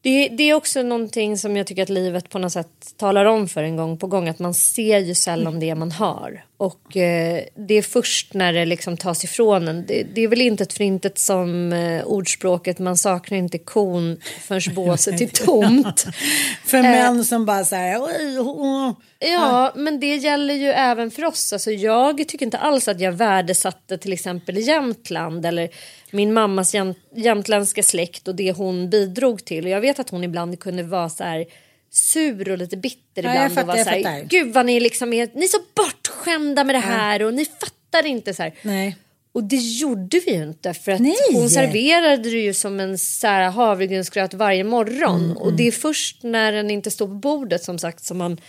Det, 0.00 0.28
det 0.28 0.42
är 0.42 0.54
också 0.54 0.82
någonting 0.82 1.38
som 1.38 1.56
jag 1.56 1.66
tycker 1.66 1.82
att 1.82 1.88
livet 1.88 2.28
på 2.28 2.38
något 2.38 2.52
sätt 2.52 2.94
talar 2.96 3.24
om 3.24 3.48
för 3.48 3.62
en 3.62 3.76
gång 3.76 3.98
på 3.98 4.06
gång. 4.06 4.28
Att 4.28 4.38
man 4.38 4.54
ser 4.54 4.98
ju 4.98 5.14
sällan 5.14 5.60
det 5.60 5.74
man 5.74 5.92
har. 5.92 6.44
Och 6.58 6.96
eh, 6.96 7.44
det 7.54 7.74
är 7.74 7.82
först 7.82 8.34
när 8.34 8.52
det 8.52 8.64
liksom 8.64 8.96
tas 8.96 9.24
ifrån 9.24 9.68
en. 9.68 9.86
Det, 9.86 10.02
det 10.14 10.20
är 10.20 10.28
väl 10.28 10.40
inte 10.40 10.62
ett 10.62 10.72
förintet 10.72 11.18
som 11.18 11.72
eh, 11.72 12.04
ordspråket 12.04 12.78
man 12.78 12.96
saknar 12.96 13.38
inte 13.38 13.58
kon 13.58 14.20
förrän 14.40 14.74
båset 14.74 15.20
är 15.20 15.26
tomt. 15.26 16.06
För 16.64 16.78
Eh, 16.78 16.82
män 16.82 17.24
som 17.24 17.46
bara 17.46 17.64
så 17.64 17.76
här... 17.76 18.02
"Oj, 18.02 18.38
oh, 18.38 18.48
oh." 18.48 18.92
Ja, 19.18 19.72
men 19.76 20.00
det 20.00 20.16
gäller 20.16 20.54
ju 20.54 20.68
även 20.68 21.10
för 21.10 21.24
oss. 21.24 21.52
Alltså, 21.52 21.70
jag 21.70 22.28
tycker 22.28 22.46
inte 22.46 22.58
alls 22.58 22.88
att 22.88 23.00
jag 23.00 23.12
värdesatte 23.12 23.98
till 23.98 24.12
exempel 24.12 24.58
Jämtland 24.58 25.46
eller 25.46 25.68
min 26.10 26.32
mammas 26.32 26.74
jäm 26.74 26.94
jämtländska 27.14 27.82
släkt 27.82 28.28
och 28.28 28.34
det 28.34 28.52
hon 28.52 28.90
bidrog 28.90 29.44
till. 29.44 29.64
Och 29.64 29.70
jag 29.70 29.80
vet 29.80 29.98
att 29.98 30.10
hon 30.10 30.24
ibland 30.24 30.60
kunde 30.60 30.82
vara 30.82 31.08
så 31.08 31.24
här 31.24 31.46
sur 31.90 32.50
och 32.50 32.58
lite 32.58 32.76
bitter 32.76 33.22
Ja, 33.22 33.30
ibland. 33.32 33.52
fattar, 33.54 33.72
och 33.72 33.78
jag 33.78 33.86
så 33.86 34.08
här. 34.08 34.24
Gud 34.28 34.52
vad 34.52 34.66
ni 34.66 34.80
liksom 34.80 35.12
är, 35.12 35.28
ni 35.34 35.44
är 35.44 35.48
så 35.48 35.58
bortskämda 35.74 36.64
med 36.64 36.74
det 36.74 36.78
här 36.78 37.22
och 37.22 37.34
ni 37.34 37.44
fattar 37.44 38.06
inte 38.06 38.34
så 38.34 38.42
här. 38.42 38.54
Nej. 38.62 38.96
Och 39.32 39.44
det 39.44 39.56
gjorde 39.56 40.20
vi 40.26 40.34
ju 40.34 40.42
inte 40.42 40.74
för 40.74 40.92
att 40.92 41.00
Nej. 41.00 41.16
hon 41.32 41.50
serverade 41.50 42.22
det 42.22 42.28
ju 42.40 42.54
som 42.54 42.80
en 42.80 42.98
så 42.98 43.26
här 43.26 43.50
havregrynsgröt 43.50 44.34
varje 44.34 44.64
morgon. 44.64 45.24
Mm, 45.24 45.36
och 45.36 45.52
det 45.52 45.66
är 45.68 45.72
först 45.72 46.22
när 46.22 46.52
den 46.52 46.70
inte 46.70 46.90
står 46.90 47.06
på 47.06 47.14
bordet 47.14 47.64
som 47.64 47.78
sagt 47.78 48.04
som 48.04 48.18
man 48.18 48.40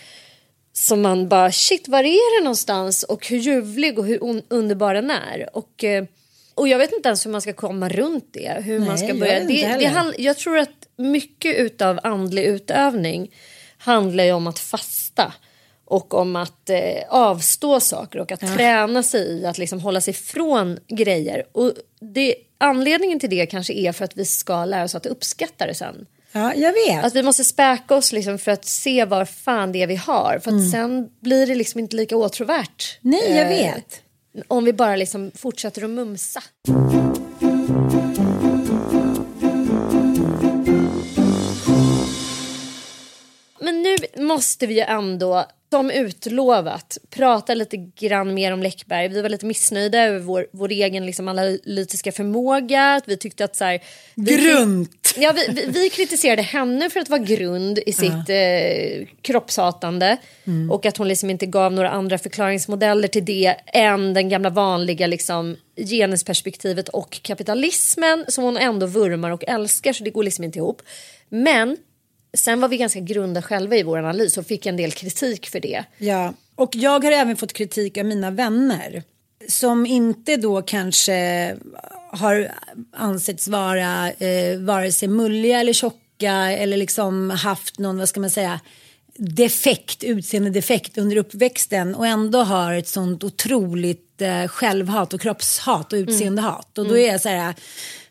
som 0.72 1.02
man 1.02 1.28
bara 1.28 1.52
shit 1.52 1.88
var 1.88 2.04
är 2.04 2.38
det 2.40 2.44
någonstans 2.44 3.02
och 3.02 3.26
hur 3.26 3.36
ljuvlig 3.38 3.98
och 3.98 4.06
hur 4.06 4.18
un- 4.18 4.42
underbar 4.48 4.94
den 4.94 5.10
är. 5.10 5.56
Och, 5.56 5.84
eh, 5.84 6.04
och 6.54 6.68
jag 6.68 6.78
vet 6.78 6.92
inte 6.92 7.08
ens 7.08 7.26
hur 7.26 7.30
man 7.30 7.40
ska 7.40 7.52
komma 7.52 7.88
runt 7.88 8.28
det. 8.32 8.56
Hur 8.64 8.78
man 8.78 8.88
Nej, 8.88 8.98
ska 8.98 9.06
jag 9.06 9.18
börja. 9.18 9.40
Det, 9.40 9.46
det 9.78 10.14
jag 10.18 10.36
tror 10.38 10.58
att 10.58 10.79
mycket 11.00 11.56
utav 11.58 12.00
andlig 12.02 12.44
utövning 12.44 13.30
handlar 13.78 14.24
ju 14.24 14.32
om 14.32 14.46
att 14.46 14.58
fasta. 14.58 15.32
Och 15.84 16.14
om 16.14 16.36
att 16.36 16.70
eh, 16.70 16.78
avstå 17.08 17.80
saker 17.80 18.18
och 18.18 18.32
att 18.32 18.40
träna 18.40 19.02
sig 19.02 19.20
i 19.28 19.46
att 19.46 19.58
liksom 19.58 19.80
hålla 19.80 20.00
sig 20.00 20.14
från 20.14 20.78
grejer. 20.88 21.44
Och 21.52 21.72
det, 22.00 22.34
anledningen 22.58 23.20
till 23.20 23.30
det 23.30 23.46
kanske 23.46 23.72
är 23.72 23.92
för 23.92 24.04
att 24.04 24.16
vi 24.16 24.24
ska 24.24 24.64
lära 24.64 24.84
oss 24.84 24.94
att 24.94 25.06
uppskatta 25.06 25.66
det 25.66 25.74
sen. 25.74 26.06
Ja, 26.32 26.54
jag 26.54 26.72
vet. 26.72 27.04
Att 27.04 27.14
vi 27.14 27.22
måste 27.22 27.44
späka 27.44 27.94
oss 27.94 28.12
liksom 28.12 28.38
för 28.38 28.50
att 28.50 28.64
se 28.64 29.04
vad 29.04 29.28
fan 29.28 29.72
det 29.72 29.82
är 29.82 29.86
vi 29.86 29.96
har. 29.96 30.40
För 30.44 30.50
att 30.50 30.70
sen 30.70 31.08
blir 31.20 31.46
det 31.46 31.54
liksom 31.54 31.80
inte 31.80 31.96
lika 31.96 32.16
åtråvärt. 32.16 32.98
Nej, 33.00 33.36
jag 33.36 33.42
Eh, 33.42 33.48
vet. 33.48 34.02
Om 34.48 34.64
vi 34.64 34.72
bara 34.72 34.96
liksom 34.96 35.30
fortsätter 35.34 35.84
att 35.84 35.90
mumsa. 35.90 36.42
Nu 44.16 44.22
måste 44.24 44.66
vi 44.66 44.74
ju 44.74 44.80
ändå, 44.80 45.44
som 45.70 45.90
utlovat, 45.90 46.98
prata 47.10 47.54
lite 47.54 47.76
grann 47.76 48.34
mer 48.34 48.52
om 48.52 48.62
Läckberg. 48.62 49.08
Vi 49.08 49.22
var 49.22 49.28
lite 49.28 49.46
missnöjda 49.46 49.98
över 50.02 50.18
vår, 50.18 50.46
vår 50.52 50.68
egen 50.70 51.06
liksom 51.06 51.28
analytiska 51.28 52.12
förmåga. 52.12 53.00
Vi 53.06 53.16
tyckte 53.16 53.44
att 53.44 53.56
så 53.56 53.64
här, 53.64 53.80
vi- 54.14 54.36
Grunt. 54.36 55.14
Ja, 55.16 55.32
vi, 55.36 55.54
vi, 55.54 55.66
vi 55.66 55.90
kritiserade 55.90 56.42
henne 56.42 56.90
för 56.90 57.00
att 57.00 57.08
vara 57.08 57.20
grund 57.20 57.78
i 57.86 57.92
sitt 57.92 58.28
eh, 58.28 59.06
kroppshatande. 59.22 60.16
Och 60.70 60.86
att 60.86 60.96
hon 60.96 61.08
liksom 61.08 61.30
inte 61.30 61.46
gav 61.46 61.72
några 61.72 61.90
andra 61.90 62.18
förklaringsmodeller 62.18 63.08
till 63.08 63.24
det 63.24 63.54
än 63.66 64.14
den 64.14 64.28
gamla 64.28 64.50
vanliga 64.50 65.06
liksom, 65.06 65.56
genusperspektivet 65.76 66.88
och 66.88 67.22
kapitalismen 67.22 68.24
som 68.28 68.44
hon 68.44 68.56
ändå 68.56 68.86
vurmar 68.86 69.30
och 69.30 69.44
älskar 69.48 69.92
så 69.92 70.04
det 70.04 70.10
går 70.10 70.22
liksom 70.24 70.44
inte 70.44 70.58
ihop. 70.58 70.82
Men 71.28 71.76
sen 72.34 72.60
var 72.60 72.68
vi 72.68 72.76
ganska 72.76 73.00
grunda 73.00 73.42
själva 73.42 73.76
i 73.76 73.82
vår 73.82 73.98
analys 73.98 74.38
och 74.38 74.46
fick 74.46 74.66
en 74.66 74.76
del 74.76 74.92
kritik 74.92 75.48
för 75.48 75.60
det. 75.60 75.84
Ja, 75.98 76.34
och 76.54 76.76
jag 76.76 77.04
har 77.04 77.12
även 77.12 77.36
fått 77.36 77.52
kritik 77.52 77.98
av 77.98 78.04
mina 78.04 78.30
vänner. 78.30 79.02
Som 79.48 79.86
inte 79.86 80.36
då 80.36 80.62
kanske 80.62 81.56
har 82.10 82.52
ansetts 82.92 83.48
vara 83.48 84.12
eh, 84.12 84.58
vare 84.58 84.92
sig 84.92 85.08
mulliga 85.08 85.60
eller 85.60 85.72
tjocka 85.72 86.32
eller 86.32 86.76
liksom 86.76 87.30
haft 87.30 87.78
någon, 87.78 87.98
vad 87.98 88.08
ska 88.08 88.20
man 88.20 88.30
säga, 88.30 88.60
defekt, 89.16 90.04
utseendedefekt 90.04 90.98
under 90.98 91.16
uppväxten 91.16 91.94
och 91.94 92.06
ändå 92.06 92.42
har 92.42 92.74
ett 92.74 92.88
sånt 92.88 93.24
otroligt 93.24 94.22
eh, 94.22 94.46
självhat 94.46 95.14
och 95.14 95.20
kroppshat 95.20 95.92
och 95.92 95.96
utseendehat. 95.96 96.78
Och 96.78 96.88
då 96.88 96.98
är 96.98 97.12
jag 97.12 97.20
så 97.20 97.28
här, 97.28 97.54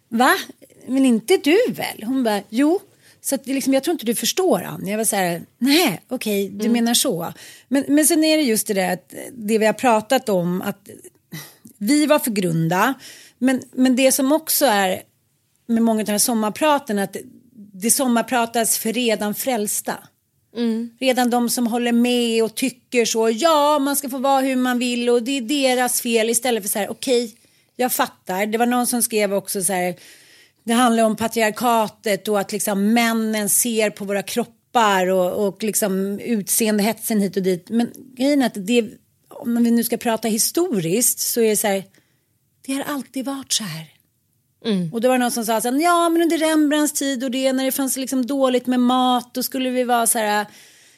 va? 0.07 0.35
Men 0.87 1.05
inte 1.05 1.37
du 1.43 1.57
väl? 1.71 2.03
Hon 2.03 2.23
bara, 2.23 2.41
jo. 2.49 2.79
Så 3.29 3.35
att 3.35 3.47
liksom, 3.47 3.73
jag 3.73 3.83
tror 3.83 3.91
inte 3.91 4.05
du 4.05 4.15
förstår 4.15 4.63
Ann. 4.63 4.87
Jag 4.87 4.97
var 4.97 5.05
så 5.05 5.15
här, 5.15 5.41
nej, 5.57 6.01
okej, 6.07 6.49
du 6.49 6.69
menar 6.69 6.93
så. 6.93 7.33
Men, 7.67 7.85
men 7.87 8.05
sen 8.05 8.23
är 8.23 8.37
det 8.37 8.43
just 8.43 8.67
det 8.67 8.73
där 8.73 8.93
att 8.93 9.13
det 9.33 9.57
vi 9.57 9.65
har 9.65 9.73
pratat 9.73 10.29
om 10.29 10.61
att 10.61 10.89
vi 11.77 12.05
var 12.05 12.19
för 12.19 12.31
grunda. 12.31 12.93
Men, 13.37 13.61
men 13.71 13.95
det 13.95 14.11
som 14.11 14.31
också 14.31 14.65
är 14.65 15.01
med 15.65 15.83
många 15.83 15.99
av 15.99 16.05
de 16.05 16.11
här 16.11 16.19
sommarpraten 16.19 16.99
att 16.99 17.17
det 17.73 17.91
sommarpratas 17.91 18.77
för 18.77 18.93
redan 18.93 19.35
frälsta. 19.35 19.97
Redan 20.99 21.29
de 21.29 21.49
som 21.49 21.67
håller 21.67 21.91
med 21.91 22.43
och 22.43 22.55
tycker 22.55 23.05
så, 23.05 23.29
ja 23.29 23.79
man 23.79 23.95
ska 23.95 24.09
få 24.09 24.17
vara 24.17 24.41
hur 24.41 24.55
man 24.55 24.79
vill 24.79 25.09
och 25.09 25.23
det 25.23 25.37
är 25.37 25.41
deras 25.41 26.01
fel 26.01 26.29
istället 26.29 26.63
för 26.63 26.69
så 26.69 26.79
här, 26.79 26.91
okej, 26.91 27.35
jag 27.75 27.91
fattar. 27.91 28.45
Det 28.45 28.57
var 28.57 28.65
någon 28.65 28.87
som 28.87 29.03
skrev 29.03 29.33
också 29.33 29.63
så 29.63 29.73
här, 29.73 29.95
det 30.63 30.73
handlar 30.73 31.03
om 31.03 31.15
patriarkatet 31.15 32.27
och 32.27 32.39
att 32.39 32.51
liksom 32.51 32.93
männen 32.93 33.49
ser 33.49 33.89
på 33.89 34.05
våra 34.05 34.23
kroppar 34.23 35.07
och, 35.07 35.47
och 35.47 35.63
liksom 35.63 36.19
utseendehetsen 36.19 37.21
hit 37.21 37.37
och 37.37 37.43
dit. 37.43 37.69
Men 37.69 37.91
grejen 38.17 38.41
är 38.41 38.45
att 38.45 38.67
det, 38.67 38.85
om 39.29 39.63
vi 39.63 39.71
nu 39.71 39.83
ska 39.83 39.97
prata 39.97 40.27
historiskt 40.27 41.19
så 41.19 41.41
är 41.41 41.49
det 41.49 41.57
så 41.57 41.67
här, 41.67 41.83
det 42.65 42.73
har 42.73 42.83
alltid 42.83 43.25
varit 43.25 43.53
så 43.53 43.63
här. 43.63 43.85
Och 44.93 45.01
då 45.01 45.07
var 45.07 45.15
det 45.17 45.23
någon 45.23 45.31
som 45.31 45.45
sa 45.45 45.61
så 45.61 45.71
här, 45.71 45.81
ja 45.81 46.09
men 46.09 46.21
under 46.21 46.37
Rembrandts 46.37 46.93
tid 46.93 47.23
och 47.23 47.31
det 47.31 47.53
när 47.53 47.65
det 47.65 47.71
fanns 47.71 47.97
liksom 47.97 48.25
dåligt 48.25 48.67
med 48.67 48.79
mat 48.79 49.33
då 49.33 49.43
skulle 49.43 49.69
vi 49.69 49.83
vara 49.83 50.07
så 50.07 50.19
här 50.19 50.45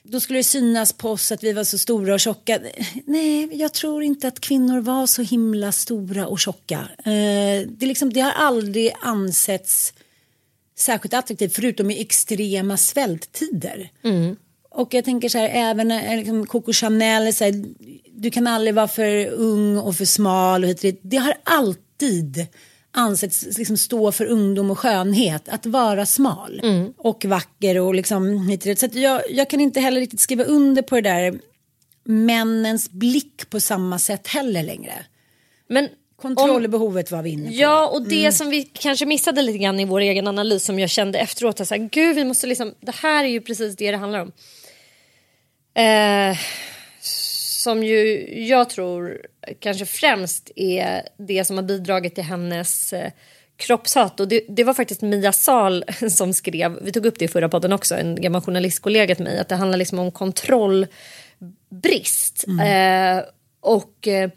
då 0.03 0.19
skulle 0.19 0.39
det 0.39 0.43
synas 0.43 0.93
på 0.93 1.09
oss 1.09 1.31
att 1.31 1.43
vi 1.43 1.53
var 1.53 1.63
så 1.63 1.77
stora 1.77 2.13
och 2.13 2.19
tjocka. 2.19 2.59
Nej, 3.05 3.49
jag 3.51 3.73
tror 3.73 4.03
inte 4.03 4.27
att 4.27 4.39
kvinnor 4.39 4.81
var 4.81 5.07
så 5.07 5.21
himla 5.21 5.71
stora 5.71 6.27
och 6.27 6.39
tjocka. 6.39 6.79
Eh, 6.97 7.67
det, 7.67 7.85
liksom, 7.85 8.13
det 8.13 8.21
har 8.21 8.31
aldrig 8.31 8.91
ansetts 9.01 9.93
särskilt 10.77 11.13
attraktivt 11.13 11.55
förutom 11.55 11.91
i 11.91 12.01
extrema 12.01 12.77
svälttider. 12.77 13.89
Och 14.69 14.93
jag 14.93 15.05
tänker 15.05 15.29
så 15.29 15.37
här, 15.37 15.49
även 15.53 15.87
när 15.87 16.17
liksom 16.17 16.45
Coco 16.45 16.73
Chanel, 16.73 17.33
så 17.33 17.43
här, 17.43 17.65
du 18.13 18.31
kan 18.31 18.47
aldrig 18.47 18.75
vara 18.75 18.87
för 18.87 19.27
ung 19.27 19.77
och 19.77 19.95
för 19.95 20.05
smal. 20.05 20.63
Och 20.63 20.69
hit 20.69 20.77
och 20.77 20.81
dit. 20.81 20.99
Det 21.03 21.17
har 21.17 21.33
alltid 21.43 22.47
ansetts 22.91 23.58
liksom 23.58 23.77
stå 23.77 24.12
för 24.12 24.25
ungdom 24.25 24.71
och 24.71 24.80
skönhet. 24.80 25.49
Att 25.49 25.65
vara 25.65 26.06
smal 26.06 26.62
och 26.97 27.25
vacker 27.25 27.80
och 27.80 27.95
liksom 27.95 28.47
hit 28.47 28.65
och. 28.65 28.77
Så 28.77 28.88
jag, 28.91 29.21
jag 29.30 29.49
kan 29.49 29.62
inte 29.62 29.80
heller 29.80 29.99
riktigt 29.99 30.19
skriva 30.19 30.43
under 30.43 30.82
på 30.82 30.95
det 30.95 31.01
där 31.01 31.39
männens 32.04 32.89
blick 32.89 33.49
på 33.49 33.60
samma 33.60 33.99
sätt 33.99 34.27
heller 34.27 34.63
längre. 34.63 34.93
Men 35.67 35.89
Kontrollbehovet 36.21 37.12
var 37.12 37.21
vi 37.21 37.30
inne 37.30 37.47
på. 37.47 37.56
Ja, 37.56 37.88
och 37.88 38.01
det 38.01 38.32
som 38.32 38.49
vi 38.49 38.63
kanske 38.63 39.06
missade 39.06 39.41
lite 39.41 39.58
grann 39.58 39.80
i 39.80 39.86
vår 39.86 39.99
egen 39.99 40.27
analys 40.27 40.63
som 40.63 40.80
jag 40.80 40.89
kände 40.89 41.19
efteråt. 41.19 41.60
att 41.60 41.67
Så 41.67 41.75
här, 41.75 41.89
Gud, 41.91 42.15
vi 42.15 42.23
måste 42.23 42.47
liksom, 42.47 42.73
det 42.82 42.95
här 42.95 43.23
är 43.23 43.27
ju 43.27 43.41
precis 43.41 43.75
det 43.75 43.91
det 43.91 43.97
handlar 43.97 44.19
om. 44.19 44.32
Eh, 45.73 46.38
som 47.63 47.84
ju 47.84 48.26
jag 48.47 48.69
tror 48.69 49.26
kanske 49.59 49.86
främst 49.86 50.51
är 50.55 51.07
det 51.18 51.45
som 51.45 51.55
har 51.55 51.64
bidragit 51.64 52.16
till 52.16 52.24
hennes 52.24 52.93
eh, 52.93 53.12
kroppshat. 53.57 54.20
Och 54.20 54.28
det, 54.28 54.45
det 54.49 54.64
var 54.64 54.74
faktiskt 54.74 55.01
Mia 55.01 55.32
Sal 55.32 55.86
som 56.09 56.34
skrev, 56.34 56.80
vi 56.82 56.91
tog 56.91 57.05
upp 57.05 57.20
det 57.20 57.26
i 57.26 57.28
förra 57.28 57.49
podden 57.49 57.74
också, 57.74 57.95
en 57.95 58.22
gammal 58.22 58.41
journalistkollega 58.41 59.16
till 59.16 59.24
mig, 59.24 59.39
att 59.39 59.49
det 59.49 59.55
handlar 59.55 59.78
liksom 59.78 59.99
om 59.99 60.12
kontrollbrist. 60.12 62.45
Eh, 62.47 63.20
och 63.59 64.07
eh, 64.07 64.30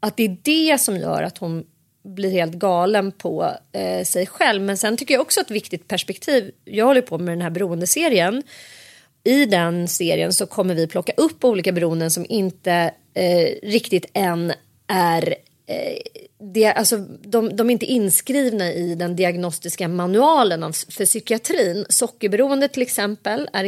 att 0.00 0.16
det 0.16 0.24
är 0.24 0.36
det 0.42 0.80
som 0.80 0.96
gör 0.96 1.22
att 1.22 1.38
hon 1.38 1.64
blir 2.04 2.30
helt 2.30 2.54
galen 2.54 3.12
på 3.12 3.52
eh, 3.72 4.04
sig 4.04 4.26
själv. 4.26 4.62
Men 4.62 4.76
sen 4.76 4.96
tycker 4.96 5.14
jag 5.14 5.20
också 5.20 5.40
ett 5.40 5.50
viktigt 5.50 5.88
perspektiv. 5.88 6.50
Jag 6.64 6.86
håller 6.86 7.02
på 7.02 7.18
med 7.18 7.32
den 7.32 7.42
här 7.42 7.50
beroendeserien. 7.50 8.42
I 9.24 9.46
den 9.46 9.88
serien 9.88 10.32
så 10.32 10.46
kommer 10.46 10.74
vi 10.74 10.86
plocka 10.86 11.12
upp 11.16 11.44
olika 11.44 11.72
beroenden 11.72 12.10
som 12.10 12.26
inte 12.28 12.94
eh, 13.14 13.68
riktigt 13.68 14.06
än 14.14 14.52
är 14.86 15.34
eh, 15.66 15.96
det, 16.52 16.66
alltså, 16.66 16.96
de, 17.22 17.56
de 17.56 17.70
är 17.70 17.72
inte 17.72 17.86
inskrivna 17.86 18.72
i 18.72 18.94
den 18.94 19.16
diagnostiska 19.16 19.88
manualen 19.88 20.72
för 20.72 21.04
psykiatrin. 21.04 21.86
Sockerberoende 21.88 22.68
till 22.68 22.82
exempel 22.82 23.48
är, 23.52 23.64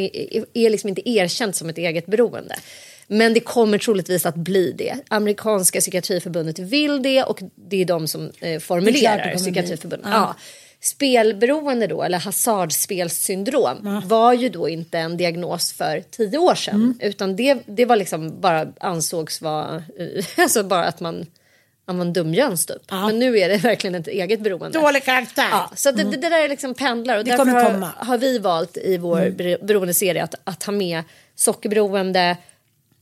är, 0.56 0.70
liksom 0.70 0.88
inte 0.88 1.10
erkänt 1.10 1.56
som 1.56 1.68
ett 1.68 1.78
eget 1.78 2.06
beroende. 2.06 2.56
Men 3.06 3.34
det 3.34 3.40
kommer 3.40 3.78
troligtvis 3.78 4.26
att 4.26 4.34
bli 4.34 4.72
det. 4.72 4.96
Amerikanska 5.08 5.80
psykiatriförbundet 5.80 6.58
vill 6.58 7.02
det 7.02 7.22
och 7.22 7.40
det 7.54 7.80
är 7.80 7.84
de 7.84 8.08
som 8.08 8.32
eh, 8.40 8.60
formulerar 8.60 9.34
psykiatriförbundet. 9.36 10.10
Ja. 10.10 10.34
Spelberoende 10.84 11.86
då, 11.86 12.02
eller 12.02 12.18
hasardspelssyndrom, 12.18 13.78
ja. 13.84 14.02
var 14.04 14.32
ju 14.32 14.48
då 14.48 14.68
inte 14.68 14.98
en 14.98 15.16
diagnos 15.16 15.72
för 15.72 16.00
tio 16.10 16.38
år 16.38 16.54
sedan. 16.54 16.74
Mm. 16.74 16.98
Utan 17.00 17.36
det, 17.36 17.58
det 17.66 17.84
var 17.84 17.96
liksom 17.96 18.40
bara 18.40 18.66
ansågs 18.80 19.42
vara, 19.42 19.82
alltså 20.36 20.62
bara 20.62 20.84
att 20.84 21.00
man 21.00 21.26
man 21.86 21.98
var 21.98 22.04
en 22.04 22.12
dumjöns 22.12 22.66
typ. 22.66 22.82
Ja. 22.88 23.06
Men 23.06 23.18
nu 23.18 23.38
är 23.38 23.48
det 23.48 23.56
verkligen 23.56 23.94
ett 23.94 24.08
eget 24.08 24.40
beroende. 24.40 24.78
Dålig 24.78 25.04
karaktär. 25.04 25.48
Ja, 25.50 25.70
så 25.74 25.90
det, 25.90 26.04
det, 26.04 26.10
det 26.10 26.28
där 26.28 26.44
är 26.44 26.48
liksom 26.48 26.74
pendlar. 26.74 27.18
Och 27.18 27.24
det 27.24 27.30
därför 27.30 27.50
har, 27.50 28.04
har, 28.04 28.18
vi 28.18 28.38
valt 28.38 28.76
i 28.76 28.98
vår 28.98 29.20
mm. 29.20 29.66
beroendeserie 29.66 30.22
att, 30.22 30.34
att 30.44 30.64
ha 30.64 30.72
med 30.72 31.02
sockerberoende, 31.34 32.36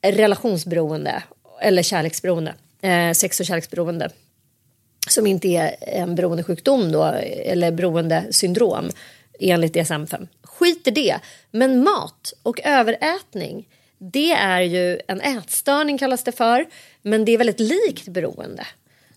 relationsberoende 0.03 1.22
eller 1.61 1.83
kärleksberoende. 1.83 2.55
Eh, 2.83 3.12
sex 3.12 3.41
och 3.41 3.47
kärleksberoende. 3.47 4.11
Som 5.09 5.26
inte 5.26 5.48
är 5.48 5.76
en 5.80 6.14
beroendesjukdom 6.14 6.92
då, 6.92 7.05
eller 7.05 7.70
beroendesyndrom 7.70 8.90
enligt 9.40 9.74
DSM-5. 9.74 10.28
Skit 10.42 10.86
i 10.86 10.90
det. 10.90 11.18
Men 11.50 11.82
mat 11.82 12.32
och 12.42 12.61
överätning 12.64 13.68
det 13.98 14.32
är 14.32 14.61
ju 14.61 15.00
en 15.09 15.20
ätstörning 15.20 15.98
kallas 15.98 16.24
det 16.24 16.32
för. 16.32 16.66
Men 17.03 17.24
det 17.24 17.32
är 17.32 17.38
väldigt 17.38 17.61
likt 17.61 18.09
beroende. 18.09 18.66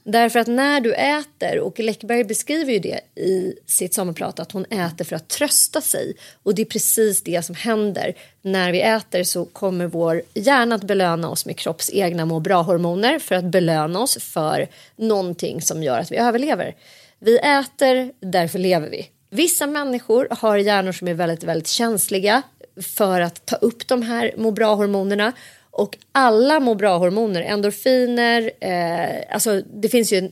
Därför 0.08 0.40
att 0.40 0.48
när 0.48 0.82
du 0.82 0.94
äter, 0.94 1.60
och 1.60 1.80
Läckberg 1.80 2.24
beskriver 2.24 2.74
ju 2.74 2.80
det 2.80 3.22
i 3.22 3.54
sitt 3.66 3.94
sommarprat 3.94 4.40
att 4.40 4.52
hon 4.52 4.66
äter 4.66 5.06
för 5.06 5.16
att 5.16 5.28
trösta 5.28 5.82
sig. 5.82 6.14
Och 6.44 6.56
det 6.56 6.62
är 6.62 6.66
precis 6.66 7.24
det 7.24 7.46
som 7.46 7.56
händer. 7.56 8.14
När 8.42 8.72
vi 8.72 8.82
äter 8.82 9.24
så 9.24 9.46
kommer 9.46 9.88
vår 9.88 10.22
hjärna 10.34 10.76
att 10.76 10.84
belöna 10.84 11.30
oss 11.30 11.46
med 11.46 11.58
kropps 11.58 11.90
egna 11.94 12.26
må 12.26 12.40
bra-hormoner 12.40 13.20
för 13.20 13.36
att 13.36 13.46
belöna 13.46 14.00
oss 14.00 14.18
för 14.18 14.68
någonting 14.96 15.62
som 15.62 15.84
gör 15.84 16.00
att 16.00 16.12
vi 16.12 16.18
överlever. 16.18 16.76
Vi 17.20 17.38
äter, 17.38 18.12
därför 18.20 18.60
lever 18.60 18.90
vi. 18.90 19.10
Vissa 19.30 19.68
människor 19.68 20.28
har 20.32 20.58
hjärnor 20.58 20.92
som 20.92 21.08
är 21.08 21.14
väldigt, 21.14 21.44
väldigt 21.44 21.68
känsliga 21.68 22.42
för 22.82 23.22
att 23.22 23.46
ta 23.46 23.56
upp 23.56 23.88
de 23.88 24.02
här 24.02 24.34
må 24.38 24.52
bra-hormonerna. 24.52 25.34
Och 25.78 25.98
alla 26.12 26.60
må 26.60 26.76
bra-hormoner, 26.76 27.42
endorfiner, 27.42 28.52
eh, 28.60 29.34
alltså 29.34 29.62
det 29.62 29.90
finns 29.90 30.14
ju 30.14 30.18
en, 30.18 30.32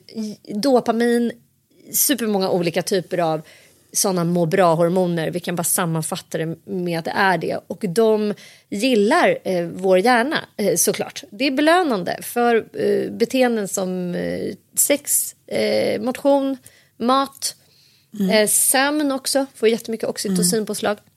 dopamin, 0.61 1.31
supermånga 1.91 2.49
olika 2.49 2.81
typer 2.81 3.17
av 3.17 3.41
sådana 3.93 4.23
må 4.23 4.45
bra-hormoner. 4.45 5.31
Vi 5.31 5.39
kan 5.39 5.55
bara 5.55 5.63
sammanfatta 5.63 6.37
det 6.37 6.55
med 6.65 6.99
att 6.99 7.05
det 7.05 7.11
är 7.11 7.37
det. 7.37 7.59
Och 7.67 7.85
de 7.89 8.33
gillar 8.69 9.37
eh, 9.43 9.65
vår 9.65 9.99
hjärna 9.99 10.45
eh, 10.57 10.75
såklart. 10.75 11.23
Det 11.31 11.47
är 11.47 11.51
belönande 11.51 12.19
för 12.21 12.65
eh, 12.73 13.11
beteenden 13.11 13.67
som 13.67 14.15
eh, 14.15 14.55
sex, 14.75 15.35
eh, 15.47 16.01
motion, 16.01 16.57
mat, 16.97 17.55
mm. 18.19 18.29
Eh, 18.29 18.47
sömn 18.47 19.11
också. 19.11 19.45
Får 19.55 19.69
jättemycket 19.69 20.09
oxytocinpåslag. 20.09 20.91
Mm 20.91 21.12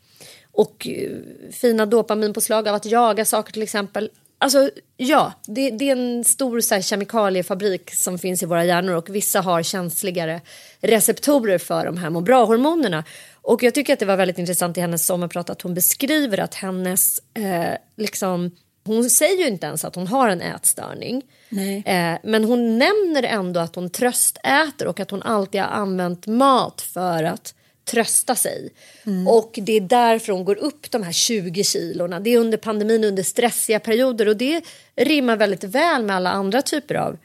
och 0.57 0.87
eh, 0.89 1.11
fina 1.53 1.87
dopaminpåslag 1.87 2.69
av 2.69 2.75
att 2.75 2.87
jaga 2.87 3.25
saker 3.25 3.53
till 3.53 3.63
exempel. 3.63 4.11
Alltså 4.39 4.71
ja, 4.97 5.33
det, 5.47 5.71
det 5.71 5.89
är 5.91 5.93
en 5.93 6.25
stor 6.25 6.61
så 6.61 6.75
här, 6.75 6.83
kemikaliefabrik 6.83 7.95
som 7.95 8.19
finns 8.19 8.43
i 8.43 8.47
våra 8.47 8.65
hjärnor 8.65 8.95
och 8.95 9.15
vissa 9.15 9.41
har 9.41 9.63
känsligare 9.63 10.41
receptorer 10.81 11.59
för 11.59 11.85
de 11.85 11.97
här 11.97 12.11
må 12.11 12.21
bra-hormonerna. 12.21 13.05
Och 13.43 13.63
jag 13.63 13.75
tycker 13.75 13.93
att 13.93 13.99
det 13.99 14.07
var 14.07 14.17
väldigt 14.17 14.39
intressant 14.39 14.79
i 14.79 14.81
hennes 14.81 15.07
sommarprat 15.07 15.51
att 15.51 15.63
hon 15.63 15.75
beskriver 15.75 16.41
att 16.41 16.55
hennes 16.55 17.21
eh, 17.35 17.75
liksom 17.97 18.51
hon 18.85 19.11
säger 19.11 19.37
ju 19.37 19.49
inte 19.49 19.67
ens 19.67 19.85
att 19.85 19.95
hon 19.95 20.07
har 20.07 20.29
en 20.29 20.41
ätstörning. 20.41 21.23
Eh, 21.85 22.19
men 22.23 22.45
hon 22.45 22.79
nämner 22.79 23.23
ändå 23.23 23.61
att 23.61 23.75
hon 23.75 23.91
tröstäter 23.91 24.87
och 24.87 25.01
att 25.01 25.11
hon 25.11 25.23
alltid 25.23 25.61
har 25.61 25.69
använt 25.69 26.27
mat 26.27 26.81
för 26.81 27.25
att 27.25 27.55
trösta 27.91 28.35
sig. 28.35 28.71
Mm. 29.07 29.29
Och 29.29 29.59
det 29.63 29.73
är 29.73 29.81
därför 29.81 30.33
hon 30.33 30.45
går 30.45 30.59
upp 30.59 30.91
de 30.91 31.03
här 31.03 31.13
20 31.13 31.65
kilorna. 31.65 32.21
Det 32.21 32.31
är 32.31 32.39
under 32.39 32.59
pandemin, 32.59 33.05
under 33.05 33.23
stressiga 33.23 33.81
perioder 33.81 34.29
och 34.29 34.37
det 34.37 34.65
rimmar 34.97 35.37
väldigt 35.37 35.65
väl 35.65 36.03
med 36.03 36.17
alla 36.17 36.31
andra 36.31 36.63
typer 36.63 36.95
av 36.95 37.19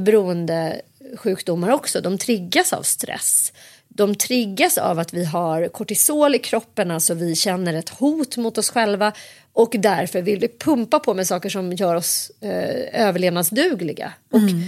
beroendesjukdomar 0.00 1.70
också. 1.70 2.00
De 2.00 2.18
triggas 2.18 2.72
av 2.72 2.82
stress. 2.82 3.52
De 3.88 4.14
triggas 4.14 4.78
av 4.78 4.98
att 4.98 5.14
vi 5.14 5.24
har 5.24 5.68
kortisol 5.68 6.34
i 6.34 6.38
kroppen, 6.38 6.90
alltså 6.90 7.14
vi 7.14 7.36
känner 7.36 7.74
ett 7.74 7.88
hot 7.88 8.36
mot 8.36 8.58
oss 8.58 8.70
själva 8.70 9.12
och 9.52 9.74
därför 9.78 10.22
vill 10.22 10.40
vi 10.40 10.48
pumpa 10.48 10.98
på 10.98 11.14
med 11.14 11.26
saker 11.26 11.48
som 11.48 11.72
gör 11.72 11.94
oss 11.94 12.30
eh, 12.40 13.06
överlevnadsdugliga. 13.06 14.12
Och 14.30 14.38
mm. 14.38 14.62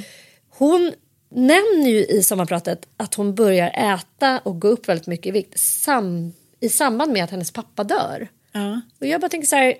hon 0.50 0.92
nämner 1.28 1.90
ju 1.90 2.06
i 2.06 2.22
sommarpratet 2.22 2.88
att 2.96 3.14
hon 3.14 3.34
börjar 3.34 3.94
äta 3.94 4.38
och 4.38 4.60
gå 4.60 4.68
upp 4.68 4.88
väldigt 4.88 5.06
mycket 5.06 5.26
i 5.26 5.30
vikt 5.30 5.60
sam 5.60 6.32
i 6.60 6.68
samband 6.68 7.12
med 7.12 7.24
att 7.24 7.30
hennes 7.30 7.50
pappa 7.50 7.84
dör. 7.84 8.28
Ja. 8.52 8.80
Och 9.00 9.06
jag 9.06 9.20
bara 9.20 9.28
tänker 9.28 9.46
så 9.46 9.56
här, 9.56 9.74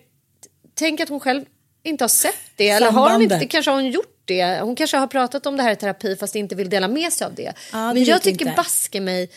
tänk 0.75 1.01
att 1.01 1.09
hon 1.09 1.21
själv 1.21 1.45
inte 1.83 2.05
har 2.05 2.09
sett 2.09 2.35
det. 2.57 2.69
Eller 2.69 2.91
har 2.91 3.13
hon 3.13 3.23
inte, 3.23 3.47
kanske 3.47 3.71
har 3.71 3.77
hon 3.77 3.91
gjort 3.91 4.23
det. 4.25 4.61
Hon 4.61 4.77
kanske 4.77 4.97
har 4.97 5.07
pratat 5.07 5.47
om 5.47 5.57
det 5.57 5.63
här 5.63 5.73
i 5.73 5.77
terapi 5.77 6.17
fast 6.17 6.35
inte 6.35 6.55
vill 6.55 6.71
dela 6.71 6.89
med 6.89 7.13
sig 7.13 7.27
av 7.27 7.35
det. 7.35 7.53
Ja, 7.73 7.79
det 7.79 7.95
Men 7.95 8.05
jag 8.05 8.23
tycker 8.23 8.45
inte. 8.45 8.57
baske 8.57 9.01
mig 9.01 9.31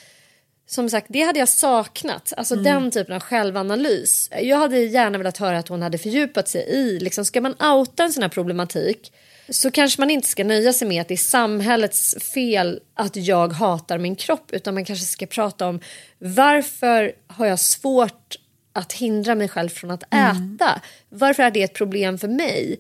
som 0.68 0.90
sagt, 0.90 1.08
det 1.10 1.22
hade 1.22 1.40
jag 1.40 1.50
saknat. 1.50 2.34
Alltså 2.38 2.54
mm. 2.54 2.64
den 2.64 2.92
typen 2.92 3.16
av 3.16 3.22
självanalys. 3.22 4.30
Jag 4.42 4.58
hade 4.58 4.80
gärna 4.80 5.18
velat 5.18 5.38
höra 5.38 5.58
att 5.58 5.68
hon 5.68 5.82
hade 5.82 5.98
fördjupat 5.98 6.48
sig 6.48 6.62
i, 6.62 7.00
liksom, 7.00 7.26
ska 7.26 7.42
man 7.42 7.56
outa 7.62 8.04
en 8.04 8.14
sån 8.14 8.24
här 8.24 8.30
problematik 8.30 9.14
så 9.52 9.72
kanske 9.72 10.02
man 10.02 10.10
inte 10.10 10.28
ska 10.28 10.44
nöja 10.44 10.74
sig 10.74 10.88
med 10.88 11.02
att 11.02 11.08
det 11.08 11.14
är 11.14 11.18
samhällets 11.18 12.16
fel 12.34 12.80
att 12.94 13.16
jag 13.16 13.54
hatar 13.54 13.98
min 13.98 14.16
kropp 14.16 14.52
utan 14.52 14.74
man 14.74 14.86
kanske 14.86 15.06
ska 15.06 15.26
prata 15.26 15.68
om 15.68 15.80
varför 16.20 17.12
har 17.28 17.46
jag 17.46 17.60
svårt 17.60 18.36
att 18.74 18.94
hindra 18.94 19.36
mig 19.36 19.50
själv 19.50 19.70
från 19.70 19.92
att 19.92 20.14
mm. 20.14 20.56
äta? 20.56 20.82
Varför 21.10 21.44
är 21.44 21.52
det 21.52 21.64
ett 21.64 21.74
problem 21.74 22.18
för 22.18 22.28
mig? 22.28 22.80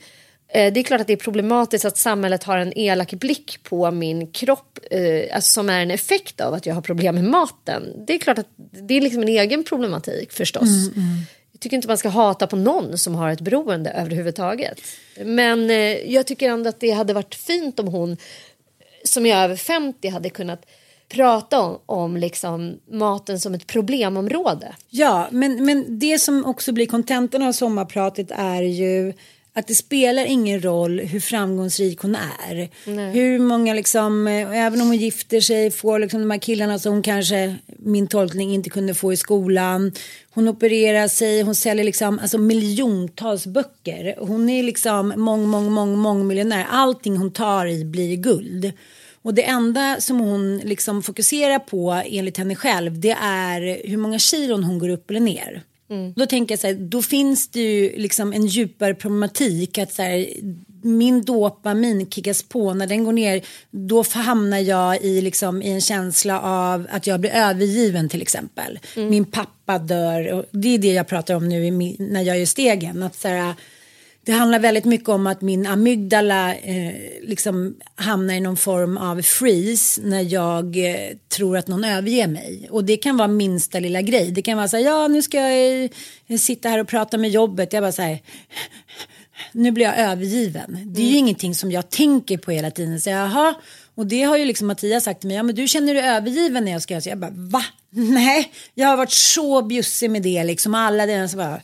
Eh, 0.53 0.73
det 0.73 0.79
är 0.79 0.83
klart 0.83 1.01
att 1.01 1.07
det 1.07 1.13
är 1.13 1.17
problematiskt 1.17 1.85
att 1.85 1.97
samhället 1.97 2.43
har 2.43 2.57
en 2.57 2.77
elak 2.77 3.13
blick 3.13 3.59
på 3.63 3.91
min 3.91 4.31
kropp 4.31 4.79
eh, 4.91 5.35
alltså 5.35 5.51
som 5.53 5.69
är 5.69 5.81
en 5.81 5.91
effekt 5.91 6.41
av 6.41 6.53
att 6.53 6.65
jag 6.65 6.75
har 6.75 6.81
problem 6.81 7.15
med 7.15 7.23
maten. 7.23 8.05
Det 8.07 8.13
är 8.13 8.19
klart 8.19 8.37
att 8.37 8.49
det 8.87 8.93
är 8.93 9.01
liksom 9.01 9.21
en 9.21 9.27
egen 9.27 9.63
problematik 9.63 10.31
förstås. 10.31 10.69
Mm, 10.69 10.93
mm 10.95 11.23
tycker 11.61 11.75
inte 11.75 11.87
man 11.87 11.97
ska 11.97 12.09
hata 12.09 12.47
på 12.47 12.55
någon 12.55 12.97
som 12.97 13.15
har 13.15 13.29
ett 13.29 13.41
beroende 13.41 13.89
överhuvudtaget. 13.89 14.81
Men 15.25 15.69
eh, 15.69 16.11
jag 16.13 16.27
tycker 16.27 16.49
ändå 16.49 16.69
att 16.69 16.79
det 16.79 16.91
hade 16.91 17.13
varit 17.13 17.35
fint 17.35 17.79
om 17.79 17.87
hon 17.87 18.17
som 19.03 19.25
är 19.25 19.43
över 19.43 19.55
50 19.55 20.09
hade 20.09 20.29
kunnat 20.29 20.65
prata 21.09 21.59
om, 21.59 21.79
om 21.85 22.17
liksom 22.17 22.79
maten 22.91 23.39
som 23.39 23.53
ett 23.53 23.67
problemområde. 23.67 24.75
Ja, 24.89 25.27
men, 25.31 25.65
men 25.65 25.99
det 25.99 26.19
som 26.19 26.45
också 26.45 26.71
blir 26.71 26.85
kontentan 26.85 27.41
av 27.41 27.51
sommarpratet 27.51 28.31
är 28.31 28.61
ju 28.61 29.13
att 29.53 29.67
det 29.67 29.75
spelar 29.75 30.25
ingen 30.25 30.61
roll 30.61 30.99
hur 30.99 31.19
framgångsrik 31.19 31.99
hon 31.99 32.15
är. 32.15 32.69
Nej. 32.85 33.11
Hur 33.13 33.39
många 33.39 33.73
liksom, 33.73 34.27
eh, 34.27 34.65
även 34.65 34.81
om 34.81 34.87
hon 34.87 34.97
gifter 34.97 35.41
sig, 35.41 35.71
får 35.71 35.99
liksom 35.99 36.19
de 36.19 36.31
här 36.31 36.37
killarna 36.37 36.79
som 36.79 36.93
hon 36.93 37.01
kanske, 37.01 37.55
min 37.79 38.07
tolkning, 38.07 38.53
inte 38.53 38.69
kunde 38.69 38.93
få 38.93 39.13
i 39.13 39.17
skolan. 39.17 39.91
Hon 40.33 40.47
opererar 40.47 41.07
sig, 41.07 41.41
hon 41.41 41.55
säljer 41.55 41.85
liksom, 41.85 42.19
alltså 42.19 42.37
miljontals 42.37 43.47
böcker. 43.47 44.15
Hon 44.19 44.49
är 44.49 44.63
liksom 44.63 45.13
mång, 45.17 45.47
mång, 45.47 45.71
mång, 45.71 45.97
mång 45.97 46.27
miljonär. 46.27 46.67
Allting 46.69 47.17
hon 47.17 47.31
tar 47.31 47.65
i 47.65 47.85
blir 47.85 48.15
guld. 48.15 48.71
Och 49.23 49.33
det 49.33 49.43
enda 49.43 49.97
som 49.99 50.19
hon 50.19 50.57
liksom 50.57 51.03
fokuserar 51.03 51.59
på 51.59 52.01
enligt 52.05 52.37
henne 52.37 52.55
själv 52.55 52.99
det 52.99 53.17
är 53.21 53.89
hur 53.89 53.97
många 53.97 54.19
kilon 54.19 54.63
hon 54.63 54.79
går 54.79 54.89
upp 54.89 55.09
eller 55.09 55.19
ner. 55.19 55.63
Mm. 55.91 56.13
Då 56.15 56.25
tänker 56.25 56.53
jag 56.53 56.59
så 56.59 56.67
här, 56.67 56.73
då 56.73 57.01
finns 57.01 57.47
det 57.47 57.59
ju 57.59 57.97
liksom 57.97 58.33
en 58.33 58.45
djupare 58.45 58.93
problematik 58.93 59.77
att 59.77 59.93
så 59.93 60.01
här, 60.01 60.27
min 60.83 61.21
dopamin 61.21 62.09
kickas 62.09 62.43
på, 62.43 62.73
när 62.73 62.87
den 62.87 63.03
går 63.03 63.13
ner 63.13 63.41
då 63.71 64.03
hamnar 64.13 64.59
jag 64.59 65.01
i, 65.01 65.21
liksom, 65.21 65.61
i 65.61 65.71
en 65.71 65.81
känsla 65.81 66.41
av 66.41 66.87
att 66.91 67.07
jag 67.07 67.19
blir 67.19 67.31
övergiven 67.31 68.09
till 68.09 68.21
exempel. 68.21 68.79
Mm. 68.95 69.09
Min 69.09 69.25
pappa 69.25 69.79
dör 69.79 70.33
och 70.33 70.45
det 70.51 70.67
är 70.67 70.77
det 70.77 70.93
jag 70.93 71.07
pratar 71.07 71.35
om 71.35 71.49
nu 71.49 71.71
när 71.99 72.21
jag 72.21 72.39
gör 72.39 72.45
stegen. 72.45 73.03
Att, 73.03 73.15
så 73.15 73.27
här, 73.27 73.55
det 74.23 74.31
handlar 74.31 74.59
väldigt 74.59 74.85
mycket 74.85 75.09
om 75.09 75.27
att 75.27 75.41
min 75.41 75.67
amygdala 75.67 76.55
eh, 76.55 76.93
liksom 77.21 77.75
hamnar 77.95 78.33
i 78.33 78.39
någon 78.39 78.57
form 78.57 78.97
av 78.97 79.21
freeze 79.21 80.01
när 80.03 80.33
jag 80.33 80.77
eh, 80.77 81.17
tror 81.37 81.57
att 81.57 81.67
någon 81.67 81.83
överger 81.83 82.27
mig. 82.27 82.67
Och 82.69 82.83
det 82.83 82.97
kan 82.97 83.17
vara 83.17 83.27
minsta 83.27 83.79
lilla 83.79 84.01
grej. 84.01 84.31
Det 84.31 84.41
kan 84.41 84.57
vara 84.57 84.67
så 84.67 84.77
här, 84.77 84.83
ja 84.83 85.07
nu 85.07 85.21
ska 85.21 85.37
jag 85.37 85.89
eh, 86.27 86.37
sitta 86.37 86.69
här 86.69 86.79
och 86.79 86.87
prata 86.87 87.17
med 87.17 87.29
jobbet. 87.29 87.73
Jag 87.73 87.83
bara 87.83 87.91
så 87.91 88.01
här, 88.01 88.19
nu 89.51 89.71
blir 89.71 89.85
jag 89.85 89.97
övergiven. 89.97 90.77
Det 90.85 91.01
är 91.01 91.09
ju 91.09 91.17
ingenting 91.17 91.55
som 91.55 91.71
jag 91.71 91.89
tänker 91.89 92.37
på 92.37 92.51
hela 92.51 92.71
tiden. 92.71 93.01
Så 93.01 93.09
jaha, 93.09 93.55
och 93.95 94.05
det 94.05 94.23
har 94.23 94.37
ju 94.37 94.45
liksom 94.45 94.67
Mattias 94.67 95.03
sagt 95.03 95.19
till 95.19 95.27
mig, 95.27 95.37
ja 95.37 95.43
men 95.43 95.55
du 95.55 95.67
känner 95.67 95.93
dig 95.93 96.03
övergiven 96.03 96.65
när 96.65 96.71
jag 96.71 96.81
ska 96.81 96.93
göra 96.93 97.01
så. 97.01 97.09
Jag 97.09 97.19
bara, 97.19 97.31
va? 97.33 97.63
Nej, 97.89 98.51
jag 98.73 98.87
har 98.87 98.97
varit 98.97 99.11
så 99.11 99.61
bjussig 99.61 100.11
med 100.11 100.21
det 100.21 100.43
liksom. 100.43 100.75
Alla 100.75 101.27
så 101.27 101.37
bara, 101.37 101.61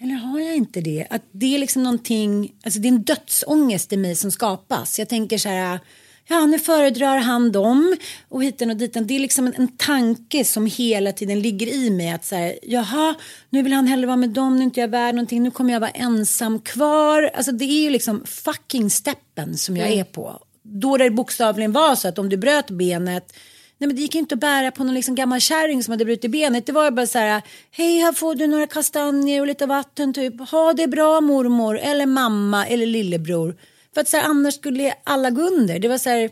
eller 0.00 0.14
har 0.14 0.40
jag 0.40 0.56
inte 0.56 0.80
det? 0.80 1.06
Att 1.10 1.22
det 1.32 1.54
är 1.54 1.58
liksom 1.58 1.82
någonting, 1.82 2.52
alltså 2.64 2.80
det 2.80 2.88
är 2.88 2.92
en 2.92 3.02
dödsångest 3.02 3.92
i 3.92 3.96
mig 3.96 4.14
som 4.16 4.30
skapas. 4.30 4.98
Jag 4.98 5.08
tänker 5.08 5.38
så 5.38 5.48
här, 5.48 5.80
ja 6.28 6.46
nu 6.46 6.58
föredrar 6.58 7.18
han 7.18 7.52
dem 7.52 7.96
och 8.28 8.44
hiten 8.44 8.70
och 8.70 8.76
diten. 8.76 9.06
Det 9.06 9.14
är 9.16 9.20
liksom 9.20 9.46
en, 9.46 9.54
en 9.56 9.76
tanke 9.76 10.44
som 10.44 10.66
hela 10.66 11.12
tiden 11.12 11.40
ligger 11.40 11.66
i 11.66 11.90
mig 11.90 12.10
att 12.10 12.24
så 12.24 12.34
här, 12.36 12.58
jaha, 12.62 13.14
nu 13.50 13.62
vill 13.62 13.72
han 13.72 13.86
hellre 13.86 14.06
vara 14.06 14.16
med 14.16 14.30
dem, 14.30 14.54
nu 14.56 14.60
är 14.60 14.64
inte 14.64 14.80
jag 14.80 14.88
värd 14.88 15.14
någonting, 15.14 15.42
nu 15.42 15.50
kommer 15.50 15.72
jag 15.72 15.80
vara 15.80 15.90
ensam 15.90 16.60
kvar. 16.60 17.30
Alltså 17.34 17.52
det 17.52 17.64
är 17.64 17.82
ju 17.82 17.90
liksom 17.90 18.22
fucking 18.26 18.90
steppen 18.90 19.56
som 19.56 19.76
jag 19.76 19.86
Mm. 19.86 20.00
är 20.00 20.04
på. 20.04 20.42
Då 20.62 20.96
det 20.96 21.10
bokstavligen 21.10 21.72
var 21.72 21.94
så 21.96 22.08
att 22.08 22.18
om 22.18 22.28
du 22.28 22.36
bröt 22.36 22.70
benet 22.70 23.32
Nej 23.78 23.86
men 23.88 23.96
det 23.96 24.02
gick 24.02 24.14
inte 24.14 24.34
att 24.34 24.40
bära 24.40 24.70
på 24.70 24.84
någon 24.84 24.94
liksom 24.94 25.14
gammal 25.14 25.40
kärring 25.40 25.82
som 25.82 25.92
hade 25.92 26.04
brutit 26.04 26.30
benet. 26.30 26.66
Det 26.66 26.72
var 26.72 26.90
bara 26.90 27.06
så 27.06 27.18
här, 27.18 27.42
hej 27.70 27.98
här 27.98 28.12
får 28.12 28.34
du 28.34 28.46
några 28.46 28.66
kastanjer 28.66 29.40
och 29.40 29.46
lite 29.46 29.66
vatten 29.66 30.14
typ. 30.14 30.50
Ha 30.50 30.72
det 30.72 30.86
bra 30.86 31.20
mormor 31.20 31.78
eller 31.78 32.06
mamma 32.06 32.66
eller 32.66 32.86
lillebror. 32.86 33.56
För 33.94 34.00
att 34.00 34.08
så 34.08 34.16
här, 34.16 34.24
annars 34.24 34.54
skulle 34.54 34.94
alla 35.04 35.30
gå 35.30 35.42
under. 35.42 35.78
Det 35.78 35.88
var 35.88 35.98
så 35.98 36.10
här, 36.10 36.30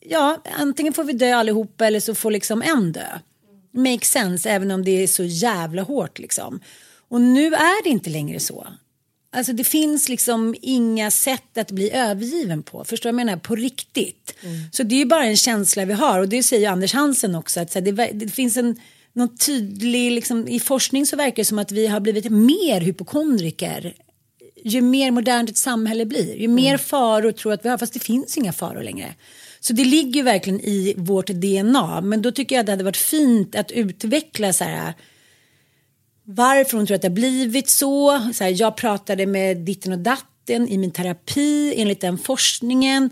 ja 0.00 0.42
antingen 0.58 0.92
får 0.92 1.04
vi 1.04 1.12
dö 1.12 1.34
allihopa 1.34 1.86
eller 1.86 2.00
så 2.00 2.14
får 2.14 2.30
liksom 2.30 2.62
en 2.62 2.92
dö. 2.92 3.18
Makes 3.72 4.10
sense 4.10 4.50
även 4.50 4.70
om 4.70 4.84
det 4.84 5.02
är 5.02 5.06
så 5.06 5.24
jävla 5.24 5.82
hårt 5.82 6.18
liksom. 6.18 6.60
Och 7.08 7.20
nu 7.20 7.46
är 7.46 7.84
det 7.84 7.88
inte 7.88 8.10
längre 8.10 8.40
så. 8.40 8.66
Alltså 9.36 9.52
det 9.52 9.64
finns 9.64 10.08
liksom 10.08 10.54
inga 10.62 11.10
sätt 11.10 11.58
att 11.58 11.70
bli 11.70 11.90
övergiven 11.90 12.62
på. 12.62 12.84
Förstår 12.84 13.10
du 13.10 13.12
vad 13.12 13.20
jag 13.20 13.26
menar? 13.26 13.38
På 13.38 13.56
riktigt. 13.56 14.34
Så 14.72 14.82
det 14.82 14.94
är 14.94 14.98
ju 14.98 15.04
bara 15.04 15.24
en 15.24 15.36
känsla 15.36 15.84
vi 15.84 15.92
har 15.92 16.18
och 16.20 16.28
det 16.28 16.42
säger 16.42 16.70
Anders 16.70 16.94
Hansen 16.94 17.34
också. 17.34 17.60
Att 17.60 17.72
det, 17.72 18.10
det 18.12 18.28
finns 18.28 18.56
en 18.56 18.80
någon 19.12 19.36
tydlig, 19.36 20.12
liksom, 20.12 20.48
i 20.48 20.60
forskning 20.60 21.06
så 21.06 21.16
verkar 21.16 21.36
det 21.36 21.44
som 21.44 21.58
att 21.58 21.72
vi 21.72 21.86
har 21.86 22.00
blivit 22.00 22.30
mer 22.30 22.80
hypokondriker 22.80 23.94
ju 24.64 24.82
mer 24.82 25.10
modernt 25.10 25.50
ett 25.50 25.56
samhälle 25.56 26.06
blir. 26.06 26.36
Ju 26.36 26.48
mer 26.48 26.76
faror 26.76 27.32
tror 27.32 27.52
att 27.52 27.64
vi 27.64 27.68
har, 27.68 27.78
fast 27.78 27.92
det 27.92 28.00
finns 28.00 28.38
inga 28.38 28.52
faror 28.52 28.82
längre. 28.82 29.14
Så 29.60 29.72
det 29.72 29.84
ligger 29.84 30.12
ju 30.12 30.22
verkligen 30.22 30.60
i 30.60 30.94
vårt 30.96 31.26
DNA. 31.26 32.00
Men 32.00 32.22
då 32.22 32.32
tycker 32.32 32.56
jag 32.56 32.66
det 32.66 32.72
hade 32.72 32.84
varit 32.84 32.96
fint 32.96 33.56
att 33.56 33.70
utveckla 33.70 34.52
så 34.52 34.64
här 34.64 34.94
varför 36.26 36.76
hon 36.76 36.86
tror 36.86 36.94
att 36.94 37.02
det 37.02 37.08
har 37.08 37.14
blivit 37.14 37.70
så. 37.70 38.20
så 38.34 38.44
här, 38.44 38.60
jag 38.60 38.76
pratade 38.76 39.26
med 39.26 39.56
ditten 39.56 39.92
och 39.92 39.98
datten 39.98 40.68
i 40.68 40.78
min 40.78 40.90
terapi 40.90 41.74
enligt 41.76 42.00
den 42.00 42.18
forskningen. 42.18 43.10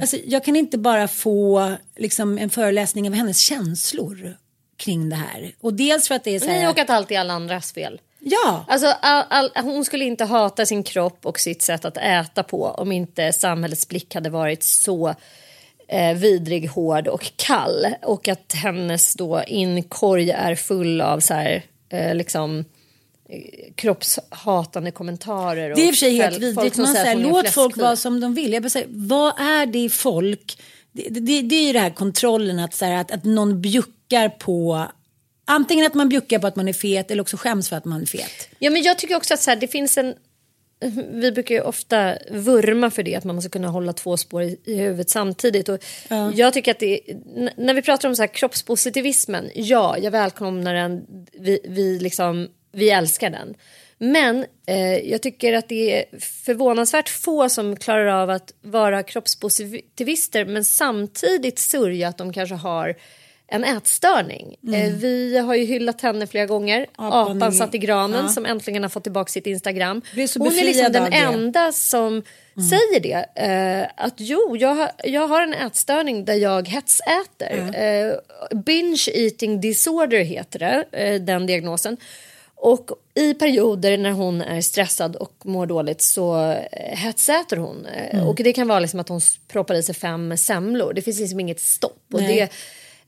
Alltså, 0.00 0.16
jag 0.24 0.44
kan 0.44 0.56
inte 0.56 0.78
bara 0.78 1.08
få 1.08 1.72
liksom, 1.96 2.38
en 2.38 2.50
föreläsning 2.50 3.08
av 3.08 3.14
hennes 3.14 3.38
känslor 3.38 4.36
kring 4.76 5.08
det 5.08 5.16
här. 5.16 5.54
Och 5.60 5.74
dels 5.74 6.08
för 6.08 6.14
att 6.14 6.24
det 6.24 6.34
är 6.34 6.40
så 6.40 6.46
här. 6.46 6.58
Nej, 6.58 6.68
och 6.68 6.78
att 6.78 6.90
allt 6.90 7.10
är 7.10 7.20
alla 7.20 7.32
andras 7.32 7.72
fel. 7.72 8.00
Ja. 8.18 8.64
Alltså, 8.68 8.86
all, 8.86 9.24
all, 9.28 9.50
hon 9.54 9.84
skulle 9.84 10.04
inte 10.04 10.24
hata 10.24 10.66
sin 10.66 10.82
kropp 10.82 11.26
och 11.26 11.40
sitt 11.40 11.62
sätt 11.62 11.84
att 11.84 11.96
äta 11.96 12.42
på 12.42 12.64
om 12.64 12.92
inte 12.92 13.32
samhällets 13.32 13.88
blick 13.88 14.14
hade 14.14 14.30
varit 14.30 14.62
så 14.62 15.14
eh, 15.88 16.16
vidrig, 16.16 16.68
hård 16.68 17.08
och 17.08 17.32
kall. 17.36 17.86
Och 18.02 18.28
att 18.28 18.52
hennes 18.52 19.14
då 19.14 19.42
inkorg 19.46 20.30
är 20.30 20.54
full 20.54 21.00
av 21.00 21.20
så 21.20 21.34
här, 21.34 21.62
eh, 21.88 22.14
liksom 22.14 22.64
eh, 23.28 23.72
kroppshatande 23.74 24.90
kommentarer. 24.90 25.74
Det 25.74 25.82
är 25.82 25.86
i 25.86 25.90
och 25.90 25.94
för 25.94 25.98
sig 25.98 26.18
och 26.18 26.24
helt 26.24 26.42
vidrigt. 26.42 26.76
Man 26.76 26.86
säger 26.86 27.16
låt 27.16 27.50
folk 27.50 27.76
vara 27.76 27.96
som 27.96 28.20
de 28.20 28.34
vill. 28.34 28.52
Jag 28.52 28.62
bara 28.62 28.70
säger, 28.70 28.88
vad 28.90 29.40
är 29.40 29.66
det 29.66 29.78
i 29.78 29.88
folk? 29.88 30.58
Det, 30.92 31.08
det, 31.08 31.42
det 31.42 31.54
är 31.54 31.66
ju 31.66 31.72
det 31.72 31.80
här 31.80 31.90
kontrollen 31.90 32.58
att, 32.58 32.74
så 32.74 32.84
här, 32.84 33.00
att, 33.00 33.10
att 33.10 33.24
någon 33.24 33.60
bjuckar 33.60 34.28
på 34.28 34.86
Antingen 35.48 35.86
att 35.86 35.94
man 35.94 36.08
bjuckar 36.08 36.38
på 36.38 36.46
att 36.46 36.56
man 36.56 36.68
är 36.68 36.72
fet 36.72 37.10
eller 37.10 37.22
också 37.22 37.36
skäms 37.36 37.68
för 37.68 37.76
att 37.76 37.84
man 37.84 38.02
är 38.02 38.06
fet. 38.06 38.48
Ja, 38.58 38.70
men 38.70 38.82
jag 38.82 38.98
tycker 38.98 39.16
också 39.16 39.34
att 39.34 39.42
så 39.42 39.50
här, 39.50 39.56
det 39.56 39.68
finns 39.68 39.98
en... 39.98 40.14
Vi 41.10 41.32
brukar 41.32 41.54
ju 41.54 41.60
ofta 41.60 42.18
vurma 42.30 42.90
för 42.90 43.02
det, 43.02 43.14
att 43.14 43.24
man 43.24 43.34
måste 43.34 43.50
kunna 43.50 43.68
hålla 43.68 43.92
två 43.92 44.16
spår 44.16 44.42
i, 44.42 44.60
i 44.64 44.76
huvudet 44.76 45.10
samtidigt. 45.10 45.68
Och 45.68 45.84
Jag 46.34 46.52
tycker 46.52 46.70
att 46.70 46.78
det 46.78 47.00
när 47.56 47.74
vi 47.74 47.82
pratar 47.82 48.08
om 48.08 48.16
så 48.16 48.22
här 48.22 48.34
kroppspositivismen, 48.34 49.50
ja, 49.54 49.98
jag 49.98 50.10
välkomnar 50.10 50.74
den, 50.74 51.06
vi, 51.32 51.60
vi, 51.64 51.98
liksom, 51.98 52.48
vi 52.72 52.90
älskar 52.90 53.30
den. 53.30 53.54
Men 53.98 54.46
eh, 54.66 55.10
jag 55.10 55.22
tycker 55.22 55.52
att 55.52 55.68
det 55.68 55.98
är 55.98 56.18
förvånansvärt 56.20 57.08
få 57.08 57.48
som 57.48 57.76
klarar 57.76 58.06
av 58.06 58.30
att 58.30 58.52
vara 58.62 59.02
kroppspositivister 59.02 60.44
men 60.44 60.64
samtidigt 60.64 61.58
sörja 61.58 62.08
att 62.08 62.18
de 62.18 62.32
kanske 62.32 62.54
har 62.54 62.96
en 63.48 63.64
ätstörning. 63.64 64.56
Mm. 64.66 64.80
Eh, 64.82 64.92
vi 64.92 65.38
har 65.38 65.54
ju 65.54 65.64
hyllat 65.64 66.00
henne 66.00 66.26
flera 66.26 66.46
gånger. 66.46 66.86
Apan 66.96 67.36
Apan, 67.36 67.52
satt 67.52 67.74
i 67.74 67.78
granen 67.78 68.24
Ja. 68.24 68.32
som 68.32 68.46
äntligen 68.46 68.82
har 68.82 68.90
fått 68.90 69.02
tillbaka 69.02 69.32
sitt 69.32 69.46
Instagram. 69.46 70.02
Hon 70.38 70.46
är 70.46 70.64
liksom 70.64 70.92
den. 70.92 71.12
Mm. 71.12 71.34
enda 71.34 71.72
som 71.72 72.22
säger 72.70 73.00
det. 73.00 73.42
Eh, 73.42 74.04
att 74.04 74.14
jo, 74.16 74.56
jag 74.56 74.74
har, 74.74 74.90
jag 75.04 75.28
har 75.28 75.42
en 75.42 75.54
ätstörning 75.54 76.24
där 76.24 76.34
jag 76.34 76.68
hetsäter. 76.68 77.70
Eh, 77.74 78.58
binge 78.58 79.06
eating 79.14 79.60
disorder 79.60 80.18
heter 80.24 80.58
det, 80.58 81.18
den 81.18 81.46
diagnosen. 81.46 81.96
Och 82.58 82.90
i 83.14 83.34
perioder 83.34 83.98
när 83.98 84.10
hon 84.10 84.40
är 84.42 84.60
stressad 84.60 85.16
och 85.16 85.32
mår 85.44 85.66
dåligt 85.66 86.02
så 86.02 86.54
hetsäter 86.72 87.56
hon. 87.56 87.86
Mm. 87.86 88.26
Och 88.26 88.34
det 88.36 88.52
kan 88.52 88.68
vara 88.68 88.80
liksom 88.80 89.00
att 89.00 89.08
hon 89.08 89.20
proppar 89.48 89.74
i 89.74 89.82
sig 89.82 89.94
fem 89.94 90.36
semlor. 90.36 90.92
Det 90.92 91.02
finns 91.02 91.20
liksom 91.20 91.40
inget 91.40 91.60
stopp. 91.60 92.02
Och, 92.12 92.20
Nej. 92.20 92.36
det, 92.36 92.52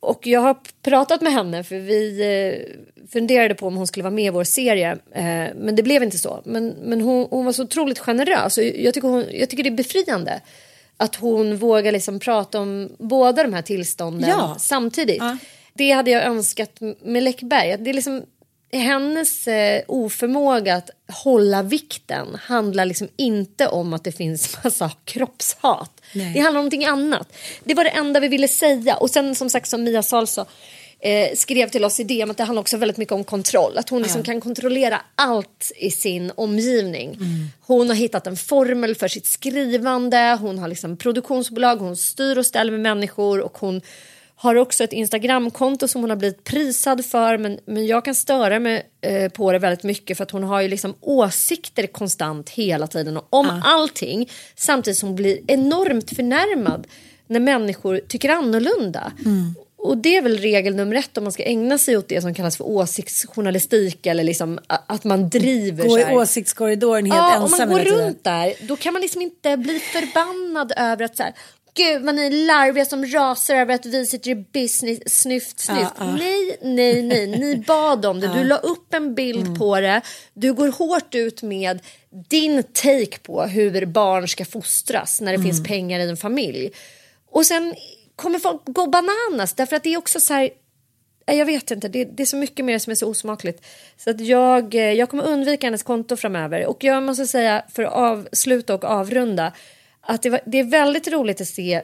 och 0.00 0.26
jag 0.26 0.40
har 0.40 0.56
pratat 0.82 1.20
med 1.20 1.32
henne 1.32 1.64
för 1.64 1.76
vi 1.78 2.20
eh, 2.20 3.06
funderade 3.12 3.54
på 3.54 3.66
om 3.66 3.76
hon 3.76 3.86
skulle 3.86 4.02
vara 4.02 4.14
med 4.14 4.24
i 4.24 4.30
vår 4.30 4.44
serie. 4.44 4.92
Eh, 5.12 5.46
men 5.56 5.76
det 5.76 5.82
blev 5.82 6.02
inte 6.02 6.18
så. 6.18 6.42
Men, 6.44 6.68
men 6.68 7.00
hon, 7.00 7.26
hon 7.30 7.44
var 7.44 7.52
så 7.52 7.62
otroligt 7.62 7.98
generös. 7.98 8.58
Och 8.58 8.64
jag, 8.64 8.94
tycker 8.94 9.08
hon, 9.08 9.24
jag 9.32 9.50
tycker 9.50 9.62
det 9.62 9.68
är 9.68 9.76
befriande. 9.76 10.40
Att 10.96 11.14
hon 11.16 11.56
vågar 11.56 11.92
liksom 11.92 12.20
prata 12.20 12.60
om 12.60 12.88
båda 12.98 13.42
de 13.42 13.52
här 13.52 13.62
tillstånden 13.62 14.30
Ja. 14.30 14.56
samtidigt. 14.58 15.22
Det 15.74 15.90
hade 15.90 16.10
jag 16.10 16.24
önskat 16.24 16.80
med 17.02 17.22
Läckberg. 17.22 17.76
Det 17.78 17.90
är 17.90 17.94
liksom 17.94 18.22
hennes 18.72 19.48
eh, 19.48 19.82
oförmåga 19.88 20.74
att 20.74 20.90
hålla 21.12 21.62
vikten 21.62 22.38
handlar 22.42 22.84
liksom 22.84 23.08
inte 23.16 23.68
om 23.68 23.92
att 23.92 24.04
det 24.04 24.12
finns 24.12 24.58
massa 24.64 24.90
kroppshat. 25.04 26.00
Nej. 26.12 26.32
Det 26.34 26.40
handlar 26.40 26.60
om 26.60 26.64
någonting 26.64 26.84
annat. 26.84 27.32
Det 27.64 27.74
var 27.74 27.84
det 27.84 27.90
enda 27.90 28.20
vi 28.20 28.28
ville 28.28 28.48
säga. 28.48 28.96
Och 28.96 29.10
sen 29.10 29.34
som 29.34 29.50
sagt 29.50 29.68
som 29.68 29.84
Mia 29.84 30.02
Sahl 30.02 30.26
sa, 30.26 30.46
eh, 31.00 31.34
skrev 31.34 31.68
till 31.68 31.84
oss 31.84 32.00
i 32.00 32.04
DM 32.04 32.30
att 32.30 32.36
det 32.36 32.44
handlar 32.44 32.60
också 32.60 32.76
väldigt 32.76 32.96
mycket 32.96 33.12
om 33.12 33.24
kontroll. 33.24 33.78
Att 33.78 33.88
hon 33.88 34.02
liksom 34.02 34.22
kan 34.22 34.40
kontrollera 34.40 35.00
allt 35.14 35.72
i 35.76 35.90
sin 35.90 36.32
omgivning. 36.34 37.18
Hon 37.60 37.88
har 37.88 37.96
hittat 37.96 38.26
en 38.26 38.36
formel 38.36 38.94
för 38.94 39.08
sitt 39.08 39.26
skrivande. 39.26 40.38
Hon 40.40 40.58
har 40.58 40.68
liksom 40.68 40.96
produktionsbolag. 40.96 41.76
Hon 41.76 41.96
styr 41.96 42.38
och 42.38 42.46
ställer 42.46 42.70
med 42.70 42.80
människor. 42.80 43.40
Och 43.40 43.58
hon 43.58 43.80
har 44.40 44.54
också 44.54 44.84
ett 44.84 44.92
Instagramkonto 44.92 45.88
som 45.88 46.00
hon 46.00 46.10
har 46.10 46.16
blivit 46.16 46.44
prisad 46.44 47.04
för. 47.04 47.38
Men, 47.38 47.58
men 47.64 47.86
jag 47.86 48.04
kan 48.04 48.14
störa 48.14 48.58
mig 48.58 48.86
eh, 49.00 49.32
på 49.32 49.52
det 49.52 49.58
väldigt 49.58 49.82
mycket 49.82 50.16
för 50.16 50.24
att 50.24 50.30
hon 50.30 50.42
har 50.44 50.60
ju 50.60 50.68
liksom 50.68 50.94
åsikter 51.00 51.86
konstant 51.86 52.50
hela 52.50 52.86
tiden 52.86 53.16
och 53.16 53.26
om 53.30 53.62
allting. 53.64 54.30
Samtidigt 54.56 54.98
som 54.98 55.08
hon 55.08 55.16
blir 55.16 55.38
enormt 55.46 56.16
förnärmad 56.16 56.86
när 57.26 57.40
människor 57.40 58.00
tycker 58.08 58.28
annorlunda. 58.28 59.12
Och 59.78 59.98
det 59.98 60.16
är 60.16 60.22
väl 60.22 60.38
regel 60.38 60.74
nummer 60.76 60.96
ett 60.96 61.18
om 61.18 61.24
man 61.24 61.32
ska 61.32 61.42
ägna 61.44 61.78
sig 61.78 61.96
åt 61.96 62.08
det 62.08 62.20
som 62.22 62.34
kallas 62.34 62.56
för 62.56 62.64
åsiktsjournalistik 62.64 64.06
eller 64.06 64.24
liksom 64.24 64.58
att 64.66 65.04
man 65.04 65.28
driver 65.28 65.88
Gå 65.88 65.98
i 65.98 66.04
åsiktskorridoren 66.04 67.06
helt 67.06 67.16
Ja, 67.16 67.36
om 67.36 67.42
ensam 67.42 67.58
man 67.58 67.68
går 67.68 67.78
hela 67.78 67.90
tiden. 67.90 68.06
runt 68.06 68.24
där, 68.24 68.54
då 68.68 68.76
kan 68.76 68.92
man 68.92 69.02
liksom 69.02 69.22
inte 69.22 69.56
bli 69.56 69.78
förbannad 69.78 70.72
över 70.76 71.04
att 71.04 71.16
så 71.16 71.22
här, 71.22 71.32
Gud 71.78 72.02
vad 72.02 72.14
ni 72.14 72.26
är 72.26 72.46
larviga 72.46 72.84
som 72.84 73.06
rasar 73.06 73.54
över 73.54 73.74
att 73.74 73.86
vi 73.86 74.06
sitter 74.06 74.30
i 74.30 74.34
business 74.34 75.20
snyft 75.20 75.60
snyft. 75.60 75.68
Ja, 75.68 75.92
ja. 75.98 76.16
Nej, 76.16 76.58
nej, 76.62 77.02
nej, 77.02 77.26
ni 77.26 77.56
bad 77.56 78.06
om 78.06 78.20
det. 78.20 78.28
Du 78.28 78.44
la 78.44 78.56
upp 78.56 78.94
en 78.94 79.14
bild 79.14 79.46
Mm. 79.46 79.58
på 79.58 79.80
det. 79.80 80.00
Du 80.34 80.52
går 80.52 80.68
hårt 80.68 81.14
ut 81.14 81.42
med 81.42 81.78
din 82.28 82.62
take 82.62 83.18
på 83.22 83.42
hur 83.42 83.86
barn 83.86 84.28
ska 84.28 84.44
fostras 84.44 85.20
när 85.20 85.32
det 85.32 85.36
Mm. 85.38 85.46
finns 85.46 85.64
pengar 85.68 86.00
i 86.00 86.02
en 86.08 86.16
familj. 86.16 86.70
Och 87.30 87.46
sen 87.46 87.74
kommer 88.16 88.38
folk 88.38 88.60
gå 88.64 88.86
bananas 88.86 89.54
därför 89.54 89.76
att 89.76 89.82
det 89.82 89.94
är 89.94 89.98
också 89.98 90.20
så 90.20 90.34
här 90.34 90.50
jag 91.26 91.46
vet 91.46 91.70
inte, 91.70 91.88
det, 91.88 92.04
det 92.04 92.22
är 92.22 92.26
så 92.26 92.36
mycket 92.36 92.64
mer 92.64 92.78
som 92.78 92.90
är 92.90 92.94
så 92.94 93.06
osmakligt. 93.10 93.66
Så 93.96 94.10
att 94.10 94.20
jag, 94.20 94.74
eh, 94.74 94.92
jag 94.92 95.08
kommer 95.08 95.24
undvika 95.24 95.66
hennes 95.66 95.82
konto 95.82 96.16
framöver. 96.16 96.66
Och 96.66 96.84
jag 96.84 97.02
måste 97.02 97.26
säga, 97.26 97.62
för 97.74 97.82
att 97.82 97.92
avsluta 97.92 98.74
och 98.74 98.84
avrunda, 98.84 99.52
att 100.08 100.22
det, 100.22 100.30
var, 100.30 100.40
det 100.46 100.58
är 100.58 100.64
väldigt 100.64 101.08
roligt 101.08 101.40
att 101.40 101.48
se 101.48 101.82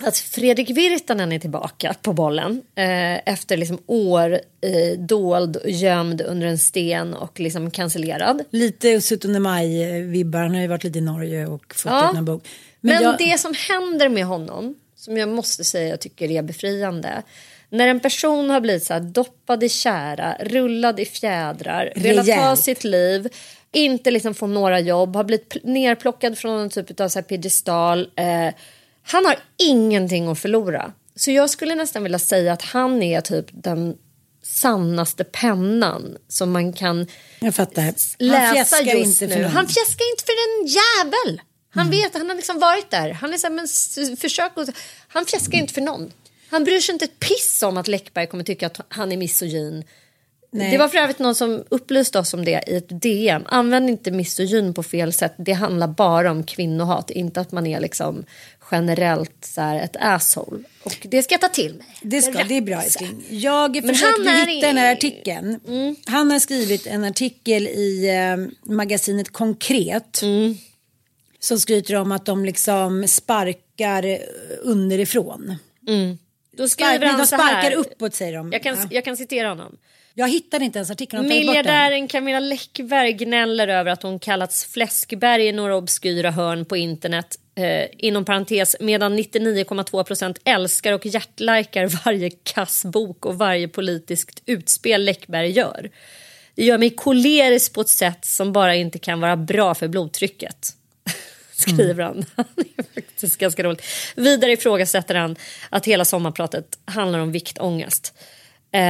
att 0.00 0.16
Fredrik 0.18 0.70
Virtanen 0.70 1.32
är 1.32 1.38
tillbaka 1.38 1.94
på 2.02 2.12
bollen 2.12 2.62
eh, 2.74 3.32
efter 3.32 3.56
liksom 3.56 3.78
år 3.86 4.32
eh, 4.60 4.98
dold, 4.98 5.60
gömd 5.66 6.20
under 6.20 6.46
en 6.46 6.58
sten 6.58 7.14
och 7.14 7.40
liksom 7.40 7.70
cancellerad. 7.70 8.42
Lite 8.50 9.00
17 9.00 9.42
maj-vibbar. 9.42 10.38
Han 10.42 10.54
har 10.54 10.60
ju 10.62 10.66
varit 10.66 10.84
lite 10.84 10.98
i 10.98 11.02
Norge 11.02 11.46
och 11.46 11.74
fått 11.74 11.92
Ja. 11.92 12.14
en 12.16 12.24
bok. 12.24 12.48
Men, 12.80 13.02
jag- 13.02 13.18
det 13.18 13.40
som 13.40 13.54
händer 13.68 14.08
med 14.08 14.24
honom, 14.24 14.74
som 14.96 15.16
jag 15.16 15.28
måste 15.28 15.64
säga 15.64 15.88
jag 15.88 16.00
tycker 16.00 16.30
är 16.30 16.42
befriande. 16.42 17.22
När 17.70 17.88
en 17.88 18.00
person 18.00 18.50
har 18.50 18.60
blivit 18.60 18.84
så 18.84 18.92
här 18.92 19.00
doppad 19.00 19.64
i 19.64 19.68
kära, 19.68 20.36
rullad 20.40 21.00
i 21.00 21.04
fjädrar, 21.04 21.92
velat 21.96 22.26
ta 22.26 22.56
sitt 22.56 22.84
liv, 22.84 23.28
inte 23.72 24.10
liksom 24.10 24.34
få 24.34 24.46
några 24.46 24.80
jobb, 24.80 25.16
har 25.16 25.24
blivit 25.24 25.52
pl- 25.54 25.60
nerplockad 25.64 26.38
från 26.38 26.60
en 26.60 26.70
typ 26.70 27.00
av 27.00 27.08
så 27.08 27.18
här 27.18 27.24
piedestal. 27.24 28.10
Eh, 28.16 28.54
han 29.02 29.24
har 29.26 29.36
ingenting 29.58 30.28
att 30.28 30.38
förlora. 30.38 30.92
Så 31.16 31.30
jag 31.30 31.50
skulle 31.50 31.74
nästan 31.74 32.02
vilja 32.02 32.18
säga 32.18 32.52
att 32.52 32.62
han 32.62 33.02
är 33.02 33.20
typ 33.20 33.46
den 33.50 33.96
sannaste 34.42 35.24
pennan 35.24 36.16
som 36.28 36.52
man 36.52 36.72
kan 36.72 37.06
Jag 37.40 37.54
fattar. 37.54 37.82
Han 37.82 37.94
läsa 38.18 38.82
just 38.82 39.22
inte 39.22 39.36
nu. 39.36 39.42
någon. 39.42 39.50
Han 39.50 39.66
fjäskar 39.66 40.04
inte 40.12 40.24
för 40.24 40.32
en 40.60 40.66
jävel. 40.66 41.40
Han 41.74 41.90
vet, 41.90 42.14
han 42.14 42.28
har 42.28 42.36
liksom 42.36 42.58
varit 42.58 42.90
där. 42.90 43.10
Han 43.10 43.32
är 43.34 43.38
så 43.38 43.46
här, 43.46 43.54
men 43.54 44.16
försök 44.16 44.52
att, 44.58 44.68
Han 45.08 45.26
fjäskar 45.26 45.58
inte 45.58 45.74
för 45.74 45.80
någon. 45.80 46.12
Han 46.54 46.64
bryr 46.64 46.80
sig 46.80 46.92
inte 46.92 47.04
ett 47.04 47.18
piss 47.20 47.62
om 47.62 47.76
att 47.76 47.88
Läckberg 47.88 48.26
kommer 48.26 48.44
tycka 48.44 48.66
att 48.66 48.80
han 48.88 49.12
är 49.12 49.16
misogyn. 49.16 49.84
Nej. 50.50 50.70
Det 50.70 50.78
var 50.78 50.88
för 50.88 50.98
övrigt 50.98 51.18
någon 51.18 51.34
som 51.34 51.64
upplyste 51.68 52.18
oss 52.18 52.34
om 52.34 52.44
det 52.44 52.64
i 52.66 52.76
ett 52.76 53.00
DM. 53.02 53.42
Använd 53.46 53.90
inte 53.90 54.10
misogyn 54.10 54.74
på 54.74 54.82
fel 54.82 55.12
sätt. 55.12 55.34
Det 55.38 55.52
handlar 55.52 55.88
bara 55.88 56.30
om 56.30 56.44
kvinnohat, 56.44 57.10
inte 57.10 57.40
att 57.40 57.52
man 57.52 57.66
är 57.66 57.80
liksom 57.80 58.24
generellt 58.70 59.44
så 59.44 59.60
här 59.60 59.82
ett 59.84 59.96
asshole. 60.00 60.62
Och 60.82 60.96
det 61.02 61.22
ska 61.22 61.34
jag 61.34 61.40
ta 61.40 61.48
till 61.48 61.74
mig. 61.74 61.86
Det, 62.02 62.22
ska, 62.22 62.44
det 62.44 62.54
är 62.56 62.60
bra 62.60 62.82
älskling. 62.82 63.24
Jag 63.30 63.74
Men 63.84 63.94
försökte 63.94 64.30
är 64.30 64.46
hitta 64.46 64.66
den 64.66 64.76
här 64.76 64.84
i- 64.86 64.88
Mm. 64.88 64.96
artikeln. 64.96 65.96
Han 66.06 66.30
har 66.30 66.38
skrivit 66.38 66.86
en 66.86 67.04
artikel 67.04 67.66
i 67.68 68.08
eh, 68.08 68.72
magasinet 68.74 69.32
Konkret. 69.32 70.22
Mm. 70.22 70.56
Som 71.40 71.58
skryter 71.60 71.94
om 71.94 72.12
att 72.12 72.26
de 72.26 72.44
liksom 72.44 73.08
sparkar 73.08 74.02
eh, 74.06 74.18
underifrån. 74.62 75.56
Då 76.56 76.68
Spark, 76.68 76.88
skriver 76.88 76.98
nej, 76.98 77.08
han 77.08 77.18
de 77.20 77.26
sparkar 77.26 77.54
här. 77.70 77.74
uppåt 77.74 78.14
säger 78.14 78.36
de. 78.36 78.52
Jag 78.52 78.62
kan, 78.62 78.76
Ja. 78.76 78.86
jag 78.90 79.04
kan 79.04 79.16
citera 79.16 79.48
honom. 79.48 79.76
Jag 80.16 80.28
hittade 80.28 80.64
inte 80.64 80.78
ens 80.78 80.90
artikeln. 80.90 81.28
Miljardären 81.28 82.08
Camilla 82.08 82.40
Läckberg 82.40 83.12
gnäller 83.12 83.68
över 83.68 83.90
att 83.90 84.02
hon 84.02 84.18
kallats 84.18 84.64
fläskberg 84.64 85.46
i 85.46 85.52
några 85.52 85.76
obskyra 85.76 86.30
hörn 86.30 86.64
på 86.64 86.76
internet. 86.76 87.38
Eh, 87.56 87.86
inom 87.98 88.24
parentes, 88.24 88.76
medan 88.80 89.18
99,2 89.18 90.04
procent 90.04 90.38
älskar 90.44 90.92
och 90.92 91.06
hjärtlikar 91.06 92.04
varje 92.04 92.30
kass 92.30 92.84
bok 92.84 93.26
och 93.26 93.38
varje 93.38 93.68
politiskt 93.68 94.42
utspel 94.46 95.04
Läckberg 95.04 95.50
gör. 95.50 95.90
Det 96.54 96.64
gör 96.64 96.78
mig 96.78 96.90
kolerisk 96.90 97.74
på 97.74 97.80
ett 97.80 97.88
sätt 97.88 98.24
som 98.24 98.52
bara 98.52 98.74
inte 98.74 98.98
kan 98.98 99.20
vara 99.20 99.36
bra 99.36 99.74
för 99.74 99.88
blodtrycket. 99.88 100.68
Skriver 101.70 102.04
han. 102.04 102.24
Det 102.56 102.68
är 102.76 102.94
faktiskt 102.94 103.38
ganska 103.38 103.62
roligt. 103.62 103.82
Vidare 104.16 104.52
ifrågasätter 104.52 105.14
han 105.14 105.36
att 105.70 105.86
hela 105.86 106.04
sommarpratet 106.04 106.78
handlar 106.84 107.18
om 107.18 107.32
viktångest. 107.32 108.14
Eh, 108.72 108.80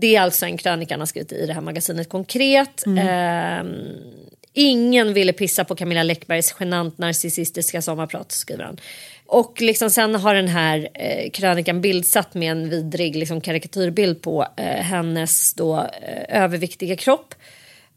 det 0.00 0.16
är 0.16 0.20
alltså 0.20 0.46
en 0.46 0.56
krönika 0.56 0.94
han 0.94 1.00
har 1.00 1.06
skrivit 1.06 1.32
i 1.32 1.46
det 1.46 1.52
här 1.52 1.60
magasinet 1.60 2.08
Konkret. 2.08 2.86
Eh, 2.86 3.64
ingen 4.52 5.14
ville 5.14 5.32
pissa 5.32 5.64
på 5.64 5.74
Camilla 5.74 6.02
Läckbergs 6.02 6.54
genant 6.60 6.98
narcissistiska 6.98 7.82
sommarprat, 7.82 8.32
skriver 8.32 8.64
han. 8.64 8.78
Och 9.26 9.60
liksom 9.60 9.90
sen 9.90 10.14
har 10.14 10.34
den 10.34 10.48
här 10.48 10.88
eh, 10.94 11.30
krönikan 11.30 11.80
bildsatt 11.80 12.34
med 12.34 12.52
en 12.52 12.70
vidrig 12.70 13.16
liksom, 13.16 13.40
karikatyrbild 13.40 14.22
på 14.22 14.46
eh, 14.56 14.64
hennes 14.64 15.54
då, 15.54 15.76
eh, 15.76 16.42
överviktiga 16.42 16.96
kropp. 16.96 17.34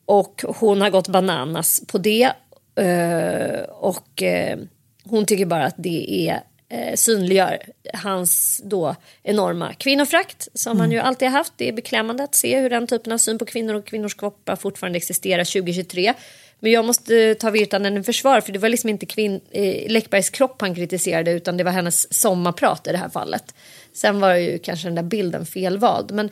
Och 0.06 0.44
hon 0.48 0.82
har 0.82 0.90
gått 0.90 1.08
bananas 1.08 1.82
på 1.88 1.98
det. 1.98 2.32
Eh, 2.78 3.62
och 3.70 4.24
eh, 4.24 4.58
hon 5.04 5.26
tycker 5.26 5.46
bara 5.46 5.66
att 5.66 5.76
det 5.78 6.30
är 6.30 6.44
eh, 6.70 6.96
synliggör 6.96 7.60
hans 7.94 8.62
då 8.64 8.96
enorma 9.24 9.74
kvinnofrakt 9.74 10.48
som 10.54 10.80
han 10.80 10.92
ju 10.92 11.00
alltid 11.00 11.28
har 11.28 11.38
haft. 11.38 11.54
Det 11.58 11.70
är 11.70 11.74
beklämmande 11.74 12.24
att 12.24 12.36
se 12.36 12.60
hur 12.60 12.70
den 12.70 12.88
typen 12.88 13.14
av 13.14 13.18
syn 13.18 13.38
på 13.38 13.46
kvinnor 13.46 13.74
och 13.74 13.86
kvinnors 13.86 14.16
kroppar 14.16 14.56
fortfarande 14.56 14.98
existerar 14.98 15.44
2023. 15.44 16.14
Men 16.60 16.72
jag 16.72 16.86
måste 16.86 17.36
ta 17.36 17.50
Virtanen 17.50 17.98
i 17.98 18.04
försvar 18.04 18.42
för 18.42 18.52
det 18.52 18.60
var 18.60 18.70
liksom 18.70 18.90
inte 18.90 19.22
eh, 19.52 19.92
Läckbergs 19.92 20.30
kropp 20.30 20.62
han 20.62 20.76
kritiserade 20.76 21.32
utan 21.32 21.58
det 21.58 21.64
var 21.64 21.72
hennes 21.72 22.14
sommarprat 22.14 22.88
i 22.88 22.92
det 22.92 22.98
här 22.98 23.10
fallet. 23.10 23.56
Sen 23.98 24.20
var 24.20 24.36
ju 24.36 24.60
kanske 24.60 24.88
den 24.88 24.96
där 24.96 25.04
bilden 25.04 25.46
felvald. 25.46 26.12
Men 26.12 26.30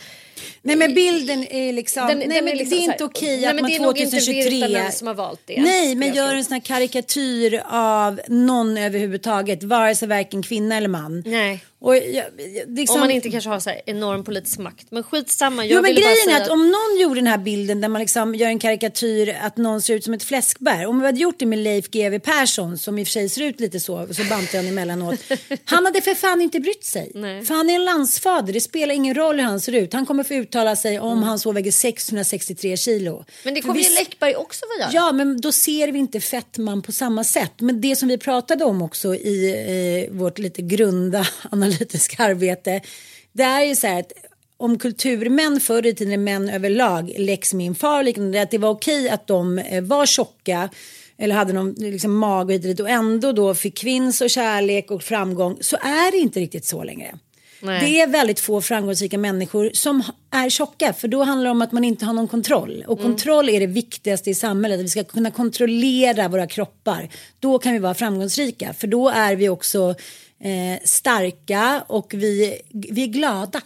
Nej 0.61 0.76
men 0.76 0.93
bilden 0.93 1.47
är 1.47 1.74
liksom, 1.74 2.07
Den- 2.07 2.18
nej 2.18 2.28
den 2.28 2.38
är 2.38 2.41
men 2.41 2.57
liksom 2.57 2.78
det 2.78 2.84
är 2.84 2.91
inte 2.91 3.03
okej 3.03 3.38
Nej, 3.38 3.47
att 3.47 3.55
man 3.61 3.70
det 3.70 3.76
är 3.76 3.80
nog 3.80 3.99
inte 3.99 4.18
2023. 4.18 4.91
Som 4.91 5.07
har 5.07 5.13
valt 5.13 5.41
det, 5.45 5.61
Nej 5.61 5.95
men 5.95 6.13
gör 6.13 6.36
en 6.36 6.45
sån 6.45 6.53
här 6.53 6.61
karikatyr 6.61 7.61
av 7.70 8.22
någon 8.28 8.78
överhuvudtaget, 8.78 9.63
vare 9.63 9.95
sig 9.95 10.07
varken 10.07 10.43
kvinna 10.43 10.78
eller 10.78 10.88
man. 10.88 11.24
Nej. 11.26 11.63
Och 11.86 11.95
jag, 11.95 12.26
liksom, 12.68 12.93
Om 12.93 12.99
man 12.99 13.11
inte 13.11 13.30
kanske 13.30 13.49
har 13.49 13.59
så 13.59 13.70
här 13.70 13.82
enorm 13.86 14.24
politisk 14.24 14.59
makt. 14.59 14.88
Men 14.89 15.03
skitsamma. 15.03 15.66
Jag 15.66 15.76
Jo 15.76 15.82
men 15.82 15.95
grejen 15.95 16.16
säga 16.26 16.38
är 16.38 16.41
att 16.41 16.49
om 16.49 16.72
någon 16.72 17.01
gjorde 17.01 17.16
den 17.16 17.28
här 17.28 17.38
bilden 17.38 17.82
där 17.82 17.88
man 17.88 18.01
liksom 18.01 18.36
gör 18.36 18.47
en 18.47 18.59
karikatyr 18.59 19.38
att 19.41 19.57
någon 19.57 19.82
ser 19.82 19.93
ut 19.93 20.03
som 20.03 20.13
ett 20.13 20.24
fläskbär. 20.24 20.86
Om 20.86 20.99
vi 20.99 21.05
hade 21.05 21.20
gjort 21.20 21.39
det 21.39 21.45
med 21.45 21.59
Leif 21.59 21.89
GW 21.89 22.20
Persson 22.20 22.78
som 22.78 22.99
i 22.99 23.03
och 23.03 23.07
för 23.07 23.11
sig 23.11 23.30
ser 23.30 23.41
ut 23.41 23.59
lite 23.59 23.80
så, 23.80 24.07
så 24.13 24.24
bantar 24.24 24.57
han 24.57 24.68
emellanåt. 24.68 25.20
Han 25.66 25.86
hade 25.86 26.01
för 26.01 26.16
fan 26.16 26.41
inte 26.41 26.59
brytt 26.59 26.84
sig. 26.84 27.11
Nej. 27.16 27.45
Han 27.56 27.70
är 27.70 27.76
en 27.76 27.86
landsfader, 27.86 28.53
det 28.53 28.62
spelar 28.62 28.95
ingen 28.95 29.16
roll 29.16 29.36
hur 29.36 29.43
han 29.43 29.60
ser 29.60 29.72
ut. 29.76 29.93
Han 29.93 30.06
kommer 30.06 30.24
få 30.24 30.34
uttala 30.34 30.76
sig 30.76 30.99
om 30.99 31.12
Mm. 31.12 31.24
han 31.24 31.39
så 31.39 31.51
väger 31.51 31.72
663 31.72 32.78
kilo. 32.78 33.26
Men 33.43 33.53
det 33.53 33.62
kommer 33.62 33.76
vi- 33.76 33.84
ju 33.89 33.95
Läckberg 33.95 34.36
också 34.36 34.66
få 34.76 34.80
göra. 34.82 34.89
Ja, 34.93 35.12
men 35.12 35.41
då 35.41 35.51
ser 35.51 35.91
vi 35.91 35.99
inte 35.99 36.20
fettman 36.20 36.82
på 36.82 36.91
samma 36.91 37.24
sätt. 37.24 37.51
Men 37.60 37.82
det 37.82 37.95
som 37.95 38.08
vi 38.08 38.18
pratade 38.18 38.66
om 38.66 38.82
också 38.82 39.16
i 39.16 40.06
eh, 40.10 40.16
vårt 40.18 40.39
lite 40.39 40.62
grunda 40.62 41.28
analytiska 41.51 42.24
arbete. 42.24 42.82
Det 43.34 43.43
är 43.43 43.64
ju 43.64 43.76
så 43.76 43.88
här 43.88 43.99
att 43.99 44.12
om 44.58 44.80
kulturmän 44.80 45.60
förr 45.60 45.86
i 45.86 45.93
tiden, 45.95 46.24
män 46.24 46.49
överlag, 46.49 47.14
Lex 47.18 47.53
min 47.53 47.76
far 47.76 48.03
liknande, 48.03 48.41
att 48.41 48.51
det 48.51 48.58
var 48.58 48.70
okej 48.70 49.10
att 49.10 49.28
de 49.28 49.60
eh, 49.60 49.84
var 49.84 50.06
tjocka 50.06 50.70
eller 51.18 51.36
hade 51.36 51.53
någon 51.53 51.72
liksom, 51.78 52.14
mag 52.16 52.51
hit 52.51 52.80
och 52.80 52.89
ändå 52.89 53.32
då 53.32 53.56
fick 53.56 53.78
kvinns 53.78 54.22
och 54.22 54.30
kärlek 54.30 54.91
och 54.91 55.03
framgång 55.03 55.58
så 55.62 55.76
är 55.76 56.12
det 56.12 56.18
inte 56.18 56.39
riktigt 56.39 56.66
så 56.66 56.84
längre. 56.84 57.16
Nej. 57.66 57.80
Det 57.82 58.01
är 58.01 58.07
väldigt 58.07 58.39
få 58.39 58.61
framgångsrika 58.61 59.18
människor 59.18 59.70
som 59.74 60.03
är 60.32 60.49
tjocka 60.49 60.93
för 60.93 61.07
då 61.07 61.24
handlar 61.24 61.45
det 61.45 61.51
om 61.51 61.61
att 61.61 61.72
man 61.72 61.84
inte 61.84 62.05
har 62.05 62.13
någon 62.13 62.28
kontroll. 62.28 62.84
Och 62.88 62.99
Mm. 62.99 63.11
kontroll 63.11 63.49
är 63.49 63.59
det 63.59 63.68
viktigaste 63.68 64.30
i 64.30 64.36
samhället, 64.36 64.80
att 64.80 64.86
vi 64.86 64.89
ska 64.89 65.03
kunna 65.03 65.32
kontrollera 65.32 66.28
våra 66.28 66.47
kroppar. 66.47 67.09
Då 67.39 67.59
kan 67.59 67.74
vi 67.74 67.80
vara 67.80 67.93
framgångsrika 67.93 68.74
för 68.74 68.88
då 68.88 69.09
är 69.09 69.36
vi 69.36 69.49
också 69.49 69.95
eh, 70.39 70.80
starka 70.84 71.84
och 71.88 72.13
vi, 72.13 72.61
vi 72.70 73.03
är 73.03 73.07
glada. 73.07 73.61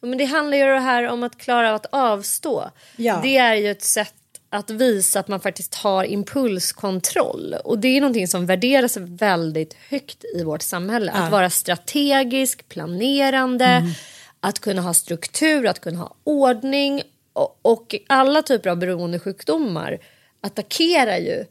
Ja, 0.00 0.08
Men 0.08 0.18
det 0.18 0.24
handlar 0.24 0.56
ju 0.56 0.64
det 0.64 0.80
här 0.80 1.08
om 1.08 1.22
att 1.22 1.38
klara 1.38 1.68
av 1.68 1.74
att 1.74 1.86
avstå. 1.92 2.70
Ja. 2.96 3.20
Det 3.22 3.36
är 3.36 3.54
ju 3.54 3.70
ett 3.70 3.82
sätt 3.82 4.14
att 4.52 4.70
visa 4.70 5.20
att 5.20 5.28
man 5.28 5.40
faktiskt 5.40 5.74
har 5.74 6.04
impulskontroll. 6.04 7.54
Och 7.64 7.78
det 7.78 7.88
är 7.88 8.00
någonting 8.00 8.28
som 8.28 8.46
värderas 8.46 8.96
väldigt 8.96 9.74
högt 9.88 10.24
i 10.36 10.42
vårt 10.44 10.62
samhälle. 10.62 11.12
Ja. 11.14 11.20
Att 11.22 11.32
vara 11.32 11.50
strategisk, 11.50 12.68
planerande, 12.68 13.64
Mm. 13.64 13.90
att 14.40 14.58
kunna 14.58 14.82
ha 14.82 14.94
struktur, 14.94 15.66
att 15.66 15.80
kunna 15.80 15.98
ha 15.98 16.14
ordning. 16.24 17.02
Och, 17.32 17.58
och 17.62 17.94
alla 18.08 18.42
typer 18.42 18.70
av 18.70 18.76
beroendesjukdomar 18.76 19.98
attackerar 20.40 21.16
ju 21.16 21.44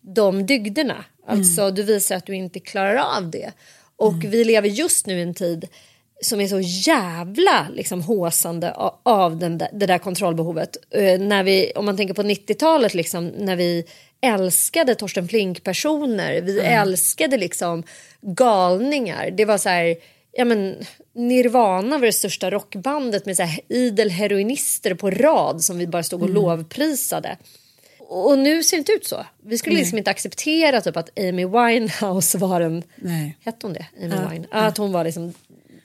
de 0.00 0.46
dygderna. 0.46 1.04
Alltså 1.26 1.70
du 1.70 1.82
visar 1.82 2.16
att 2.16 2.26
du 2.26 2.34
inte 2.34 2.60
klarar 2.60 3.16
av 3.16 3.30
det. 3.30 3.52
Och 3.96 4.24
vi 4.24 4.44
lever 4.44 4.68
just 4.68 5.06
nu 5.06 5.18
i 5.18 5.22
en 5.22 5.34
tid 5.34 5.68
som 6.20 6.40
är 6.40 6.48
så 6.48 6.60
jävla 6.60 7.68
liksom, 7.74 8.02
håsande 8.02 8.72
av 9.02 9.38
den 9.38 9.58
där, 9.58 9.68
det 9.72 9.86
där 9.86 9.98
kontrollbehovet. 9.98 10.76
Eh, 10.90 11.20
när 11.20 11.42
vi, 11.42 11.72
om 11.76 11.84
man 11.84 11.96
tänker 11.96 12.14
på 12.14 12.22
90-talet, 12.22 12.94
liksom, 12.94 13.26
när 13.26 13.56
vi 13.56 13.84
älskade 14.20 14.94
Torsten 14.94 15.28
Flink-personer, 15.28 16.40
vi 16.40 16.58
älskade 16.58 17.36
liksom 17.36 17.82
galningar. 18.20 19.30
Det 19.30 19.44
var 19.44 19.58
så 19.58 19.68
här, 19.68 19.96
ja 20.32 20.44
men 20.44 20.76
Nirvana 21.14 21.98
var 21.98 22.06
det 22.06 22.12
största 22.12 22.50
rockbandet 22.50 23.26
med 23.26 23.36
så 23.36 23.42
här 23.42 23.60
idel 23.68 24.10
heroinister 24.10 24.94
på 24.94 25.10
rad 25.10 25.64
som 25.64 25.78
vi 25.78 25.86
bara 25.86 26.02
stod 26.02 26.22
och 26.22 26.30
lovprisade. 26.30 27.36
Och 28.10 28.38
nu 28.38 28.62
ser 28.62 28.76
det 28.76 28.78
inte 28.78 28.92
ut 28.92 29.06
så. 29.06 29.26
Vi 29.42 29.58
skulle 29.58 29.74
Nej. 29.74 29.82
liksom 29.82 29.98
inte 29.98 30.10
acceptera 30.10 30.80
typ 30.80 30.96
att 30.96 31.18
Amy 31.18 31.46
Winehouse 31.46 32.38
var 32.38 32.60
en... 32.60 32.82
Nej. 32.96 33.36
Hette 33.44 33.66
hon 33.66 33.72
det? 33.72 33.86
Amy 34.02 34.14
Ja, 34.14 34.28
Wine? 34.30 34.46
Ja, 34.50 34.56
Att 34.56 34.78
hon 34.78 34.92
var 34.92 35.04
liksom 35.04 35.34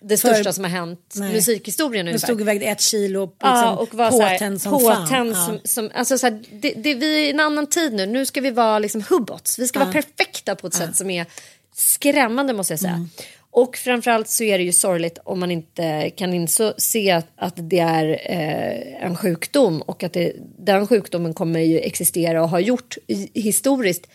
det 0.04 0.18
För- 0.18 0.34
största 0.34 0.54
som 0.54 0.64
har 0.64 0.72
hänt 0.72 1.14
Nej. 1.16 1.34
musikhistorien 1.34 2.06
De 2.06 2.10
ungefär. 2.10 2.28
stod 2.28 2.42
och 2.42 2.48
vägde 2.48 2.66
ett 2.66 2.82
kilo 2.82 3.26
liksom, 3.26 3.38
Ja, 3.50 3.76
och 3.76 3.94
var 3.94 4.12
påtänd 4.12 4.62
som 4.62 4.80
fan. 4.82 5.04
påtänd 5.06 5.32
Ja. 5.32 5.46
som, 5.46 5.60
som, 5.64 5.90
alltså 5.94 6.18
så 6.18 6.28
här, 6.28 6.42
det, 6.52 6.74
det, 6.74 6.94
vi 6.94 7.16
är 7.16 7.28
i 7.28 7.30
en 7.30 7.40
annan 7.40 7.68
tid 7.68 7.94
nu. 7.94 8.06
Nu 8.06 8.26
ska 8.26 8.42
vi 8.42 8.52
vara 8.52 8.80
liksom 8.80 9.04
hubbots. 9.10 9.60
Vi 9.60 9.68
ska 9.68 9.80
Ja. 9.80 9.84
vara 9.86 9.94
perfekta 9.94 10.56
på 10.56 10.68
ett 10.68 10.74
sätt 10.74 10.96
som 10.96 11.10
är 11.10 11.26
skrämmande 11.76 12.54
måste 12.54 12.74
jag 12.74 12.80
säga. 12.80 12.94
Mm. 12.94 13.10
Och 13.56 13.78
framförallt 13.78 14.30
så 14.30 14.44
är 14.44 14.58
det 14.58 14.64
ju 14.64 14.72
sorgligt 14.74 15.18
om 15.24 15.40
man 15.40 15.52
inte 15.52 16.10
kan 16.10 16.34
inse 16.34 16.74
se 16.78 17.12
att, 17.12 17.28
att 17.36 17.54
det 17.56 17.80
är 17.80 18.10
eh, 18.10 19.06
en 19.06 19.16
sjukdom 19.16 19.82
och 19.82 20.04
att 20.04 20.14
det, 20.14 20.34
den 20.60 20.88
sjukdomen 20.88 21.34
kommer 21.34 21.60
ju 21.60 21.80
existera 21.80 22.44
och 22.44 22.50
har 22.50 22.60
gjort 22.60 22.98
i, 23.08 23.42
historiskt. 23.42 24.08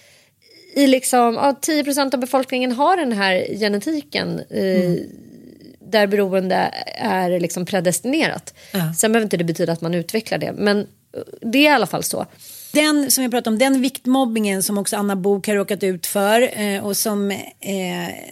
I 0.75 0.87
liksom, 0.87 1.35
ja, 1.35 1.59
10 1.63 1.85
procent 1.85 2.15
av 2.15 2.21
befolkningen 2.21 2.73
har 2.73 2.97
den 2.97 3.13
här 3.13 3.47
genetiken 3.59 4.41
eh, 4.51 4.95
där 5.91 6.07
beroende 6.07 6.55
är 6.95 7.41
liksom 7.41 7.67
predestinerat. 7.67 8.55
Ja. 8.73 8.95
Sen 8.95 9.13
behöver 9.13 9.25
inte 9.27 9.37
det 9.37 9.45
betyda 9.45 9.73
att 9.73 9.81
man 9.81 9.95
utvecklar 9.95 10.39
det, 10.39 10.53
men 10.53 10.79
eh, 10.79 10.85
det 11.41 11.59
är 11.59 11.63
i 11.63 11.69
alla 11.69 11.87
fall 11.87 12.03
så. 12.03 12.27
Den 12.73 13.11
som 13.11 13.25
jag 13.25 13.31
pratade 13.31 13.55
om, 13.55 13.59
den 13.59 13.83
viktmobbingen 13.83 14.63
som 14.63 14.79
också 14.79 14.97
Anna 14.97 15.17
Bok 15.17 15.47
har 15.47 15.55
råkat 15.55 15.83
ut 15.83 16.07
för 16.07 16.61
eh, 16.61 16.87
och 16.87 16.97
som 16.97 17.31
eh, 17.31 17.39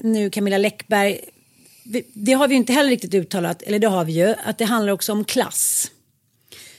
nu 0.01 0.31
Camilla 0.31 0.59
Läckberg, 0.59 1.21
det 2.13 2.33
har 2.33 2.49
vi 2.49 2.55
ju 2.55 2.59
inte 2.59 2.73
heller 2.73 2.91
riktigt 2.91 3.15
uttalat, 3.15 3.63
eller 3.63 3.79
det 3.79 3.89
har 3.89 4.05
vi 4.05 4.13
ju, 4.13 4.35
att 4.45 4.59
det 4.59 4.65
handlar 4.65 4.93
också 4.93 5.13
om 5.13 5.25
klass. 5.25 5.91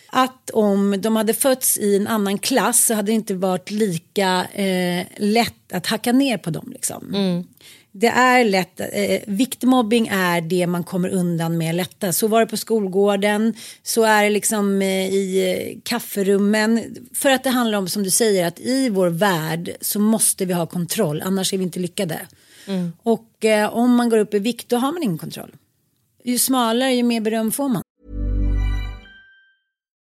Att 0.10 0.50
om 0.50 1.02
de 1.02 1.16
hade 1.16 1.34
fötts 1.34 1.78
i 1.78 1.96
en 1.96 2.08
annan 2.08 2.38
klass 2.38 2.86
så 2.86 2.94
hade 2.94 3.12
det 3.12 3.16
inte 3.16 3.34
varit 3.34 3.72
lika 3.72 4.48
eh, 4.54 5.06
lätt 5.18 5.74
att 5.74 5.86
hacka 5.86 6.12
ner 6.12 6.38
på 6.38 6.50
dem. 6.50 6.70
Liksom. 6.74 7.16
Det 8.00 8.08
är 8.08 8.44
lätt, 8.44 8.80
eh, 8.80 9.22
viktmobbing 9.28 10.08
är 10.08 10.42
det 10.42 10.68
man 10.68 10.84
kommer 10.84 11.10
undan 11.10 11.58
med 11.58 11.76
lättast. 11.76 12.20
Så 12.20 12.28
var 12.28 12.40
det 12.40 12.48
på 12.48 12.58
skolgården, 12.58 13.54
så 13.84 14.04
är 14.04 14.24
det 14.24 14.30
liksom 14.30 14.82
eh, 14.82 15.08
i 15.08 15.54
eh, 15.74 15.80
kafferummen. 15.84 16.96
För 17.14 17.30
att 17.30 17.44
det 17.44 17.50
handlar 17.50 17.78
om, 17.78 17.88
som 17.88 18.04
du 18.04 18.10
säger, 18.10 18.48
att 18.48 18.60
i 18.60 18.90
vår 18.90 19.10
värld 19.10 19.72
så 19.82 20.00
måste 20.00 20.46
vi 20.46 20.54
ha 20.54 20.66
kontroll, 20.66 21.22
annars 21.26 21.54
är 21.54 21.58
vi 21.58 21.64
inte 21.64 21.80
lyckade. 21.80 22.20
Och 23.04 23.46
eh, 23.46 23.74
om 23.74 23.96
man 23.96 24.10
går 24.10 24.18
upp 24.18 24.34
i 24.34 24.40
vikt, 24.40 24.70
då 24.70 24.76
har 24.78 24.92
man 24.92 25.04
ingen 25.04 25.18
kontroll. 25.18 25.56
Ju 26.24 26.38
smalare, 26.38 26.94
ju 26.94 27.04
mer 27.04 27.22
beröm 27.22 27.52
får 27.52 27.70
man. 27.70 27.84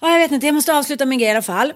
Ja, 0.00 0.12
jag 0.12 0.18
vet 0.18 0.32
inte, 0.32 0.46
jag 0.46 0.54
måste 0.54 0.74
avsluta 0.74 1.06
min 1.06 1.18
grej 1.18 1.28
i 1.28 1.30
alla 1.30 1.42
fall. 1.42 1.72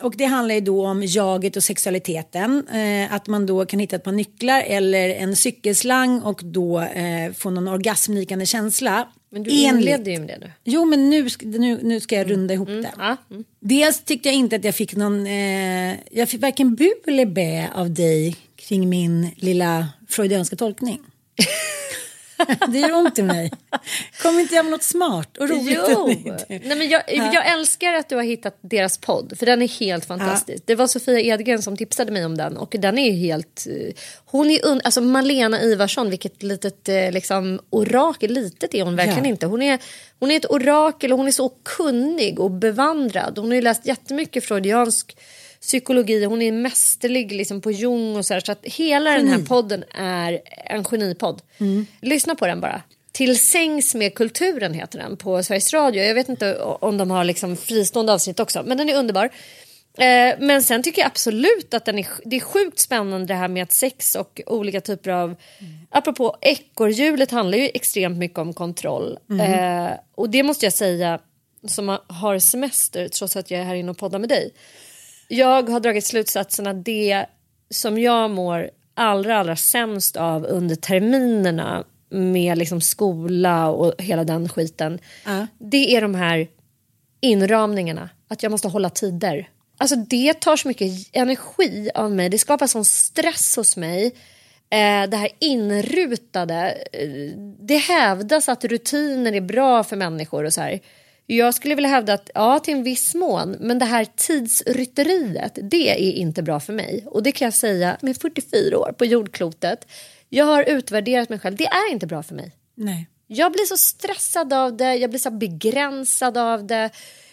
Och 0.00 0.14
det 0.16 0.24
handlar 0.24 0.54
ju 0.54 0.60
då 0.60 0.86
om 0.86 1.02
jaget 1.02 1.56
och 1.56 1.64
sexualiteten. 1.64 2.66
Eh, 2.68 3.14
att 3.14 3.26
man 3.26 3.46
då 3.46 3.66
kan 3.66 3.80
hitta 3.80 3.96
ett 3.96 4.04
par 4.04 4.12
nycklar 4.12 4.62
eller 4.66 5.08
en 5.08 5.36
cykelslang 5.36 6.20
och 6.20 6.40
då 6.44 6.80
eh, 6.80 7.32
få 7.32 7.50
någon 7.50 7.68
orgasmliknande 7.68 8.46
känsla. 8.46 9.08
Men 9.30 9.42
du 9.42 9.50
inledde 9.50 10.10
ju 10.10 10.18
med 10.18 10.28
det 10.28 10.38
nu. 10.38 10.52
Jo, 10.64 10.84
men 10.84 11.10
nu, 11.10 11.28
nu, 11.40 11.80
nu 11.82 12.00
ska 12.00 12.16
jag 12.16 12.30
runda 12.30 12.54
ihop 12.54 12.68
det. 12.68 12.92
Ja. 12.98 13.16
Mm. 13.30 13.44
Dels 13.60 14.00
tyckte 14.04 14.28
jag 14.28 14.36
inte 14.36 14.56
att 14.56 14.64
jag 14.64 14.74
fick 14.74 14.96
någon, 14.96 15.26
eh, 15.26 15.94
jag 16.10 16.28
fick 16.28 16.40
varken 16.40 16.74
bu 16.74 16.90
eller 17.06 17.26
bä 17.26 17.68
av 17.74 17.90
dig 17.94 18.36
kring 18.56 18.88
min 18.88 19.30
lilla 19.36 19.88
freudianska 20.08 20.56
tolkning. 20.56 21.00
det 22.68 22.78
gör 22.78 22.92
ont 22.92 23.18
i 23.18 23.22
mig. 23.22 23.50
Kom 24.22 24.38
inte 24.38 24.54
jag 24.54 24.64
med 24.64 24.70
något 24.72 24.82
smart 24.82 25.36
och 25.38 25.48
roligt? 25.48 25.78
Jo. 25.88 26.06
Nej, 26.48 26.62
men 26.76 26.88
jag, 26.88 27.02
jag 27.08 27.52
älskar 27.52 27.94
att 27.94 28.08
du 28.08 28.16
har 28.16 28.22
hittat 28.22 28.58
deras 28.60 28.98
podd, 28.98 29.32
för 29.38 29.46
den 29.46 29.62
är 29.62 29.68
helt 29.68 30.04
fantastisk. 30.04 30.62
Det 30.66 30.74
var 30.74 30.86
Sofia 30.86 31.20
Edgren 31.20 31.62
som 31.62 31.76
tipsade 31.76 32.12
mig 32.12 32.24
om 32.24 32.36
den 32.36 32.56
och 32.56 32.74
den 32.78 32.98
är 32.98 33.12
helt... 33.12 33.66
eh, 33.70 33.94
Hon 34.24 34.50
är 34.50 34.66
un, 34.66 34.80
alltså 34.84 35.00
Malena 35.00 35.62
Ivarsson, 35.62 36.10
vilket 36.10 36.42
litet 36.42 36.88
eh, 36.88 37.10
liksom, 37.12 37.60
orakel. 37.70 38.32
Litet 38.32 38.74
är 38.74 38.82
hon 38.82 38.96
verkligen 38.96 39.24
Ja. 39.24 39.30
inte. 39.30 39.46
Hon 39.46 39.62
är, 39.62 39.78
hon 40.18 40.30
är 40.30 40.36
ett 40.36 40.50
orakel 40.50 41.12
och 41.12 41.18
hon 41.18 41.26
är 41.26 41.30
så 41.32 41.48
kunnig 41.62 42.40
och 42.40 42.50
bevandrad. 42.50 43.38
Hon 43.38 43.46
har 43.48 43.54
ju 43.54 43.62
läst 43.62 43.86
jättemycket 43.86 44.44
freudiansk 44.44 45.16
psykologi. 45.62 46.24
Hon 46.24 46.42
är 46.42 46.52
mästerlig 46.52 47.32
liksom, 47.32 47.60
på 47.60 47.70
Jung 47.70 48.16
och 48.16 48.26
så 48.26 48.34
här. 48.34 48.40
Så 48.40 48.52
att 48.52 48.64
hela 48.64 49.10
den 49.10 49.28
här 49.28 49.36
Geni. 49.36 49.48
podden 49.48 49.84
är 49.94 50.40
en 50.66 50.84
genipodd. 50.84 51.42
Lyssna 52.00 52.34
på 52.34 52.46
den 52.46 52.60
bara. 52.60 52.82
Till 53.12 53.38
sängs 53.38 53.94
med 53.94 54.14
kulturen 54.14 54.74
heter 54.74 54.98
den 54.98 55.16
på 55.16 55.42
Sveriges 55.42 55.72
Radio. 55.72 56.02
Jag 56.02 56.14
vet 56.14 56.28
inte 56.28 56.58
om 56.62 56.96
de 56.98 57.10
har 57.10 57.24
liksom 57.24 57.56
fristående 57.56 58.12
avsnitt 58.12 58.40
också, 58.40 58.62
men 58.66 58.78
den 58.78 58.88
är 58.88 58.96
underbar. 58.96 59.30
Eh, 59.98 60.34
men 60.38 60.62
sen 60.62 60.82
tycker 60.82 61.02
jag 61.02 61.06
absolut 61.06 61.74
att 61.74 61.84
den 61.84 61.98
är, 61.98 62.06
det 62.24 62.36
är 62.36 62.40
sjukt 62.40 62.78
spännande 62.78 63.26
det 63.26 63.34
här 63.34 63.48
med 63.48 63.62
att 63.62 63.72
sex 63.72 64.14
och 64.14 64.40
olika 64.46 64.80
typer 64.80 65.10
av... 65.10 65.34
Apropå 65.90 66.36
ekorrhjulet 66.40 67.30
handlar 67.30 67.58
ju 67.58 67.70
extremt 67.74 68.18
mycket 68.18 68.38
om 68.38 68.54
kontroll. 68.54 69.18
Eh, 69.40 69.90
och 70.14 70.30
det 70.30 70.42
måste 70.42 70.66
jag 70.66 70.72
säga 70.72 71.18
som 71.66 71.98
har 72.06 72.38
semester 72.38 73.08
trots 73.08 73.36
att 73.36 73.50
jag 73.50 73.60
är 73.60 73.64
här 73.64 73.74
inne 73.74 73.90
och 73.90 73.98
poddar 73.98 74.18
med 74.18 74.28
dig. 74.28 74.52
Jag 75.28 75.68
har 75.68 75.80
dragit 75.80 76.06
slutsatsen 76.06 76.66
att 76.66 76.84
det 76.84 77.26
som 77.70 77.98
jag 77.98 78.30
mår 78.30 78.70
allra, 78.94 79.38
allra 79.38 79.56
sämst 79.56 80.16
av 80.16 80.44
under 80.44 80.74
terminerna 80.76 81.84
med 82.10 82.58
liksom 82.58 82.80
skola 82.80 83.68
och 83.68 84.02
hela 84.02 84.24
den 84.24 84.48
skiten. 84.48 84.98
Det 85.58 85.96
är 85.96 86.00
de 86.00 86.14
här 86.14 86.48
inramningarna. 87.20 88.08
Att 88.28 88.42
jag 88.42 88.52
måste 88.52 88.68
hålla 88.68 88.90
tider. 88.90 89.48
Alltså 89.78 89.96
det 89.96 90.40
tar 90.40 90.56
så 90.56 90.68
mycket 90.68 91.08
energi 91.12 91.90
av 91.94 92.10
mig. 92.12 92.28
Det 92.28 92.38
skapar 92.38 92.66
sån 92.66 92.84
stress 92.84 93.56
hos 93.56 93.76
mig. 93.76 94.04
Eh, 94.70 95.08
det 95.08 95.16
här 95.16 95.28
inrutade. 95.38 96.78
Eh, 96.92 97.08
det 97.60 97.76
hävdas 97.76 98.48
att 98.48 98.64
rutiner 98.64 99.32
är 99.32 99.40
bra 99.40 99.84
för 99.84 99.96
människor 99.96 100.44
och 100.44 100.52
så 100.52 100.60
här. 100.60 100.80
Jag 101.26 101.54
skulle 101.54 101.74
vilja 101.74 101.90
hävda 101.90 102.14
att 102.14 102.30
ja, 102.34 102.58
till 102.58 102.74
en 102.74 102.82
viss 102.82 103.14
mån, 103.14 103.56
men 103.60 103.78
det 103.78 103.84
här 103.84 104.06
tidsrytteriet, 104.16 105.58
det 105.62 105.90
är 105.90 106.12
inte 106.12 106.42
bra 106.42 106.60
för 106.60 106.72
mig. 106.72 107.04
Och 107.06 107.22
det 107.22 107.32
kan 107.32 107.46
jag 107.46 107.54
säga 107.54 107.96
med 108.00 108.16
44 108.16 108.78
år 108.78 108.92
på 108.98 109.04
jordklotet. 109.04 109.86
Jag 110.28 110.44
har 110.44 110.64
utvärderat 110.64 111.28
mig 111.28 111.38
själv, 111.38 111.56
det 111.56 111.66
är 111.66 111.92
inte 111.92 112.06
bra 112.06 112.22
för 112.22 112.34
mig. 112.34 112.52
Nej. 112.74 113.08
Jag 113.26 113.52
blir 113.52 113.64
så 113.64 113.76
stressad 113.76 114.52
av 114.52 114.76
det, 114.76 114.94
jag 114.94 115.10
blir 115.10 115.20
så 115.20 115.30
begränsad 115.30 116.36
av 116.38 116.66
det. 116.66 116.90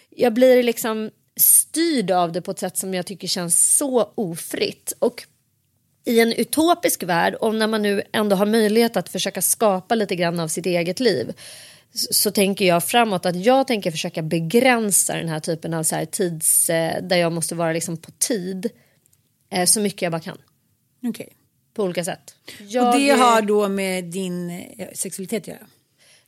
Jag 0.10 0.34
blir 0.34 0.64
liksom 0.64 1.10
styrd 1.40 2.12
av 2.12 2.32
det 2.32 2.42
på 2.42 2.52
ett 2.52 2.60
sätt 2.60 2.78
som 2.78 2.94
jag 2.94 3.06
tycker 3.06 3.28
känns 3.28 3.78
så 3.78 4.12
ofritt. 4.16 4.94
Och 5.00 5.26
i 6.06 6.20
en 6.20 6.34
utopisk 6.34 7.04
värld, 7.04 7.36
och 7.36 7.56
när 7.56 7.68
man 7.68 7.82
nu 7.82 8.02
ändå 8.12 8.36
har 8.36 8.46
möjlighet 8.46 8.98
att 8.98 9.10
försöka 9.10 9.42
skapa 9.42 9.96
lite 9.96 10.16
grann 10.16 10.40
av 10.40 10.48
sitt 10.48 10.66
eget 10.66 11.00
liv, 11.00 11.34
så, 11.94 12.32
tänker 12.32 12.66
jag 12.66 12.84
framåt 12.84 13.26
att 13.26 13.36
jag 13.46 13.68
tänker 13.68 13.92
försöka 13.92 14.22
begränsa 14.22 15.16
den 15.16 15.30
här 15.30 15.40
typen 15.40 15.74
av 15.74 15.84
så 15.84 15.96
här 15.96 16.06
tids, 16.06 16.70
eh, 16.70 17.04
där 17.04 17.18
jag 17.18 17.32
måste 17.32 17.56
vara 17.56 17.74
liksom 17.74 17.98
på 17.98 18.12
tid, 18.12 18.70
eh, 19.52 19.66
så 19.66 19.80
mycket 19.80 20.02
jag 20.02 20.12
bara 20.12 20.22
kan. 20.22 20.38
Okej. 21.08 21.30
På 21.74 21.84
olika 21.84 22.04
sätt. 22.04 22.36
Och 22.46 22.66
Jag- 22.68 23.00
det 23.00 23.10
har 23.10 23.42
då 23.42 23.68
med 23.70 24.04
din 24.04 24.50
eh, 24.50 24.88
sexualitet 24.94 25.44
att 25.44 25.48
göra? 25.48 25.68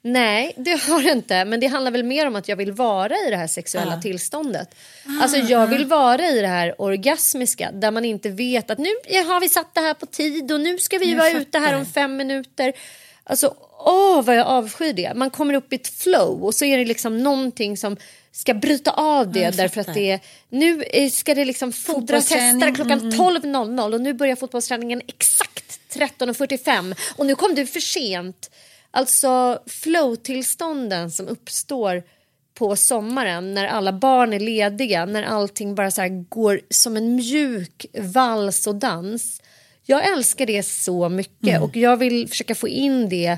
Nej, 0.04 0.54
det 0.58 0.82
har 0.82 1.04
det 1.04 1.12
inte. 1.12 1.46
Men 1.46 1.60
det 1.60 1.68
handlar 1.68 1.92
väl 1.92 2.04
mer 2.04 2.28
om 2.28 2.36
att 2.36 2.48
jag 2.48 2.56
vill 2.56 2.72
vara 2.72 3.14
i 3.28 3.30
det 3.30 3.36
här 3.36 3.48
sexuella 3.48 3.98
Ah. 3.98 4.02
tillståndet. 4.02 4.76
Alltså 5.22 5.38
jag 5.38 5.68
vill 5.68 5.86
vara 5.86 6.28
i 6.28 6.42
det 6.42 6.48
här 6.48 6.82
orgasmiska 6.82 7.72
där 7.72 7.92
man 7.92 8.06
inte 8.06 8.30
vet 8.30 8.70
att 8.72 8.78
nu 8.78 8.90
har 9.28 9.40
vi 9.42 9.50
satt 9.50 9.74
det 9.74 9.82
här 9.82 9.94
på 9.94 10.06
tid 10.06 10.52
och 10.52 10.62
nu 10.62 10.78
ska 10.78 10.98
vi 10.98 11.12
Jag 11.12 11.18
vara 11.18 11.30
ute 11.32 11.60
här 11.60 11.66
fattar. 11.66 11.80
om 11.80 11.86
fem 11.86 12.18
minuter. 12.18 12.74
Alltså 13.24 13.56
åh 13.86 14.22
vad 14.22 14.36
jag 14.36 14.48
avskyr 14.48 14.94
det. 14.94 15.14
Man 15.16 15.30
kommer 15.30 15.54
upp 15.54 15.74
i 15.74 15.76
ett 15.76 15.88
flow 15.88 16.44
och 16.44 16.56
så 16.56 16.66
är 16.66 16.78
det 16.78 16.86
liksom 16.86 17.24
någonting 17.24 17.78
som 17.78 17.98
ska 18.32 18.54
bryta 18.54 18.92
av 18.92 19.32
det 19.32 19.40
Jag 19.40 19.56
därför 19.56 19.82
att 19.82 19.94
det 19.94 20.20
nu 20.50 20.84
eh, 20.84 21.10
ska 21.10 21.36
det 21.36 21.46
liksom 21.46 21.74
fodras 21.74 22.32
hästar 22.32 22.76
klockan 22.76 23.00
mm, 23.00 23.12
12.00 23.12 23.94
och 23.94 24.02
nu 24.02 24.14
börjar 24.14 24.36
fotbollsträningen 24.36 25.02
exakt 25.08 25.80
13.45 25.94 26.96
och 27.18 27.26
nu 27.26 27.36
kom 27.36 27.56
du 27.56 27.66
för 27.66 27.80
sent. 27.80 28.52
Alltså 28.92 29.60
flow-tillstånden 29.68 31.12
som 31.12 31.28
uppstår 31.28 32.04
på 32.54 32.76
sommaren 32.76 33.54
när 33.54 33.68
alla 33.68 33.94
barn 33.94 34.34
är 34.34 34.40
lediga, 34.40 35.06
när 35.06 35.24
allting 35.24 35.76
bara 35.76 35.92
så 35.92 36.26
går 36.30 36.62
som 36.70 36.98
en 36.98 37.16
mjuk 37.16 37.86
vals 37.98 38.68
och 38.68 38.76
dans. 38.76 39.42
Jag 39.86 40.14
älskar 40.14 40.46
det 40.46 40.64
så 40.64 41.10
mycket 41.10 41.50
Mm. 41.50 41.64
och 41.64 41.76
jag 41.78 41.98
vill 41.98 42.28
försöka 42.28 42.56
få 42.56 42.68
in 42.68 43.10
det 43.10 43.38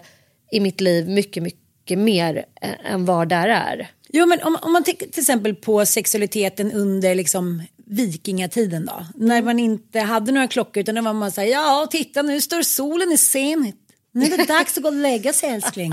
i 0.52 0.60
mitt 0.60 0.82
liv 0.82 1.10
mycket, 1.10 1.44
mycket 1.44 2.00
mer 2.00 2.46
eh, 2.62 2.92
än 2.94 3.06
vad 3.06 3.30
där 3.30 3.48
är. 3.48 3.92
Jo, 4.10 4.26
men 4.26 4.42
om, 4.42 4.58
om 4.62 4.74
man 4.74 4.84
tänker 4.84 5.08
till 5.08 5.20
exempel 5.20 5.56
på 5.56 5.86
sexualiteten 5.86 6.72
under 6.72 7.16
liksom 7.16 7.64
vikingatiden 7.86 8.86
då. 8.86 9.06
När 9.16 9.42
man 9.42 9.60
inte 9.60 10.00
hade 10.00 10.32
några 10.32 10.48
klockor 10.48 10.82
utan 10.82 10.96
när 10.96 11.02
man 11.02 11.20
bara 11.20 11.32
säger 11.32 11.52
ja 11.52 11.88
titta 11.92 12.22
nu 12.22 12.42
står 12.42 12.62
solen 12.62 13.12
i 13.12 13.18
zenit. 13.18 13.76
Nu 14.12 14.26
är 14.26 14.38
det 14.38 14.46
dags 14.46 14.78
att 14.78 14.84
gå 14.84 14.90
och 14.90 14.96
lägga 14.96 15.34
sig 15.34 15.50
älskling. 15.50 15.92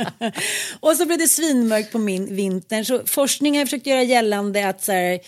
och 0.80 0.96
så 0.96 1.06
blev 1.06 1.18
det 1.18 1.28
svinmörkt 1.28 1.92
på 1.92 1.98
min 1.98 2.36
vintern 2.36 2.84
så 2.84 3.06
forskning 3.06 3.58
har 3.58 3.64
försökt 3.64 3.86
göra 3.86 4.02
gällande 4.02 4.68
att 4.68 4.84
så 4.84 4.92
här, 4.92 5.20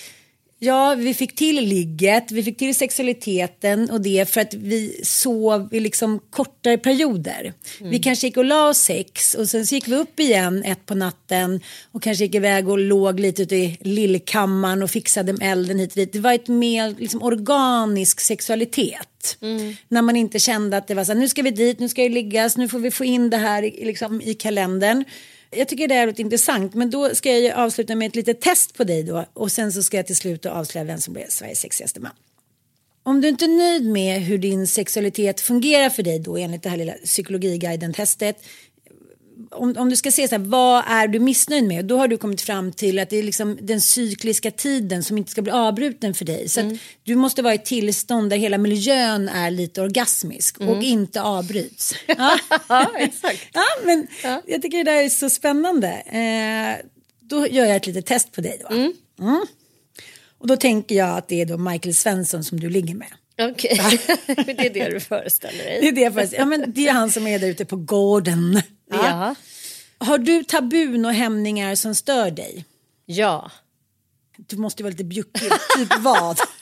Ja, 0.63 0.95
vi 0.99 1.15
fick 1.15 1.35
till 1.35 1.65
ligget, 1.65 2.31
vi 2.33 2.43
fick 2.43 2.57
till 2.59 2.75
sexualiteten 2.75 3.91
och 3.91 4.01
det 4.01 4.29
för 4.31 4.41
att 4.41 4.55
vi 4.55 5.01
sov 5.05 5.69
i 5.75 5.81
liksom 5.81 6.21
kortare 6.31 6.79
perioder. 6.79 7.53
Vi 7.81 7.99
kanske 7.99 8.27
gick 8.27 8.37
och 8.37 8.45
la 8.45 8.69
oss 8.69 8.79
sex 8.79 9.35
och 9.35 9.49
sen 9.49 9.67
så 9.67 9.75
gick 9.75 9.89
vi 9.89 9.95
upp 9.97 10.21
igen 10.21 10.65
ett 10.65 10.87
på 10.87 10.95
natten 10.95 11.61
och 11.93 12.03
kanske 12.03 12.25
gick 12.25 12.35
iväg 12.35 12.69
och 12.69 12.79
låg 12.79 13.21
lite 13.21 13.43
ute 13.43 13.57
i 13.57 13.79
lillkammaren 13.81 14.83
och 14.83 14.91
fixade 14.91 15.33
med 15.33 15.53
elden 15.53 15.79
hit 15.79 15.91
och 15.91 15.97
dit. 15.97 16.13
Det 16.13 16.19
var 16.21 16.33
ett 16.33 16.49
mer 16.49 16.95
liksom, 16.99 17.23
organisk 17.23 18.21
sexualitet. 18.21 19.37
När 19.89 20.03
man 20.03 20.17
inte 20.17 20.39
kände 20.39 20.77
att 20.77 20.89
det 20.89 20.95
var 20.95 21.05
så 21.05 21.13
här, 21.13 21.19
nu 21.21 21.29
ska 21.29 21.43
vi 21.43 21.51
dit, 21.51 21.79
nu 21.79 21.89
ska 21.89 22.03
det 22.03 22.09
liggas, 22.09 22.57
nu 22.57 22.69
får 22.69 22.79
vi 22.79 22.91
få 22.91 23.05
in 23.05 23.31
det 23.31 23.37
här 23.37 23.63
i- 23.63 23.85
liksom, 23.85 24.21
i 24.21 24.35
kalendern. 24.35 25.05
Jag 25.51 25.69
tycker 25.69 25.89
det 25.89 25.95
är 25.95 26.07
lite 26.07 26.23
intressant 26.23 26.75
men 26.75 26.91
då 26.91 27.15
ska 27.15 27.31
jag 27.31 27.41
ju 27.41 27.51
avsluta 27.53 27.95
med 27.95 28.09
ett 28.09 28.17
litet 28.17 28.41
test 28.41 28.75
på 28.75 28.85
dig 28.85 29.03
då 29.03 29.27
och 29.33 29.53
sen 29.53 29.73
så 29.73 29.83
ska 29.83 29.97
jag 29.97 30.07
till 30.07 30.17
slut 30.17 30.47
avslöja 30.47 30.85
vem 30.85 31.01
som 31.01 31.15
blir 31.15 31.27
Sveriges 31.29 31.61
sexigaste 31.61 32.01
man. 32.01 32.13
Om 33.03 33.21
du 33.21 33.29
inte 33.29 33.45
är 33.45 33.49
nöjd 33.59 33.87
med 33.87 34.21
hur 34.21 34.39
din 34.39 34.67
sexualitet 34.67 35.41
fungerar 35.41 35.91
för 35.91 36.03
dig 36.03 36.19
då 36.19 36.37
enligt 36.37 36.63
det 36.63 36.69
här 36.69 36.77
lilla 36.77 36.93
psykologiguiden-testet 36.93 38.45
om, 39.51 39.77
om 39.79 39.91
du 39.91 39.97
ska 39.97 40.13
se 40.13 40.29
så 40.29 40.35
här, 40.35 40.43
vad 40.43 40.85
är 40.87 41.09
du 41.09 41.21
missnöjd 41.21 41.65
med? 41.65 41.85
Då 41.85 41.99
har 41.99 42.09
du 42.09 42.17
kommit 42.17 42.41
fram 42.41 42.73
till 42.73 42.99
att 42.99 43.11
det 43.11 43.17
är 43.17 43.23
liksom 43.23 43.59
den 43.63 43.81
cykliska 43.81 44.51
tiden 44.51 45.05
som 45.05 45.19
inte 45.19 45.31
ska 45.31 45.43
bli 45.43 45.53
avbruten 45.53 46.15
för 46.15 46.25
dig. 46.25 46.49
Så 46.49 46.61
att 46.61 46.73
du 47.03 47.15
måste 47.15 47.43
vara 47.43 47.55
i 47.55 47.59
tillstånd 47.59 48.31
där 48.31 48.37
hela 48.37 48.59
miljön 48.59 49.29
är 49.29 49.51
lite 49.51 49.83
orgasmisk 49.83 50.61
och 50.61 50.83
inte 50.83 51.23
avbryts. 51.23 51.95
Ja, 52.69 52.91
exakt. 52.99 53.47
Ja, 53.53 53.65
men 53.85 54.07
jag 54.47 54.63
tycker 54.63 54.85
det 54.85 54.91
där 54.91 55.03
är 55.03 55.09
så 55.09 55.31
spännande. 55.31 55.89
Eh, 55.89 56.87
då 57.21 57.47
gör 57.47 57.67
jag 57.67 57.77
ett 57.77 57.87
litet 57.87 58.07
test 58.07 58.33
på 58.33 58.41
dig 58.41 58.63
då. 58.69 58.75
Mm. 58.75 58.93
Och 60.39 60.47
då 60.47 60.57
tänker 60.57 60.95
jag 60.95 61.19
att 61.19 61.29
det 61.29 61.41
är 61.41 61.47
då 61.47 61.59
Michael 61.59 61.95
Svensson 61.95 62.45
som 62.45 62.61
du 62.61 62.71
ligger 62.71 62.95
med. 62.95 63.09
Okej, 63.41 63.81
det 64.27 64.67
är 64.67 64.71
det 64.71 64.89
du 64.89 65.01
föreställer 65.01 65.65
dig. 65.65 65.79
Det 65.81 65.89
är, 65.89 65.93
det 65.93 66.23
först. 66.23 66.33
Ja, 66.33 66.45
men 66.45 66.73
det 66.73 66.89
är 66.89 66.93
han 66.93 67.11
som 67.11 67.27
är 67.27 67.39
där 67.39 67.49
ute 67.49 67.65
på 67.65 67.77
gården. 67.77 68.63
Ja. 68.91 69.35
Har 69.99 70.19
du 70.19 70.45
tabun 70.45 71.05
och 71.05 71.13
hämningar 71.13 71.75
som 71.75 71.95
stör 71.95 72.31
dig? 72.31 72.65
Ja. 73.07 73.51
Du 74.37 74.57
måste 74.57 74.83
vara 74.83 74.91
lite 74.91 75.05
bjuckig. 75.05 75.51
typ 75.77 75.99
vad? 75.99 76.39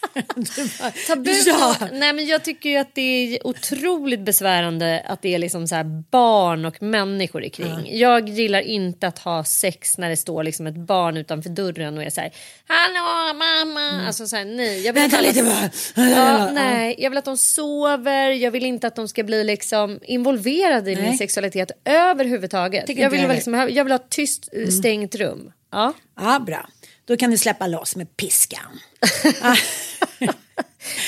Tabu 1.06 1.30
Ja. 1.46 1.76
Nej 1.92 2.12
men 2.12 2.26
jag 2.26 2.44
tycker 2.44 2.70
ju 2.70 2.76
att 2.76 2.94
det 2.94 3.00
är 3.36 3.46
otroligt 3.46 4.20
besvärande 4.20 5.02
att 5.06 5.22
det 5.22 5.34
är 5.34 5.38
liksom 5.38 5.68
så 5.68 5.84
barn 6.10 6.64
och 6.64 6.82
människor 6.82 7.44
i 7.44 7.50
kring. 7.50 7.98
Jag 7.98 8.28
gillar 8.28 8.60
inte 8.60 9.06
att 9.06 9.18
ha 9.18 9.44
sex 9.44 9.98
när 9.98 10.10
det 10.10 10.16
står 10.16 10.42
liksom 10.42 10.66
ett 10.66 10.76
barn 10.76 11.16
utanför 11.16 11.50
dörren 11.50 11.98
och 11.98 12.04
är 12.04 12.10
så 12.10 12.20
här 12.20 12.32
Hallå 12.66 13.38
mamma! 13.38 14.06
Alltså 14.06 14.26
så 14.26 14.36
här, 14.36 14.44
nej. 14.44 14.82
Jag 14.86 14.92
vill 14.92 15.02
Vänta 15.02 15.18
att 15.18 15.22
lite 15.22 15.42
bara. 15.42 15.70
Ja, 16.08 16.50
nej, 16.52 16.94
jag 16.98 17.10
vill 17.10 17.18
att 17.18 17.24
de 17.24 17.36
sover, 17.36 18.30
jag 18.30 18.50
vill 18.50 18.64
inte 18.64 18.86
att 18.86 18.96
de 18.96 19.08
ska 19.08 19.22
bli 19.24 19.44
liksom 19.44 20.00
involverade 20.02 20.92
i 20.92 20.94
Nej. 20.94 21.04
min 21.04 21.18
sexualitet 21.18 21.70
överhuvudtaget. 21.84 22.88
Jag 22.88 23.10
vill, 23.10 23.28
liksom, 23.28 23.54
jag 23.54 23.84
vill 23.84 23.92
ha 23.92 23.96
ett 23.96 24.10
tyst, 24.10 24.48
eh, 24.52 24.68
stängt 24.68 25.14
rum. 25.14 25.52
Ja. 25.72 25.92
Ja, 26.20 26.38
bra. 26.38 26.68
Då 27.08 27.16
kan 27.16 27.30
du 27.30 27.38
släppa 27.38 27.66
loss 27.66 27.96
med 27.96 28.16
piskan. 28.16 28.80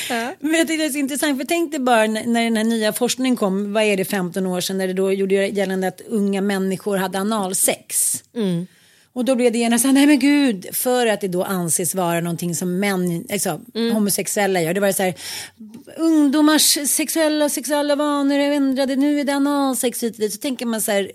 Men 0.40 0.54
jag 0.54 0.68
tycker 0.68 0.78
det 0.78 0.84
är 0.84 0.90
så 0.90 0.98
intressant, 0.98 1.38
för 1.38 1.46
tänk 1.46 1.70
dig 1.70 1.80
bara 1.80 2.06
när, 2.06 2.44
den 2.44 2.56
här 2.56 2.64
nya 2.64 2.92
forskningen 2.92 3.36
kom, 3.36 3.72
vad 3.72 3.82
är 3.82 3.96
det, 3.96 4.04
15 4.04 4.46
år 4.46 4.60
sedan, 4.60 4.78
när 4.78 4.86
det 4.86 4.92
då 4.92 5.12
gjorde 5.12 5.34
gällande 5.34 5.88
att 5.88 6.00
unga 6.00 6.40
människor 6.40 6.96
hade 6.96 7.18
analsex. 7.18 8.22
Och 9.12 9.24
då 9.24 9.34
blev 9.34 9.52
det 9.52 9.58
genast 9.58 9.82
så 9.82 9.88
här, 9.88 9.94
nej 9.94 10.06
men 10.06 10.18
gud, 10.18 10.66
för 10.72 11.06
att 11.06 11.20
det 11.20 11.28
då 11.28 11.44
anses 11.44 11.94
vara 11.94 12.20
någonting 12.20 12.54
som 12.54 12.78
män, 12.78 13.26
alltså 13.32 13.60
homosexuella 13.92 14.60
gör. 14.62 14.74
Det 14.74 14.80
var 14.80 14.92
så 14.92 15.02
här, 15.02 15.14
ungdomars 15.96 16.78
sexuella 16.88 17.48
sexuella 17.48 17.96
vanor 17.96 18.38
är 18.38 18.50
ändrade, 18.50 18.96
nu 18.96 19.20
är 19.20 19.24
det 19.24 19.34
analsex 19.34 20.02
hit 20.02 20.14
och 20.14 20.20
dit. 20.20 20.32
Så 20.32 20.38
tänker 20.38 20.66
man 20.66 20.80
så 20.80 20.92
här, 20.92 21.10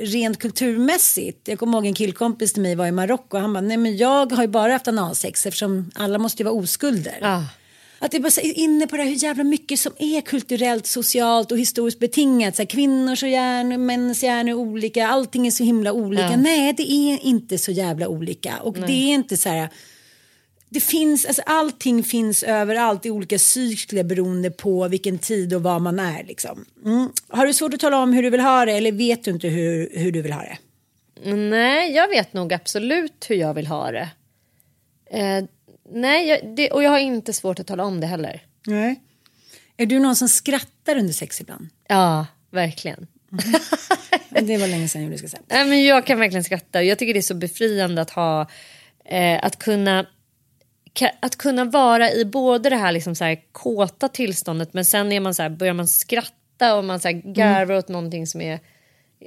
rent 0.00 0.38
kulturmässigt. 0.38 1.48
Jag 1.48 1.58
kommer 1.58 1.78
ihåg 1.78 1.86
en 1.86 1.94
killkompis 1.94 2.52
till 2.52 2.62
mig 2.62 2.74
var 2.74 2.86
i 2.86 2.92
Marocko 2.92 3.36
och 3.36 3.42
han 3.42 3.52
bara, 3.52 3.60
nej 3.60 3.76
men 3.76 3.96
jag 3.96 4.32
har 4.32 4.42
ju 4.42 4.48
bara 4.48 4.72
haft 4.72 4.88
analsex 4.88 5.46
eftersom 5.46 5.90
alla 5.94 6.18
måste 6.18 6.42
ju 6.42 6.44
vara 6.44 6.54
oskulder. 6.54 7.18
Att 8.02 8.10
det 8.10 8.16
är 8.16 8.20
bara 8.20 8.30
så 8.30 8.40
inne 8.40 8.86
på 8.86 8.96
det 8.96 9.02
här 9.02 9.10
hur 9.10 9.16
jävla 9.16 9.44
mycket 9.44 9.80
som 9.80 9.92
är 9.98 10.20
kulturellt, 10.20 10.86
socialt 10.86 11.52
och 11.52 11.58
historiskt 11.58 11.98
betingat. 11.98 12.56
Så 12.56 12.62
här, 12.62 12.66
kvinnors 12.66 13.22
och 13.22 13.28
hjärnor, 13.28 13.76
mäns 13.76 14.22
hjärnor 14.22 14.50
är 14.50 14.54
olika, 14.54 15.08
allting 15.08 15.46
är 15.46 15.50
så 15.50 15.64
himla 15.64 15.92
olika. 15.92 16.30
Ja. 16.30 16.36
Nej, 16.36 16.72
det 16.72 16.92
är 16.92 17.18
inte 17.24 17.58
så 17.58 17.70
jävla 17.70 18.08
olika. 18.08 18.58
Och 18.62 18.78
Nej. 18.78 18.86
det 18.86 18.92
är 18.92 19.14
inte 19.14 19.36
så 19.36 19.48
här, 19.48 19.68
det 20.72 20.80
finns, 20.80 21.26
alltså 21.26 21.42
allting 21.46 22.02
finns 22.04 22.42
överallt 22.42 23.06
i 23.06 23.10
olika 23.10 23.38
cykler 23.38 24.04
beroende 24.04 24.50
på 24.50 24.88
vilken 24.88 25.18
tid 25.18 25.54
och 25.54 25.62
var 25.62 25.78
man 25.78 25.98
är. 25.98 26.24
Liksom. 26.24 26.64
Mm. 26.84 27.12
Har 27.28 27.46
du 27.46 27.52
svårt 27.52 27.74
att 27.74 27.80
tala 27.80 28.02
om 28.02 28.12
hur 28.12 28.22
du 28.22 28.30
vill 28.30 28.40
ha 28.40 28.64
det 28.64 28.72
eller 28.72 28.92
vet 28.92 29.24
du 29.24 29.30
inte 29.30 29.48
hur, 29.48 29.90
hur 29.92 30.12
du 30.12 30.22
vill 30.22 30.32
ha 30.32 30.42
det? 30.42 30.58
Nej, 31.34 31.92
jag 31.92 32.08
vet 32.08 32.32
nog 32.32 32.52
absolut 32.52 33.26
hur 33.28 33.36
jag 33.36 33.54
vill 33.54 33.66
ha 33.66 33.90
det. 33.90 34.08
Eh, 35.10 35.44
nej, 35.92 36.28
jag, 36.28 36.56
det, 36.56 36.70
och 36.70 36.82
jag 36.82 36.90
har 36.90 36.98
inte 36.98 37.32
svårt 37.32 37.60
att 37.60 37.66
tala 37.66 37.84
om 37.84 38.00
det 38.00 38.06
heller. 38.06 38.42
Nej. 38.66 39.00
Är 39.76 39.86
du 39.86 39.98
någon 39.98 40.16
som 40.16 40.28
skrattar 40.28 40.96
under 40.96 41.12
sex 41.12 41.40
ibland? 41.40 41.68
Ja, 41.88 42.26
verkligen. 42.50 43.06
det 44.30 44.58
var 44.58 44.68
länge 44.68 44.88
sedan 44.88 45.10
jag 45.10 45.18
ska 45.18 45.28
säga. 45.28 45.42
Nej, 45.48 45.64
men 45.64 45.84
jag 45.84 46.06
kan 46.06 46.18
verkligen 46.18 46.44
skratta. 46.44 46.82
Jag 46.82 46.98
tycker 46.98 47.14
det 47.14 47.20
är 47.20 47.22
så 47.22 47.34
befriande 47.34 48.02
att 48.02 48.10
ha 48.10 48.46
eh, 49.04 49.44
att 49.44 49.58
kunna 49.58 50.06
att 51.20 51.36
kunna 51.36 51.64
vara 51.64 52.12
i 52.12 52.24
både 52.24 52.70
det 52.70 52.76
här, 52.76 52.92
liksom 52.92 53.14
så 53.14 53.24
här 53.24 53.38
kåta 53.52 54.08
tillståndet 54.08 54.74
men 54.74 54.84
sen 54.84 55.12
är 55.12 55.20
man 55.20 55.34
så 55.34 55.42
här, 55.42 55.50
börjar 55.50 55.74
man 55.74 55.88
skratta 55.88 56.76
och 56.76 56.84
man 56.84 57.00
så 57.00 57.08
här 57.08 57.32
garvar 57.32 57.74
åt 57.74 57.88
någonting 57.88 58.26
som 58.26 58.40
är 58.40 58.58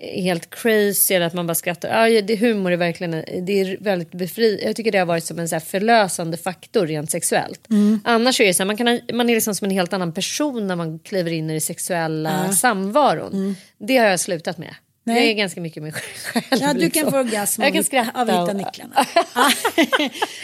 helt 0.02 0.50
crazy 0.50 1.14
eller 1.16 1.26
att 1.26 1.34
man 1.34 1.48
bara 1.48 1.56
skrattar. 1.56 2.08
Ja, 2.08 2.22
det, 2.22 2.36
humor 2.36 2.72
är 2.72 2.78
verkligen 2.78 3.12
det 3.46 3.62
är 3.62 3.78
väldigt 3.80 4.12
befri. 4.12 4.62
Jag 4.66 4.76
tycker 4.76 4.92
det 4.92 4.98
har 4.98 5.06
varit 5.06 5.24
som 5.24 5.40
en 5.40 5.50
så 5.50 5.60
förlösande 5.60 6.38
faktor 6.38 6.88
rent 6.88 7.12
sexuellt. 7.12 7.70
Mm. 7.70 8.00
Annars 8.04 8.42
är 8.42 8.46
det 8.46 8.54
så 8.54 8.64
här, 8.64 8.68
man, 8.68 8.78
kan, 8.78 9.00
man 9.14 9.30
är 9.30 9.34
liksom 9.36 9.56
som 9.56 9.66
en 9.66 9.72
helt 9.72 9.94
annan 9.94 10.14
person 10.14 10.68
när 10.68 10.76
man 10.76 11.00
kliver 11.00 11.32
in 11.32 11.50
i 11.50 11.54
det 11.54 11.62
sexuella 11.62 12.46
Ja. 12.48 12.54
samvaron. 12.54 13.56
Det 13.78 13.98
har 13.98 14.08
jag 14.08 14.20
slutat 14.20 14.58
med. 14.58 14.76
Nej. 15.06 15.18
Jag 15.18 15.26
är 15.26 15.34
ganska 15.34 15.62
mycket 15.62 15.84
mig 15.84 15.92
själv. 15.92 16.44
Ja, 16.50 16.58
du 16.58 16.64
kan 16.64 16.78
liksom. 16.78 17.12
få 17.12 17.18
orgasm 17.18 17.62
Jag 17.62 17.70
av, 17.70 17.72
kan 17.72 17.80
av 17.80 17.84
skratta. 17.84 18.20
att 18.22 18.30
hitta 18.30 18.54
nycklarna. 18.54 19.06
Ja. 19.36 19.52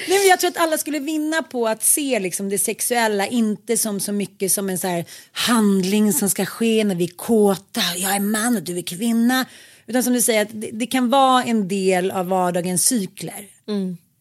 Nej, 0.08 0.20
men 0.20 0.28
jag 0.30 0.40
tror 0.40 0.50
att 0.50 0.58
alla 0.58 0.78
skulle 0.78 1.00
vinna 1.00 1.44
på 1.44 1.68
att 1.68 1.84
se 1.84 2.20
liksom, 2.20 2.50
det 2.50 2.58
sexuella 2.58 3.28
inte 3.28 3.78
som 3.78 4.00
så 4.00 4.12
mycket 4.12 4.52
som 4.52 4.70
en 4.70 4.78
så 4.78 5.04
handling 5.32 6.14
som 6.14 6.30
ska 6.30 6.46
ske 6.46 6.84
när 6.84 6.96
vi 6.96 7.04
är 7.04 7.16
kåta. 7.16 7.82
Jag 7.98 8.16
är 8.16 8.20
man 8.20 8.56
och 8.58 8.64
du 8.64 8.78
är 8.78 8.82
kvinna. 8.82 9.46
Utan 9.88 10.04
som 10.04 10.14
du 10.14 10.22
säger, 10.22 10.42
att 10.42 10.50
det, 10.52 10.70
det 10.74 10.86
kan 10.88 11.10
vara 11.10 11.44
en 11.44 11.68
del 11.68 12.12
av 12.12 12.28
vardagens 12.28 12.86
cykler. 12.86 13.48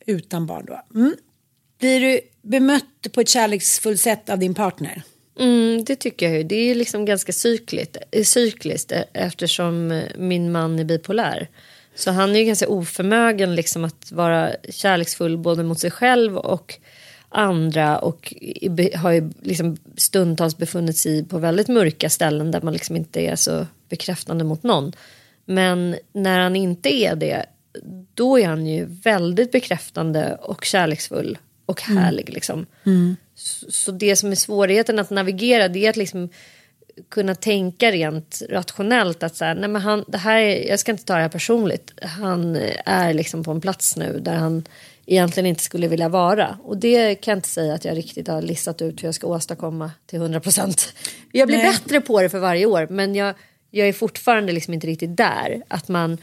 Utan 0.06 0.46
barn 0.46 0.64
då. 0.66 0.82
Mm. 0.94 1.14
Blir 1.78 2.00
du 2.00 2.20
bemött 2.42 3.06
på 3.12 3.20
ett 3.20 3.28
kärleksfullt 3.28 4.00
sätt 4.00 4.28
av 4.28 4.38
din 4.38 4.54
partner? 4.54 5.02
Mm, 5.38 5.84
det 5.84 5.96
tycker 5.96 6.26
jag 6.28 6.36
ju. 6.36 6.42
Det 6.42 6.70
är 6.70 6.74
liksom 6.74 7.04
ganska 7.04 7.32
cykligt, 7.32 7.96
eh, 8.10 8.24
cykliskt 8.24 8.92
eh, 8.92 9.02
eftersom 9.12 9.90
eh, 9.90 10.02
min 10.16 10.52
man 10.52 10.78
är 10.78 10.84
bipolär. 10.84 11.48
Så 11.94 12.10
han 12.10 12.36
är 12.36 12.38
ju 12.38 12.44
ganska 12.44 12.68
oförmögen 12.68 13.54
liksom 13.54 13.84
att 13.84 14.12
vara 14.12 14.50
kärleksfull 14.70 15.38
både 15.38 15.62
mot 15.62 15.80
sig 15.80 15.90
själv 15.90 16.36
och 16.36 16.74
andra 17.28 17.98
och 17.98 18.34
har 18.94 19.12
ju 19.12 19.30
liksom 19.42 19.76
stundtals 19.96 20.56
befunnit 20.56 20.96
sig 20.96 21.24
på 21.24 21.38
väldigt 21.38 21.68
mörka 21.68 22.10
ställen 22.10 22.50
där 22.50 22.60
man 22.60 22.72
liksom 22.72 22.96
inte 22.96 23.20
är 23.20 23.36
så 23.36 23.66
bekräftande 23.88 24.44
mot 24.44 24.62
någon. 24.62 24.92
Men 25.44 25.96
när 26.12 26.38
han 26.38 26.56
inte 26.56 26.94
är 26.94 27.16
det, 27.16 27.46
då 28.14 28.38
är 28.38 28.46
han 28.46 28.66
ju 28.66 28.84
väldigt 28.84 29.52
bekräftande 29.52 30.38
och 30.42 30.64
kärleksfull 30.64 31.38
och 31.66 31.82
Mm. 31.88 32.02
härlig 32.02 32.32
liksom. 32.32 32.66
Så, 32.84 33.16
så 33.68 33.92
det 33.92 34.16
som 34.16 34.30
är 34.30 34.34
svårigheten 34.34 34.98
att 34.98 35.10
navigera 35.10 35.68
det 35.68 35.86
är 35.86 35.90
att 35.90 35.96
liksom 35.96 36.28
kunna 37.08 37.34
tänka 37.34 37.90
rent 37.92 38.42
rationellt 38.50 39.22
att 39.22 39.36
så 39.36 39.44
här, 39.44 39.54
nej 39.54 39.68
men 39.68 39.82
han, 39.82 40.04
det 40.08 40.18
här 40.18 40.36
är, 40.36 40.68
jag 40.68 40.80
ska 40.80 40.92
inte 40.92 41.04
ta 41.04 41.14
det 41.14 41.22
här 41.22 41.28
personligt. 41.28 41.92
Han 42.02 42.56
är 42.84 43.14
liksom 43.14 43.44
på 43.44 43.50
en 43.50 43.60
plats 43.60 43.96
nu 43.96 44.18
där 44.20 44.34
han 44.34 44.64
egentligen 45.06 45.46
inte 45.46 45.62
skulle 45.62 45.88
vilja 45.88 46.08
vara. 46.08 46.58
Och 46.64 46.76
det 46.76 47.14
kan 47.14 47.32
jag 47.32 47.38
inte 47.38 47.48
säga 47.48 47.74
att 47.74 47.84
jag 47.84 47.96
riktigt 47.96 48.28
har 48.28 48.42
listat 48.42 48.82
ut 48.82 49.02
hur 49.02 49.08
jag 49.08 49.14
ska 49.14 49.26
åstadkomma 49.26 49.90
till 50.06 50.18
100 50.18 50.40
procent. 50.40 50.92
Jag 51.32 51.48
blir 51.48 51.58
Nej. 51.58 51.72
bättre 51.72 52.00
på 52.00 52.22
det 52.22 52.28
för 52.28 52.38
varje 52.38 52.66
år 52.66 52.86
men 52.90 53.14
jag, 53.14 53.34
jag 53.70 53.88
är 53.88 53.92
fortfarande 53.92 54.52
liksom 54.52 54.74
inte 54.74 54.86
riktigt 54.86 55.16
där. 55.16 55.62
Att 55.68 55.88
man 55.88 56.18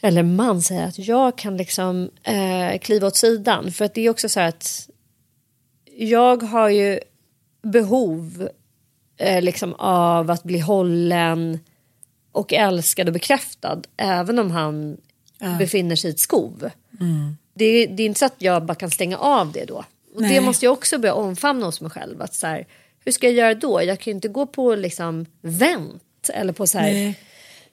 eller 0.00 0.22
man 0.22 0.62
säger 0.62 0.86
att 0.86 0.98
jag 0.98 1.38
kan 1.38 1.56
liksom 1.56 2.10
eh, 2.22 2.78
kliva 2.78 3.06
åt 3.06 3.16
sidan. 3.16 3.72
För 3.72 3.84
att 3.84 3.94
det 3.94 4.06
är 4.06 4.10
också 4.10 4.28
så 4.28 4.40
här 4.40 4.48
att 4.48 4.88
jag 5.96 6.42
har 6.42 6.68
ju 6.68 7.00
behov 7.62 8.48
eh, 9.16 9.42
liksom 9.42 9.74
av 9.78 10.30
att 10.30 10.42
bli 10.42 10.58
hållen 10.58 11.58
och 12.32 12.52
älskad 12.52 13.06
och 13.06 13.12
bekräftad 13.12 13.82
även 13.96 14.38
om 14.38 14.50
han 14.50 14.96
befinner 15.58 15.96
sig 15.96 16.10
i 16.10 16.12
ett 16.12 16.20
skov. 16.20 16.70
Det, 17.54 17.86
det 17.86 18.02
är 18.02 18.06
inte 18.06 18.18
så 18.18 18.26
att 18.26 18.34
jag 18.38 18.64
bara 18.64 18.74
kan 18.74 18.90
stänga 18.90 19.18
av 19.18 19.52
det 19.52 19.64
då. 19.64 19.84
Och 20.14 20.22
det 20.22 20.28
Nej. 20.28 20.40
måste 20.40 20.64
jag 20.64 20.72
också 20.72 20.98
börja 20.98 21.14
omfamna 21.14 21.66
hos 21.66 21.80
mig 21.80 21.90
själv. 21.90 22.22
Att 22.22 22.34
så 22.34 22.46
här, 22.46 22.66
hur 23.04 23.12
ska 23.12 23.26
jag 23.26 23.34
göra 23.34 23.54
då? 23.54 23.82
Jag 23.82 24.00
kan 24.00 24.10
ju 24.10 24.14
inte 24.14 24.28
gå 24.28 24.46
på 24.46 24.74
liksom 24.74 25.26
vänt 25.40 26.30
eller 26.34 26.52
på 26.52 26.66
så 26.66 26.78
här 26.78 26.92
Nej. 26.92 27.18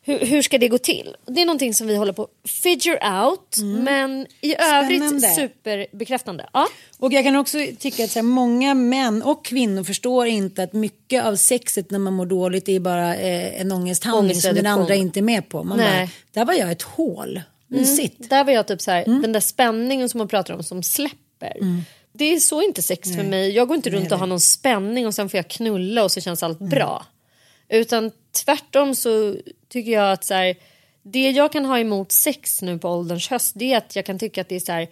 Hur, 0.05 0.19
hur 0.19 0.41
ska 0.41 0.57
det 0.57 0.67
gå 0.67 0.77
till? 0.77 1.15
Det 1.25 1.41
är 1.41 1.45
någonting 1.45 1.73
som 1.73 1.87
vi 1.87 1.95
håller 1.95 2.13
på 2.13 2.23
att 2.23 2.49
figure 2.49 2.99
out. 3.25 3.57
Men 3.83 4.27
i 4.41 4.55
övrigt 4.59 5.01
Mm. 5.01 5.19
Spännande. 5.19 5.27
superbekräftande. 5.35 6.45
Ja. 6.53 6.67
Och 6.99 7.13
jag 7.13 7.23
kan 7.23 7.35
också 7.35 7.57
tycka 7.79 8.03
att 8.03 8.11
så 8.11 8.19
här, 8.19 8.23
många 8.23 8.73
män 8.73 9.21
och 9.23 9.45
kvinnor 9.45 9.83
förstår 9.83 10.27
inte 10.27 10.63
att 10.63 10.73
mycket 10.73 11.25
av 11.25 11.35
sexet 11.35 11.91
när 11.91 11.99
man 11.99 12.13
mår 12.13 12.25
dåligt 12.25 12.69
är 12.69 12.79
bara 12.79 13.15
eh, 13.15 13.61
en 13.61 13.71
ångesthandling 13.71 14.41
som 14.41 14.55
den 14.55 14.65
andra 14.65 14.95
inte 14.95 15.19
är 15.19 15.21
med 15.21 15.49
på. 15.49 15.63
Man 15.63 15.77
Nej. 15.77 16.05
bara, 16.33 16.41
där 16.41 16.45
var 16.45 16.53
jag 16.53 16.71
ett 16.71 16.81
hål. 16.81 17.41
Mysigt. 17.67 18.19
Mm. 18.19 18.29
Där 18.29 18.43
var 18.43 18.51
jag 18.53 18.67
typ 18.67 18.81
så 18.81 18.91
här, 18.91 19.03
Mm. 19.07 19.21
den 19.21 19.31
där 19.31 19.39
spänningen 19.39 20.09
som 20.09 20.17
man 20.17 20.27
pratar 20.27 20.53
om 20.53 20.63
som 20.63 20.83
släpper. 20.83 21.53
Det 22.13 22.25
är 22.33 22.39
så 22.39 22.61
inte 22.61 22.81
sex 22.81 23.09
för 23.09 23.17
Nej. 23.17 23.27
mig. 23.27 23.51
Jag 23.51 23.67
går 23.67 23.75
inte 23.77 23.89
runt 23.89 24.03
Nej, 24.03 24.11
och 24.13 24.19
har 24.19 24.27
någon 24.27 24.39
spänning 24.39 25.07
och 25.07 25.13
sen 25.13 25.29
får 25.29 25.37
jag 25.37 25.47
knulla 25.47 26.03
och 26.03 26.11
så 26.11 26.21
känns 26.21 26.43
allt 26.43 26.59
bra. 26.59 27.05
Utan 27.73 28.11
tvärtom 28.45 28.95
så 28.95 29.35
tycker 29.69 29.91
jag 29.91 30.11
att 30.11 30.23
så 30.23 30.33
här, 30.33 30.55
det 31.03 31.31
jag 31.31 31.51
kan 31.51 31.65
ha 31.65 31.79
emot 31.79 32.11
sex 32.11 32.61
nu 32.61 32.79
på 32.79 32.89
ålderns 32.89 33.29
höst 33.29 33.53
det 33.55 33.73
är 33.73 33.77
att 33.77 33.95
jag 33.95 34.05
kan 34.05 34.19
tycka 34.19 34.41
att 34.41 34.49
det 34.49 34.55
är 34.55 34.59
så 34.59 34.71
här 34.71 34.87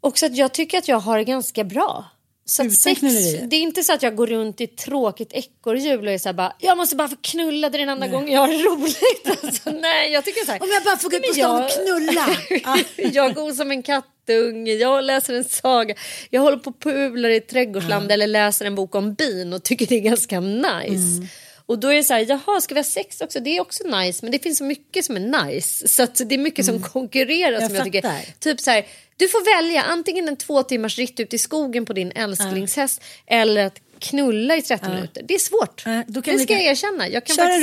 också 0.00 0.26
att 0.26 0.36
jag 0.36 0.52
tycker 0.54 0.78
att 0.78 0.88
jag 0.88 0.98
har 0.98 1.18
det 1.18 1.24
ganska 1.24 1.64
bra. 1.64 2.04
Så 2.44 2.62
att 2.62 2.74
sex, 2.74 3.00
det 3.42 3.56
är 3.56 3.60
inte 3.60 3.82
så 3.82 3.92
att 3.92 4.02
jag 4.02 4.16
går 4.16 4.26
runt 4.26 4.60
i 4.60 4.64
ett 4.64 4.76
tråkigt 4.76 5.32
ekorrhjul 5.32 6.06
och 6.06 6.12
är 6.12 6.18
så 6.18 6.28
här 6.28 6.34
bara 6.34 6.52
jag 6.58 6.76
måste 6.76 6.96
bara 6.96 7.08
få 7.08 7.16
knulla 7.20 7.70
det 7.70 7.78
den 7.78 7.88
enda 7.88 8.06
gången 8.06 8.32
jag 8.32 8.40
har 8.40 8.48
roligt. 8.48 9.44
Alltså, 9.44 9.70
nej, 9.70 10.12
jag 10.12 10.24
tycker 10.24 10.44
så 10.44 10.52
här. 10.52 10.62
Om 10.62 10.68
jag 10.70 10.84
bara 10.84 10.96
får 10.96 11.10
gå 11.10 11.16
ut 11.16 11.26
på 11.26 11.34
stan 11.34 11.64
och 11.64 11.70
knulla. 11.70 12.26
Ah. 12.64 12.78
jag 13.12 13.34
går 13.34 13.52
som 13.52 13.70
en 13.70 13.82
kattunge, 13.82 14.72
jag 14.72 15.04
läser 15.04 15.34
en 15.34 15.44
saga, 15.44 15.94
jag 16.30 16.40
håller 16.42 16.56
på 16.56 16.70
och 16.70 16.80
pular 16.80 17.28
i 17.28 17.36
ett 17.36 17.48
trädgårdsland 17.48 18.12
eller 18.12 18.26
läser 18.26 18.64
en 18.64 18.74
bok 18.74 18.94
om 18.94 19.14
bin 19.14 19.52
och 19.52 19.62
tycker 19.62 19.86
det 19.86 19.94
är 19.94 20.00
ganska 20.00 20.40
nice. 20.40 21.16
Mm. 21.16 21.28
Och 21.68 21.78
då 21.78 21.88
är 21.88 21.94
det 21.94 22.04
så 22.04 22.14
här, 22.14 22.26
jaha 22.28 22.60
ska 22.60 22.74
vi 22.74 22.80
ha 22.80 22.84
sex 22.84 23.20
också? 23.20 23.40
Det 23.40 23.56
är 23.56 23.60
också 23.60 23.84
nice 23.84 24.24
men 24.24 24.32
det 24.32 24.38
finns 24.38 24.58
så 24.58 24.64
mycket 24.64 25.04
som 25.04 25.16
är 25.16 25.44
nice. 25.44 25.88
Så 25.88 26.06
det 26.24 26.34
är 26.34 26.38
mycket 26.38 26.64
som 26.64 26.82
konkurrerar 26.82 27.48
Mm. 27.48 27.60
Jag 27.60 27.70
som 27.70 27.76
jag 27.76 27.84
tycker. 27.84 28.02
fattar. 28.02 28.24
Typ 28.40 28.60
så 28.60 28.70
här, 28.70 28.86
du 29.16 29.28
får 29.28 29.56
välja 29.56 29.82
antingen 29.82 30.28
en 30.28 30.36
två 30.36 30.62
timmars 30.62 30.98
ritt 30.98 31.20
ut 31.20 31.34
i 31.34 31.38
skogen 31.38 31.86
på 31.86 31.92
din 31.92 32.12
älsklingshäst 32.12 33.02
eller 33.26 33.66
att 33.66 33.80
knulla 33.98 34.56
i 34.56 34.62
30 34.62 34.88
minuter. 34.88 35.22
Det 35.22 35.34
är 35.34 35.38
svårt. 35.38 35.84
det 36.06 36.38
ska 36.38 36.52
jag 36.52 36.62
erkänna. 36.62 37.08
Jag 37.08 37.24
kan 37.24 37.36
Kör 37.36 37.44
en 37.44 37.60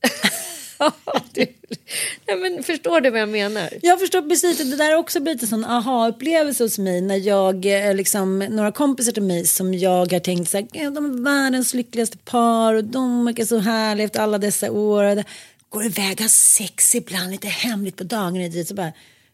rumpa. 1.06 1.20
Nej, 2.26 2.36
men 2.36 2.62
förstår 2.62 3.00
du 3.00 3.10
vad 3.10 3.20
jag 3.20 3.28
menar? 3.28 3.68
Jag 3.82 4.00
förstår 4.00 4.22
precis, 4.22 4.58
det 4.58 4.76
där 4.76 4.90
har 4.90 4.98
också 4.98 5.20
blivit 5.20 5.42
en 5.42 5.48
sån 5.48 5.64
aha-upplevelse 5.64 6.64
hos 6.64 6.78
mig 6.78 7.00
när 7.00 7.16
jag, 7.16 7.66
eh, 7.66 7.94
liksom, 7.94 8.38
några 8.38 8.72
kompisar 8.72 9.12
till 9.12 9.22
mig 9.22 9.46
som 9.46 9.74
jag 9.74 10.12
har 10.12 10.20
tänkt 10.20 10.50
så 10.50 10.56
här, 10.56 10.66
"Ja, 10.72 10.90
de 10.90 11.04
är 11.04 11.24
världens 11.24 11.74
lyckligaste 11.74 12.18
par 12.18 12.74
och 12.74 12.84
de 12.84 13.24
verkar 13.24 13.44
så 13.44 13.58
härliga 13.58 14.04
efter 14.04 14.20
alla 14.20 14.38
dessa 14.38 14.72
år. 14.72 15.24
Går 15.68 15.84
iväg, 15.84 16.20
har 16.20 16.28
sex 16.28 16.94
ibland 16.94 17.30
lite 17.30 17.48
hemligt 17.48 17.96
på 17.96 18.04
dagen 18.04 18.60
och 18.60 18.66
så 18.66 18.74
bara, 18.74 18.92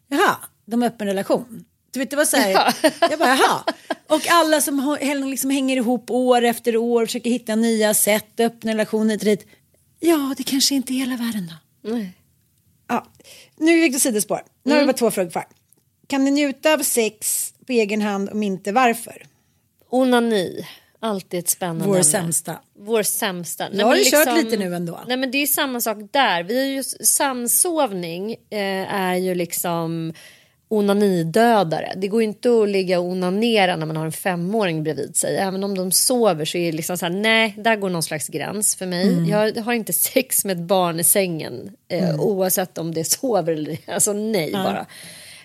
jaha, 0.09 0.37
de 0.67 0.83
har 0.83 0.89
öppen 0.89 1.07
relation. 1.07 1.65
Du 1.91 2.01
vet, 2.01 2.11
det 2.11 2.17
var 2.17 2.25
så 2.25 2.37
här, 2.37 2.75
jag 3.11 3.19
bara, 3.19 3.37
jaha. 3.37 3.65
Och 4.09 4.23
alla 4.29 4.61
som 4.61 4.99
liksom 5.27 5.51
hänger 5.51 5.77
ihop 5.77 6.11
år 6.11 6.43
efter 6.43 6.77
år 6.77 7.07
försöker 7.07 7.31
hitta 7.31 7.55
nya 7.55 7.95
sätt, 7.95 8.41
öppna 8.41 8.73
relationer 8.73 9.11
hit 9.11 9.21
och 9.21 9.27
dit. 9.27 9.47
Ja, 10.01 10.35
det 10.37 10.43
kanske 10.43 10.75
inte 10.75 10.93
är 10.93 10.95
hela 10.95 11.17
världen 11.17 11.53
då. 11.83 11.91
Nej. 11.95 12.13
Ja. 12.89 13.07
Nu 13.57 13.73
är 13.79 13.83
vi 13.83 13.93
på 13.93 13.99
sidospår. 13.99 14.41
Nu 14.63 14.71
har 14.71 14.77
det 14.77 14.83
Mm. 14.83 14.93
bara 14.93 14.99
två 14.99 15.11
frågor 15.11 15.31
kvar. 15.31 15.47
Kan 16.07 16.25
ni 16.25 16.31
njuta 16.31 16.73
av 16.75 16.79
sex 16.79 17.53
på 17.67 17.73
egen 17.73 18.01
hand? 18.03 18.31
Om 18.31 18.43
inte, 18.43 18.73
varför? 18.73 19.27
Onani. 19.91 20.67
Alltid 21.01 21.39
ett 21.41 21.49
spännande 21.49 21.85
Vår 21.85 21.95
ämne. 21.95 22.05
sämsta. 22.05 22.57
Vår 22.79 23.03
sämsta. 23.03 23.69
Jag 23.73 23.87
har 23.87 23.97
ju 23.97 24.05
kört 24.05 24.37
lite 24.45 24.57
nu 24.57 24.75
ändå. 24.75 25.01
Nej 25.09 25.17
men 25.17 25.31
det 25.31 25.39
är 25.39 25.47
samma 25.47 25.81
sak 25.81 25.97
där. 26.13 26.43
Vi 26.43 26.61
är 26.61 26.65
ju, 26.65 26.83
samsovning 27.07 28.33
eh, 28.51 28.95
är 28.95 29.15
ju 29.17 29.35
liksom 29.35 30.13
onanidödare. 30.69 31.93
Det 31.97 32.09
går 32.09 32.23
inte 32.23 32.49
att 32.62 32.69
ligga 32.69 33.01
och 33.01 33.07
onanera 33.07 33.77
när 33.77 33.87
man 33.87 33.97
har 33.97 34.05
en 34.07 34.12
femåring 34.12 34.83
bredvid 34.83 35.16
sig. 35.16 35.37
Även 35.37 35.64
om 35.64 35.75
de 35.79 35.93
sover 35.93 36.45
så 36.45 36.59
är 36.59 36.66
det 36.71 36.77
liksom 36.77 36.99
så 36.99 37.07
här, 37.07 37.12
nej, 37.12 37.55
där 37.59 37.77
går 37.77 37.91
någon 37.91 38.03
slags 38.03 38.29
gräns 38.29 38.75
för 38.77 38.87
mig. 38.87 39.09
Mm. 39.09 39.29
Jag 39.29 39.62
har 39.62 39.73
inte 39.73 39.93
sex 39.93 40.45
med 40.45 40.57
ett 40.57 40.62
barn 40.62 41.01
i 41.01 41.05
sängen 41.05 41.71
eh, 41.89 42.09
Mm. 42.09 42.21
oavsett 42.21 42.79
om 42.79 42.95
det 42.95 43.05
sover 43.05 43.53
eller 43.53 43.79
Alltså 43.87 44.12
nej 44.12 44.51
Ja. 44.53 44.62
bara. 44.64 44.87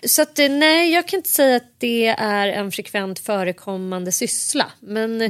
Så 0.06 0.22
att, 0.22 0.38
eh, 0.38 0.48
nej, 0.48 0.92
jag 0.92 1.08
kan 1.08 1.16
inte 1.18 1.28
säga 1.30 1.56
att 1.56 1.74
det 1.78 2.06
är 2.06 2.48
en 2.48 2.72
frekvent 2.72 3.18
förekommande 3.18 4.12
syssla. 4.12 4.66
Men 4.80 5.20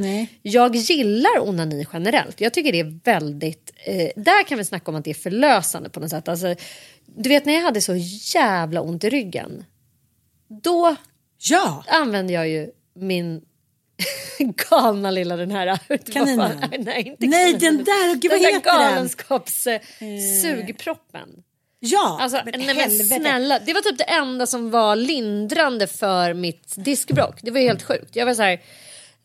jag 0.41 0.75
gillar 0.75 1.39
onani 1.49 1.85
generellt. 1.93 2.41
Jag 2.41 2.53
tycker 2.53 2.71
det 2.71 2.79
är 2.79 2.99
väldigt... 3.03 3.71
Eh, 3.85 4.09
där 4.15 4.43
kan 4.47 4.57
vi 4.57 4.63
snacka 4.65 4.91
om 4.91 4.95
att 4.97 5.03
det 5.03 5.09
är 5.09 5.13
förlösande 5.13 5.89
på 5.89 5.99
något 5.99 6.09
sätt. 6.09 6.27
Alltså, 6.27 6.55
du 7.17 7.29
vet 7.29 7.45
när 7.45 7.53
jag 7.53 7.61
hade 7.61 7.81
så 7.81 7.95
jävla 8.35 8.81
ont 8.81 9.03
i 9.03 9.09
ryggen. 9.09 9.63
Då 10.47 10.95
ja. 11.37 11.83
använde 11.87 12.33
jag 12.33 12.47
ju 12.47 12.71
min 12.95 13.41
galna 14.69 15.11
lilla 15.11 15.35
den 15.35 15.51
här... 15.51 15.79
Kaninen? 16.13 16.59
Fan? 16.59 16.69
Nej, 16.79 17.07
inte 17.07 17.27
Nej, 17.27 17.53
kaninen. 17.53 17.75
den 17.75 17.85
där, 17.85 18.15
gud, 18.15 18.31
vad 18.31 18.41
den 18.41 18.53
heter 18.53 18.71
där 18.71 18.79
den? 18.79 18.93
galenskaps 18.93 19.67
eh. 19.67 19.81
Ja, 21.79 22.17
Alltså, 22.21 22.41
men 22.45 22.59
nej, 22.59 22.75
men 22.75 22.91
snälla, 22.91 23.59
det 23.59 23.73
var 23.73 23.81
typ 23.81 23.97
det 23.97 24.03
enda 24.03 24.47
som 24.47 24.71
var 24.71 24.95
lindrande 24.95 25.87
för 25.87 26.33
mitt 26.33 26.73
diskbråck. 26.77 27.39
Det 27.41 27.51
var 27.51 27.59
ju 27.59 27.67
helt 27.67 27.83
sjukt. 27.83 28.15
Jag 28.15 28.25
var 28.25 28.33
så 28.33 28.41
här, 28.41 28.61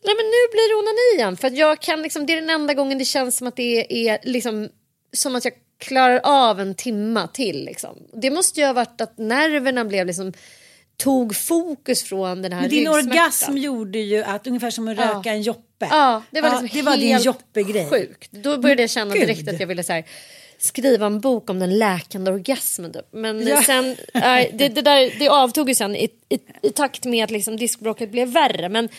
nej 0.03 0.15
men 0.15 0.25
nu 0.25 0.51
blir 0.51 0.69
det 0.69 0.79
onani 0.79 1.17
igen. 1.17 1.37
För 1.37 1.57
jag 1.59 1.81
kan 1.81 2.01
liksom, 2.01 2.25
det 2.25 2.33
är 2.33 2.41
den 2.41 2.49
enda 2.49 2.73
gången 2.73 2.97
det 2.97 3.05
känns 3.05 3.37
som 3.37 3.47
att 3.47 3.55
det 3.55 4.07
är 4.09 4.19
liksom 4.23 4.69
som 5.13 5.35
att 5.35 5.45
jag 5.45 5.53
klarar 5.77 6.21
av 6.23 6.59
en 6.59 6.75
timma 6.75 7.27
till. 7.27 7.65
Liksom. 7.65 7.97
Det 8.13 8.31
måste 8.31 8.59
ju 8.59 8.65
ha 8.65 8.73
varit 8.73 9.01
att 9.01 9.17
nerverna 9.17 9.85
blev 9.85 10.07
liksom 10.07 10.33
tog 11.03 11.35
fokus 11.35 12.03
från 12.03 12.41
den 12.41 12.53
här 12.53 12.61
Men 12.61 12.69
din 12.69 12.87
orgasm 12.87 13.57
gjorde 13.57 13.99
ju 13.99 14.23
att 14.23 14.47
ungefär 14.47 14.69
som 14.69 14.87
att 14.87 14.97
röka 14.97 15.21
Ja. 15.23 15.31
en 15.31 15.41
joppe. 15.41 15.87
Ja, 15.89 16.23
det 16.31 16.41
var, 16.41 16.49
liksom 16.49 16.69
det 16.73 16.81
var 16.81 16.97
din 16.97 17.17
joppe-grej. 17.19 17.89
Sjukt. 17.89 18.31
Då 18.31 18.57
började 18.57 18.81
jag 18.83 18.89
känna 18.89 19.13
Gud. 19.13 19.23
direkt 19.27 19.49
att 19.49 19.59
jag 19.59 19.67
ville 19.67 19.83
så 19.83 19.93
här, 19.93 20.03
skriva 20.57 21.05
en 21.05 21.19
bok 21.19 21.49
om 21.49 21.59
den 21.59 21.79
läkande 21.79 22.31
orgasmen. 22.31 22.93
Typ. 22.93 23.05
Men 23.11 23.47
Ja. 23.47 23.63
sen, 23.63 23.95
nej, 24.13 24.51
det, 24.53 24.67
det, 24.67 24.81
där, 24.81 25.19
det 25.19 25.29
avtog 25.29 25.69
ju 25.69 25.75
sen 25.75 25.95
i, 25.95 26.09
i, 26.29 26.39
i 26.61 26.69
takt 26.69 27.05
med 27.05 27.23
att 27.23 27.31
liksom 27.31 27.57
diskbråcket 27.57 28.11
blev 28.11 28.27
värre. 28.27 28.69
Men 28.69 28.89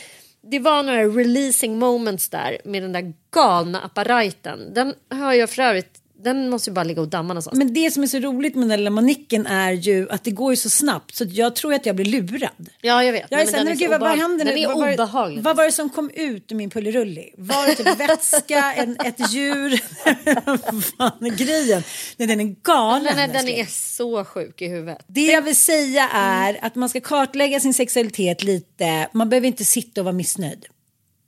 det 0.51 0.59
var 0.59 0.83
några 0.83 1.05
releasing 1.05 1.79
moments 1.79 2.29
där 2.29 2.59
med 2.65 2.83
den 2.83 2.93
där 2.93 3.13
galna 3.35 3.81
apparaten. 3.81 4.75
Den 4.75 4.95
har 5.11 5.33
jag 5.33 5.51
för 5.51 5.63
övrigt, 5.63 6.02
den 6.25 6.51
måste 6.51 6.71
ju 6.71 6.75
bara 6.75 6.85
ligga 6.85 7.01
och 7.01 7.09
damma 7.09 7.29
någonstans. 7.29 7.59
Men 7.59 7.75
det 7.75 7.91
som 7.91 8.03
är 8.03 8.07
så 8.07 8.19
roligt 8.19 8.55
med 8.55 8.69
den 8.69 8.79
lilla 8.79 8.91
manicken 8.91 9.47
är 9.47 9.73
ju 9.73 10.11
att 10.11 10.25
det 10.25 10.31
går 10.31 10.53
ju 10.53 10.57
så 10.57 10.71
snabbt 10.71 11.15
så 11.15 11.25
jag 11.29 11.57
tror 11.57 11.75
att 11.75 11.87
jag 11.87 11.97
blir 11.97 12.05
lurad. 12.05 12.69
Ja, 12.81 13.05
jag 13.05 13.13
vet. 13.13 13.27
Jag 13.31 13.41
är 13.41 13.45
såhär, 13.47 13.59
den 13.59 13.67
nej, 13.67 13.77
gud, 13.77 13.91
vad, 13.91 14.01
vad 14.01 14.11
obehag- 14.11 14.17
hände 14.21 14.45
nu? 14.45 14.51
Den 14.51 14.59
är 14.59 14.67
vad, 14.69 14.93
obehaglig. 14.93 15.43
Vad 15.43 15.57
var 15.57 15.65
det 15.65 15.73
som 15.73 15.91
kom 15.91 16.11
ut 16.11 16.53
ur 16.53 16.57
min 16.57 16.71
pullerulli? 16.71 17.35
Var 17.39 17.67
det 17.67 17.75
typ 17.75 18.01
vätska, 18.09 18.73
en, 18.73 18.97
ett 19.05 19.33
djur? 19.33 19.81
Vad 20.47 20.85
fan 20.85 21.27
är 21.27 21.37
grejen? 21.37 21.83
Nej, 22.17 22.29
den 22.29 22.41
är 22.41 22.55
galen. 22.63 23.05
Den 23.05 23.17
den 23.17 23.37
älskling. 23.37 23.61
är 23.61 23.67
så 23.67 24.25
sjuk 24.25 24.63
i 24.63 24.69
huvudet. 24.69 24.99
Det 25.07 25.27
jag 25.27 25.43
vill 25.43 25.57
säga 25.57 26.09
är 26.13 26.59
att 26.63 26.75
man 26.75 26.89
ska 26.89 27.01
kartlägga 27.01 27.61
sin 27.61 27.75
sexualitet 27.75 28.43
lite. 28.43 29.09
Man 29.13 29.29
behöver 29.29 29.47
inte 29.47 29.65
sitta 29.65 30.01
och 30.01 30.05
vara 30.05 30.13
missnöjd. 30.15 30.67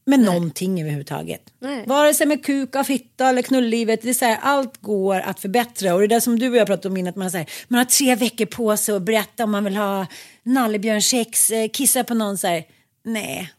Med 0.07 0.21
någonting 0.21 0.81
överhuvudtaget. 0.81 1.43
Nej. 1.59 1.85
Vare 1.87 2.15
sig 2.15 2.27
med 2.27 2.45
kuka, 2.45 2.85
fitta 2.85 3.29
eller 3.29 3.43
knulllivet. 3.43 4.03
Det 4.03 4.11
är 4.11 4.15
så 4.15 4.25
här, 4.25 4.39
allt 4.43 4.83
går 4.83 5.21
att 5.21 5.41
förbättra. 5.41 5.95
Och 5.95 6.01
det 6.01 6.07
där 6.07 6.21
som 6.21 6.39
du 6.39 6.51
och 6.51 6.57
jag 6.57 6.67
pratade 6.67 6.89
om 6.89 6.97
innan. 6.97 7.11
Att 7.11 7.17
man, 7.17 7.31
så 7.31 7.37
här, 7.37 7.51
man 7.69 7.79
har 7.79 7.85
tre 7.85 8.15
veckor 8.15 8.47
på 8.47 8.77
sig 8.77 8.97
att 8.97 9.03
berätta 9.03 9.45
om 9.45 9.51
man 9.51 9.65
vill 9.65 9.77
ha 9.77 10.07
nallebjörnsex, 10.43 11.51
eh, 11.51 11.69
kissa 11.69 12.05
på 12.05 12.15
någon. 12.15 12.39
Så 12.39 12.47
här. 12.47 12.65
Nej. 13.05 13.53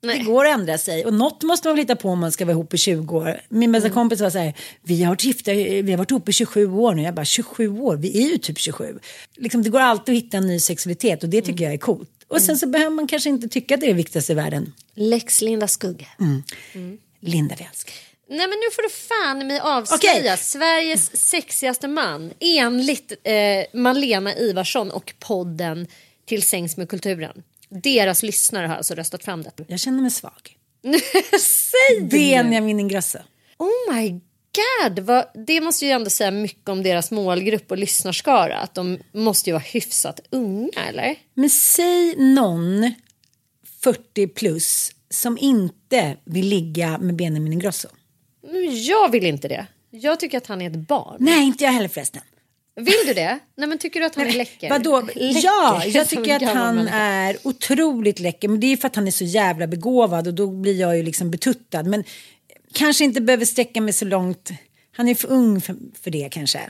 Det 0.00 0.18
går 0.18 0.46
att 0.46 0.54
ändra 0.54 0.78
sig. 0.78 1.04
Och 1.04 1.14
något 1.14 1.42
måste 1.42 1.68
man 1.68 1.74
väl 1.74 1.82
hitta 1.82 1.96
på 1.96 2.08
om 2.08 2.18
man 2.18 2.32
ska 2.32 2.44
vara 2.44 2.52
ihop 2.52 2.74
i 2.74 2.78
20 2.78 3.16
år. 3.16 3.40
Min 3.48 3.72
bästa 3.72 3.90
kompis 3.90 4.20
var 4.20 4.30
så 4.30 4.38
här, 4.38 4.54
vi 4.82 5.02
har, 5.02 5.10
varit 5.12 5.24
gifta, 5.24 5.52
vi 5.52 5.90
har 5.90 5.98
varit 5.98 6.10
ihop 6.10 6.28
i 6.28 6.32
27 6.32 6.72
år 6.72 6.94
nu. 6.94 7.02
Jag 7.02 7.14
bara, 7.14 7.24
27 7.24 7.68
år? 7.80 7.96
Vi 7.96 8.24
är 8.24 8.30
ju 8.30 8.38
typ 8.38 8.58
27. 8.58 8.98
Liksom, 9.36 9.62
det 9.62 9.70
går 9.70 9.80
alltid 9.80 10.14
att 10.16 10.24
hitta 10.24 10.36
en 10.36 10.46
ny 10.46 10.60
sexualitet 10.60 11.22
och 11.22 11.28
det 11.28 11.42
tycker 11.42 11.64
jag 11.64 11.72
är 11.72 11.78
coolt. 11.78 12.10
Och 12.28 12.42
sen 12.42 12.58
så 12.58 12.66
behöver 12.66 12.90
man 12.90 13.06
kanske 13.06 13.28
inte 13.28 13.48
tycka 13.48 13.74
att 13.74 13.80
det 13.80 13.86
är 13.86 13.88
det 13.88 13.94
viktigaste 13.94 14.32
i 14.32 14.34
världen. 14.34 14.72
Lex 14.94 15.40
Linda 15.40 15.68
Skugge. 15.68 16.06
Linda 17.20 17.54
vi 17.58 17.64
älskar. 17.64 17.94
Nej 18.30 18.38
men 18.48 18.48
nu 18.48 18.70
får 18.72 18.82
du 18.82 18.88
fan 18.88 19.42
i 19.42 19.44
mig 19.44 19.60
avslöja 19.60 20.20
Okej. 20.20 20.36
Sveriges 20.38 21.16
sexigaste 21.16 21.88
man 21.88 22.32
enligt 22.40 23.12
eh, 23.24 23.34
Malena 23.80 24.36
Ivarsson 24.36 24.90
och 24.90 25.14
podden 25.18 25.86
Till 26.26 26.42
sängs 26.42 26.76
med 26.76 26.88
kulturen. 26.88 27.42
Deras 27.68 28.22
lyssnare 28.22 28.66
har 28.66 28.76
alltså 28.76 28.94
röstat 28.94 29.24
fram 29.24 29.42
det. 29.42 29.52
Jag 29.68 29.80
känner 29.80 30.02
mig 30.02 30.10
svag. 30.10 30.56
Säg 31.40 32.00
det! 32.00 32.08
Benjamin 32.08 32.80
Ingrosso. 32.80 33.18
Oh 33.58 33.94
my 33.94 34.20
god! 34.58 34.98
Vad, 34.98 35.24
det 35.46 35.60
måste 35.60 35.84
ju 35.86 35.90
ändå 35.90 36.10
säga 36.10 36.30
mycket 36.30 36.68
om 36.68 36.82
deras 36.82 37.10
målgrupp 37.10 37.70
och 37.70 37.78
lyssnarskara. 37.78 38.58
Att 38.58 38.74
de 38.74 38.98
måste 39.12 39.50
ju 39.50 39.54
vara 39.54 39.62
hyfsat 39.66 40.20
unga 40.30 40.70
eller? 40.88 41.14
Men 41.34 41.50
säg 41.50 42.16
någon 42.16 42.92
40 43.82 44.26
plus 44.28 44.90
som 45.10 45.38
inte 45.38 46.16
vill 46.24 46.46
ligga 46.48 46.98
med 46.98 47.16
Benjamin 47.16 47.52
Ingrosso. 47.52 47.88
Men 48.52 48.82
Jag 48.84 49.10
vill 49.10 49.26
inte 49.26 49.48
det. 49.48 49.66
Jag 49.90 50.20
tycker 50.20 50.38
att 50.38 50.46
han 50.46 50.62
är 50.62 50.70
ett 50.70 50.76
barn. 50.88 51.16
Nej, 51.20 51.46
inte 51.46 51.64
jag 51.64 51.72
heller 51.72 51.88
förresten. 51.88 52.22
Vill 52.76 52.94
du 53.06 53.14
det? 53.14 53.38
Nej 53.56 53.68
men 53.68 53.78
tycker 53.78 54.00
du 54.00 54.06
att 54.06 54.14
han 54.14 54.26
är 54.26 54.32
läcker? 54.32 54.68
Vadå? 54.70 55.00
Läcker, 55.00 55.44
Ja, 55.44 55.82
jag 55.86 56.08
tycker 56.08 56.36
att 56.36 56.54
han 56.54 56.76
människa. 56.76 56.96
är 56.96 57.36
otroligt 57.42 58.18
läcker. 58.20 58.48
Men 58.48 58.60
det 58.60 58.66
är 58.66 58.76
för 58.76 58.86
att 58.86 58.96
han 58.96 59.06
är 59.06 59.10
så 59.10 59.24
jävla 59.24 59.66
begåvad 59.66 60.26
och 60.26 60.34
då 60.34 60.46
blir 60.46 60.80
jag 60.80 60.96
ju 60.96 61.02
liksom 61.02 61.30
betuttad. 61.30 61.82
Men 61.82 62.04
kanske 62.72 63.04
inte 63.04 63.20
behöver 63.20 63.44
sträcka 63.44 63.80
mig 63.80 63.92
så 63.92 64.04
långt. 64.04 64.50
Han 64.96 65.08
är 65.08 65.14
för 65.14 65.28
ung 65.28 65.60
för, 65.60 65.76
för 66.02 66.10
det 66.10 66.28
kanske. 66.32 66.60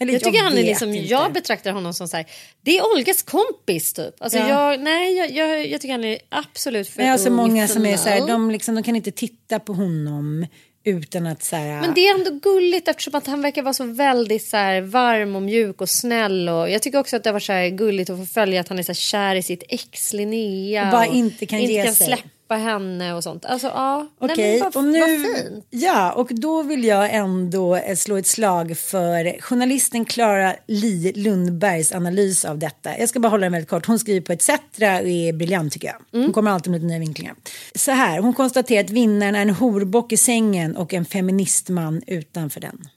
Eller 0.00 0.12
Jag 0.12 0.24
tycker 0.24 0.42
han 0.42 0.58
är 0.58 0.62
liksom, 0.62 0.88
inte. 0.94 1.08
jag 1.08 1.32
betraktar 1.32 1.72
honom 1.72 1.94
som 1.94 2.08
så 2.08 2.16
här, 2.16 2.26
det 2.62 2.78
är 2.78 2.92
Olgas 2.96 3.22
kompis 3.22 3.92
typ. 3.92 4.14
Alltså 4.22 4.38
Ja. 4.38 4.48
jag, 4.48 4.80
nej 4.80 5.16
jag, 5.16 5.30
jag, 5.30 5.66
jag 5.66 5.80
tycker 5.80 5.92
han 5.92 6.04
är 6.04 6.18
absolut 6.28 6.88
för 6.88 6.96
Men 6.96 7.06
jag 7.06 7.12
har 7.12 7.18
så 7.18 7.28
ung 7.28 7.36
många 7.36 7.68
som 7.68 7.86
är 7.86 7.96
så 7.96 8.08
här, 8.08 8.26
de, 8.26 8.50
liksom, 8.50 8.74
de 8.74 8.82
kan 8.82 8.96
inte 8.96 9.10
titta 9.10 9.58
på 9.60 9.72
honom 9.72 10.46
utan 10.84 11.26
att 11.26 11.42
så 11.42 11.56
här, 11.56 11.80
Men 11.80 11.94
det 11.94 12.00
är 12.08 12.14
ändå 12.14 12.30
gulligt 12.50 12.88
eftersom 12.88 13.14
att 13.14 13.26
han 13.26 13.42
verkar 13.42 13.62
vara 13.62 13.74
så 13.74 13.84
väldigt 13.84 14.46
så 14.48 14.56
här, 14.56 14.80
varm 14.80 15.36
och 15.36 15.42
mjuk 15.42 15.80
och 15.80 15.88
snäll. 15.88 16.48
Och 16.48 16.70
jag 16.70 16.82
tycker 16.82 16.98
också 16.98 17.16
att 17.16 17.24
det 17.24 17.32
var 17.32 17.40
så 17.40 17.52
här 17.52 17.68
gulligt 17.68 18.10
att 18.10 18.18
få 18.18 18.26
följa 18.26 18.60
att 18.60 18.68
han 18.68 18.78
är 18.78 18.82
så 18.82 18.92
här 18.92 18.94
kär 18.94 19.34
i 19.36 19.42
sitt 19.42 19.62
ex 19.68 20.12
Linnea. 20.12 20.84
Och 20.84 20.90
bara 20.92 21.06
inte 21.06 21.46
kan 21.46 21.58
inte 21.58 21.72
ge 21.72 21.84
kan 21.84 21.94
sig. 21.94 22.06
släppa 22.06 22.28
henne 22.56 23.14
och 23.14 23.22
sånt. 23.22 23.44
Alltså 23.44 23.66
ja, 23.66 24.08
nej, 24.20 24.30
Okej, 24.32 24.60
men 24.60 24.70
vad, 24.74 24.76
och 24.76 24.84
nu, 24.84 25.00
vad 25.00 25.36
fint. 25.36 25.66
ja, 25.70 26.12
och 26.12 26.28
då 26.30 26.62
vill 26.62 26.84
jag 26.84 27.14
ändå 27.14 27.76
eh, 27.76 27.96
slå 27.96 28.16
ett 28.16 28.26
slag 28.26 28.78
för 28.78 29.40
journalisten 29.40 30.04
Klara 30.04 30.54
Li 30.66 31.12
Lundbergs 31.16 31.92
analys 31.92 32.44
av 32.44 32.58
detta. 32.58 32.98
Jag 32.98 33.08
ska 33.08 33.20
bara 33.20 33.28
hålla 33.28 33.42
den 33.42 33.52
väldigt 33.52 33.70
kort. 33.70 33.86
Hon 33.86 33.98
skriver 33.98 34.20
på 34.20 34.32
ETC 34.32 34.48
och 34.78 34.82
är 35.08 35.32
briljant 35.32 35.72
tycker 35.72 35.88
jag. 35.88 35.96
Mm. 36.12 36.24
Hon 36.26 36.32
kommer 36.32 36.50
alltid 36.50 36.70
med 36.70 36.80
lite 36.80 36.88
nya 36.88 36.98
vinklingar. 36.98 37.34
Så 37.74 37.90
här, 37.90 38.18
hon 38.18 38.34
konstaterar 38.34 38.84
att 38.84 38.90
vinnaren 38.90 39.34
är 39.34 39.42
en 39.42 39.50
horbock 39.50 40.12
i 40.12 40.16
sängen 40.16 40.76
och 40.76 40.94
en 40.94 41.04
feministman 41.04 42.02
utanför 42.06 42.60
den. 42.60 42.88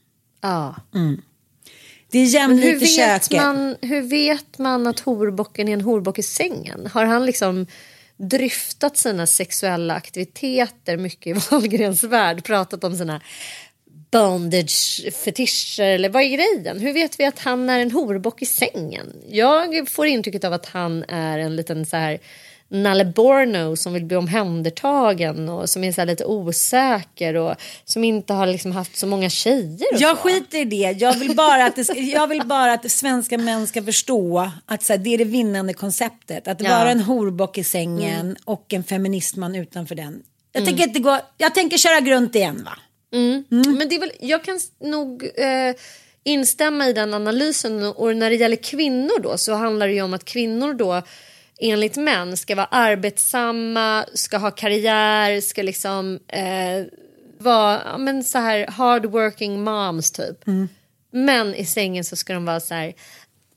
Ja. 0.42 0.76
Mm. 0.96 1.22
Det 2.12 2.20
är 2.20 2.26
jämlikt 2.26 2.68
hur 2.68 2.76
i 2.76 2.80
vet, 2.80 2.90
köket. 2.90 3.38
man, 3.42 3.76
hur 3.82 4.02
vet 4.02 4.58
man 4.58 4.88
att 4.88 5.00
horbocken 5.00 5.68
är 5.68 5.74
en 5.74 5.82
horbock 5.82 6.20
i 6.20 6.24
sängen? 6.24 6.88
Har 6.94 7.06
han 7.06 7.26
liksom 7.26 7.68
dryftat 8.30 8.98
sina 8.98 9.28
sexuella 9.28 9.94
aktiviteter 9.94 10.98
mycket 10.98 11.28
i 11.38 11.40
Wahlgrens 11.52 12.04
värld? 12.04 12.44
Pratat 12.44 12.84
om 12.84 12.98
sina 12.98 13.22
bondage-fetischer 14.12 15.84
eller 15.84 16.10
vad 16.10 16.24
är 16.24 16.28
grejen? 16.28 16.80
Hur 16.80 16.94
vet 16.94 17.20
vi 17.20 17.26
att 17.26 17.40
han 17.40 17.70
är 17.70 17.80
en 17.80 17.92
horbock 17.92 18.42
i 18.42 18.46
sängen? 18.46 19.14
Jag 19.30 19.90
får 19.90 20.08
intrycket 20.08 20.44
av 20.44 20.54
att 20.54 20.66
han 20.66 21.04
är 21.04 21.40
en 21.40 21.56
liten 21.56 21.86
så 21.86 21.98
här 21.98 22.20
Nalle 22.74 23.06
Borno 23.06 23.76
som 23.76 23.94
vill 23.94 24.06
bli 24.06 24.18
omhändertagen 24.18 25.50
och 25.50 25.70
som 25.70 25.84
är 25.84 25.92
så 25.92 26.06
lite 26.06 26.26
osäker 26.26 27.34
och 27.36 27.56
som 27.86 28.04
inte 28.04 28.34
har 28.34 28.48
liksom 28.48 28.72
haft 28.72 28.96
så 28.98 29.08
många 29.08 29.30
tjejer. 29.30 29.88
Jag 30.00 30.18
så. 30.18 30.24
skiter 30.24 30.58
i 30.58 30.66
det. 30.66 30.96
Jag 31.00 31.14
vill 31.14 31.36
bara 31.36 31.66
att, 31.66 31.76
det 31.76 31.94
jag 31.94 32.28
vill 32.28 32.42
bara 32.46 32.74
att 32.74 32.92
svenska 32.92 33.38
män 33.38 33.68
ska 33.68 33.84
förstå 33.84 34.52
att 34.66 34.84
så 34.84 34.94
här, 34.94 34.98
det 34.98 35.14
är 35.14 35.18
det 35.18 35.24
vinnande 35.24 35.74
konceptet. 35.74 36.48
Att 36.48 36.62
Ja. 36.62 36.70
vara 36.70 36.92
en 36.92 37.00
horbock 37.00 37.58
i 37.58 37.64
sängen 37.64 38.20
Mm. 38.20 38.36
och 38.46 38.74
en 38.74 38.84
feministman 38.84 39.56
utanför 39.56 39.96
den. 39.96 40.24
Jag, 40.54 40.62
Mm. 40.62 40.68
tänker, 40.74 40.88
inte 40.88 41.00
gå, 41.00 41.20
jag 41.38 41.56
tänker 41.56 41.78
köra 41.78 42.00
grunt 42.00 42.36
igen 42.36 42.62
va? 42.66 42.78
Mm. 43.14 43.44
Men 43.50 43.90
det 43.90 43.96
är 43.96 44.00
väl, 44.00 44.12
jag 44.20 44.44
kan 44.44 44.60
nog 44.84 45.24
eh, 45.24 45.76
instämma 46.24 46.88
i 46.88 46.94
den 46.94 47.14
analysen 47.14 47.84
och 47.84 48.16
när 48.16 48.30
det 48.30 48.36
gäller 48.36 48.56
kvinnor 48.56 49.20
då 49.24 49.38
så 49.38 49.54
handlar 49.54 49.88
det 49.88 49.94
ju 49.94 50.02
om 50.02 50.14
att 50.14 50.26
kvinnor 50.26 50.74
då 50.74 51.02
enligt 51.72 51.96
män 51.96 52.38
ska 52.38 52.56
vara 52.56 52.66
arbetsamma, 52.66 54.06
ska 54.14 54.38
ha 54.38 54.52
karriär, 54.52 55.42
ska 55.42 55.62
liksom 55.62 56.20
eh, 56.28 56.86
vara 57.38 57.82
ja, 57.86 57.98
men 57.98 58.24
så 58.24 58.38
här 58.38 58.68
hardworking 58.68 59.64
moms 59.64 60.12
typ. 60.12 60.46
Men 61.12 61.56
i 61.56 61.66
sängen 61.66 62.04
så 62.04 62.16
ska 62.16 62.34
de 62.34 62.46
vara 62.46 62.60
så 62.60 62.74
här 62.74 62.94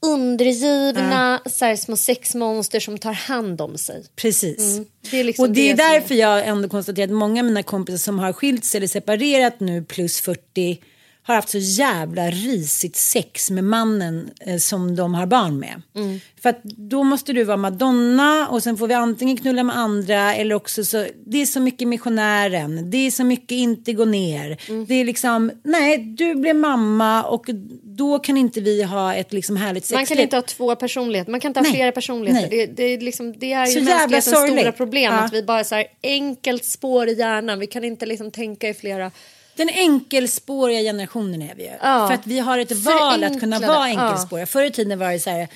undergivna, 0.03 1.41
så 1.47 1.65
här 1.65 1.77
små 1.77 1.97
sexmonster 1.97 2.81
som 2.81 2.99
tar 2.99 3.13
hand 3.13 3.61
om 3.61 3.79
sig. 3.79 4.05
Precis. 4.17 4.77
Mm. 4.77 4.87
Det 5.11 5.25
liksom 5.25 5.43
och 5.43 5.51
det 5.51 5.71
är 5.71 5.77
därför 5.77 6.15
jag 6.15 6.47
ändå 6.47 6.69
konstaterar 6.69 7.05
att 7.05 7.13
många 7.13 7.41
av 7.41 7.47
mina 7.47 7.63
kompisar 7.63 7.99
som 7.99 8.19
har 8.19 8.33
skilt 8.33 8.65
sig 8.65 8.79
eller 8.79 8.89
separerat 8.89 9.61
nu 9.61 9.85
plus 9.85 10.21
40 10.21 10.81
har 11.27 11.35
haft 11.35 11.49
så 11.49 11.59
jävla 11.59 12.31
risigt 12.31 12.97
sex 12.97 13.51
med 13.51 13.65
mannen 13.65 14.31
eh, 14.41 14.57
som 14.57 14.97
de 14.97 15.15
har 15.15 15.27
barn 15.27 15.59
med. 15.59 15.83
Mm. 15.95 16.21
För 16.43 16.49
att 16.49 16.63
då 16.63 17.03
måste 17.03 17.33
du 17.33 17.45
vara 17.45 17.57
madonna 17.57 18.49
och 18.49 18.63
sen 18.63 18.77
får 18.77 18.89
vi 18.89 18.95
antingen 18.95 19.37
knulla 19.37 19.63
med 19.63 19.77
andra 19.77 20.35
eller 20.35 20.55
också 20.55 20.85
så, 20.85 21.07
det 21.27 21.43
är 21.43 21.47
så 21.47 21.61
mycket 21.61 21.89
missionären, 21.89 22.91
det 22.91 23.07
är 23.07 23.11
så 23.11 23.25
mycket 23.25 23.53
inte 23.53 23.93
gå 23.93 24.05
ner. 24.05 24.59
Mm. 24.69 24.87
Det 24.87 24.95
är 24.95 25.05
liksom, 25.05 25.51
nej 25.63 25.99
du 25.99 26.35
blev 26.35 26.57
mamma 26.57 27.23
och 27.23 27.47
då 27.83 28.19
kan 28.19 28.37
inte 28.37 28.61
vi 28.61 28.83
ha 28.83 29.15
ett 29.15 29.33
liksom 29.33 29.57
härligt 29.57 29.85
sexliv. 29.85 29.99
Man 29.99 30.07
kan 30.07 30.19
inte 30.19 30.37
ha 30.37 30.43
två 30.43 30.77
personligheter, 30.77 31.31
man 31.31 31.41
kan 31.41 31.51
inte 31.51 31.61
ha 31.61 31.63
Nej. 31.63 31.73
flera 31.73 31.93
personligheter. 31.93 32.51
Det, 32.51 32.67
det, 32.67 32.83
är 32.83 33.01
liksom, 33.01 33.39
det 33.39 33.53
är 33.53 33.67
Så 33.67 33.79
ju 33.79 33.85
jävla 33.85 34.09
mänsklighetens 34.09 34.59
stora 34.59 34.73
problem. 34.73 35.13
Ja. 35.13 35.21
Att 35.21 35.33
vi 35.33 35.43
bara 35.43 35.65
så 35.65 35.75
här 35.75 35.87
enkelt 36.03 36.65
spår 36.65 37.09
i 37.09 37.15
hjärnan. 37.15 37.59
Vi 37.59 37.67
kan 37.67 37.85
inte 37.85 38.07
liksom 38.07 38.31
tänka 38.31 38.69
i 38.69 38.75
flera... 38.75 39.11
Den 39.57 39.69
enkelspåriga 39.69 40.81
generationen 40.81 41.43
är 41.43 41.55
vi 41.55 41.63
ju. 41.63 41.71
Ja. 41.83 42.09
För 42.09 42.15
att 42.15 42.27
vi 42.27 42.39
har 42.39 42.59
ett 42.59 42.73
val 42.73 43.25
att 43.25 43.41
kunna 43.41 43.59
vara 43.59 43.85
enkelspåriga. 43.85 44.47
Förr 44.47 44.65
i 44.65 44.71
tiden 44.71 44.99
var 44.99 45.13
det 45.13 45.19
så 45.19 45.31
här. 45.31 45.49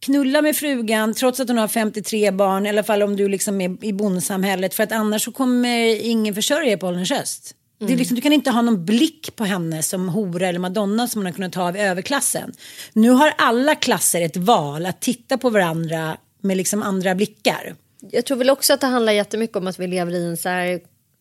Knulla 0.00 0.42
med 0.42 0.56
frugan 0.56 1.14
trots 1.14 1.40
att 1.40 1.48
hon 1.48 1.58
har 1.58 1.68
53 1.68 2.30
barn. 2.30 2.66
I 2.66 2.68
alla 2.68 2.82
fall 2.82 3.02
om 3.02 3.16
du 3.16 3.28
liksom 3.28 3.60
är 3.60 3.84
i 3.84 3.92
bondsamhället. 3.92 4.74
För 4.74 4.82
att 4.82 4.92
annars 4.92 5.24
så 5.24 5.32
kommer 5.32 6.04
ingen 6.04 6.34
försörja 6.34 6.72
er 6.72 6.76
på 6.76 6.86
ålderns 6.86 7.10
höst. 7.10 7.54
Det 7.78 7.92
är 7.92 7.96
liksom, 7.96 8.14
du 8.14 8.20
kan 8.20 8.32
inte 8.32 8.50
ha 8.50 8.62
någon 8.62 8.84
blick 8.84 9.36
på 9.36 9.44
henne 9.44 9.82
som 9.82 10.08
hora 10.08 10.48
eller 10.48 10.58
madonna 10.58 11.08
som 11.08 11.20
man 11.20 11.26
har 11.26 11.32
kunnat 11.32 11.54
ha 11.54 11.68
av 11.68 11.76
överklassen. 11.76 12.52
Nu 12.92 13.10
har 13.10 13.34
alla 13.38 13.74
klasser 13.74 14.20
ett 14.20 14.36
val 14.36 14.86
att 14.86 15.00
titta 15.00 15.38
på 15.38 15.50
varandra 15.50 16.16
med 16.40 16.56
liksom 16.56 16.82
andra 16.82 17.14
blickar. 17.14 17.74
Jag 18.10 18.24
tror 18.24 18.36
väl 18.36 18.50
också 18.50 18.72
att 18.72 18.80
det 18.80 18.86
handlar 18.86 19.12
jättemycket 19.12 19.56
om 19.56 19.66
att 19.66 19.78
vi 19.78 19.86
lever 19.86 20.12
i 20.12 20.24
en 20.24 20.36
så 20.36 20.48
här 20.48 20.80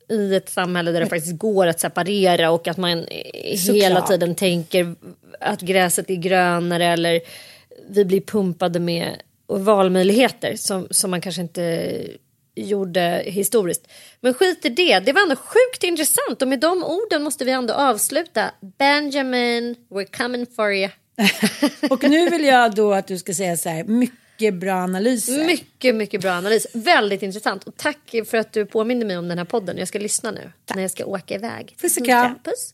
i 0.10 0.36
ett 0.36 0.50
samhälle 0.50 0.92
där 0.92 1.00
det 1.00 1.06
faktiskt 1.06 1.38
går 1.38 1.68
att 1.68 1.80
separera 1.80 2.52
och 2.52 2.68
att 2.68 2.78
man 2.78 3.06
hela 3.10 3.58
Såklart. 3.58 4.08
tiden 4.08 4.36
tänker 4.36 4.96
att 5.40 5.62
gräset 5.62 6.10
är 6.10 6.16
grönare 6.16 6.86
eller 6.86 7.22
vi 7.90 8.06
blir 8.06 8.22
pumpade 8.22 8.80
med 8.80 9.22
valmöjligheter 9.48 10.56
som, 10.56 10.88
som 10.92 11.12
man 11.12 11.22
kanske 11.22 11.42
inte 11.42 11.94
gjorde 12.56 13.24
historiskt. 13.26 13.88
Men 14.22 14.34
skit 14.34 14.66
i 14.66 14.70
det, 14.70 15.00
det 15.00 15.14
var 15.14 15.22
ändå 15.22 15.36
sjukt 15.36 15.84
intressant 15.84 16.42
och 16.42 16.48
med 16.48 16.60
de 16.60 16.84
orden 16.84 17.24
måste 17.24 17.46
vi 17.46 17.52
ändå 17.52 17.74
avsluta. 17.74 18.52
Benjamin, 18.78 19.76
we're 19.90 20.18
coming 20.18 20.46
for 20.56 20.74
you. 20.74 20.90
Och 21.90 22.04
nu 22.04 22.30
vill 22.30 22.46
jag 22.46 22.76
då 22.76 22.94
att 22.94 23.08
du 23.08 23.18
ska 23.18 23.34
säga 23.34 23.58
så 23.58 23.70
här, 23.70 23.84
mycket 23.84 24.23
bra 24.54 24.74
analyser. 24.74 25.46
Mycket, 25.46 25.96
mycket 25.96 26.22
bra 26.22 26.32
analys. 26.32 26.68
Väldigt 26.74 27.22
intressant. 27.22 27.64
Och 27.64 27.78
tack 27.78 28.16
för 28.26 28.38
att 28.38 28.54
du 28.54 28.66
påminner 28.66 29.06
mig 29.06 29.18
om 29.18 29.28
den 29.28 29.38
här 29.38 29.46
podden. 29.46 29.78
Jag 29.78 29.88
ska 29.88 30.00
lyssna 30.00 30.32
nu 30.32 30.52
när 30.76 30.82
jag 30.82 30.92
ska 30.92 31.06
åka 31.06 31.36
iväg. 31.36 31.76
Puss 31.82 31.98
och 31.98 32.06
kram. 32.06 32.36
Puss. 32.44 32.74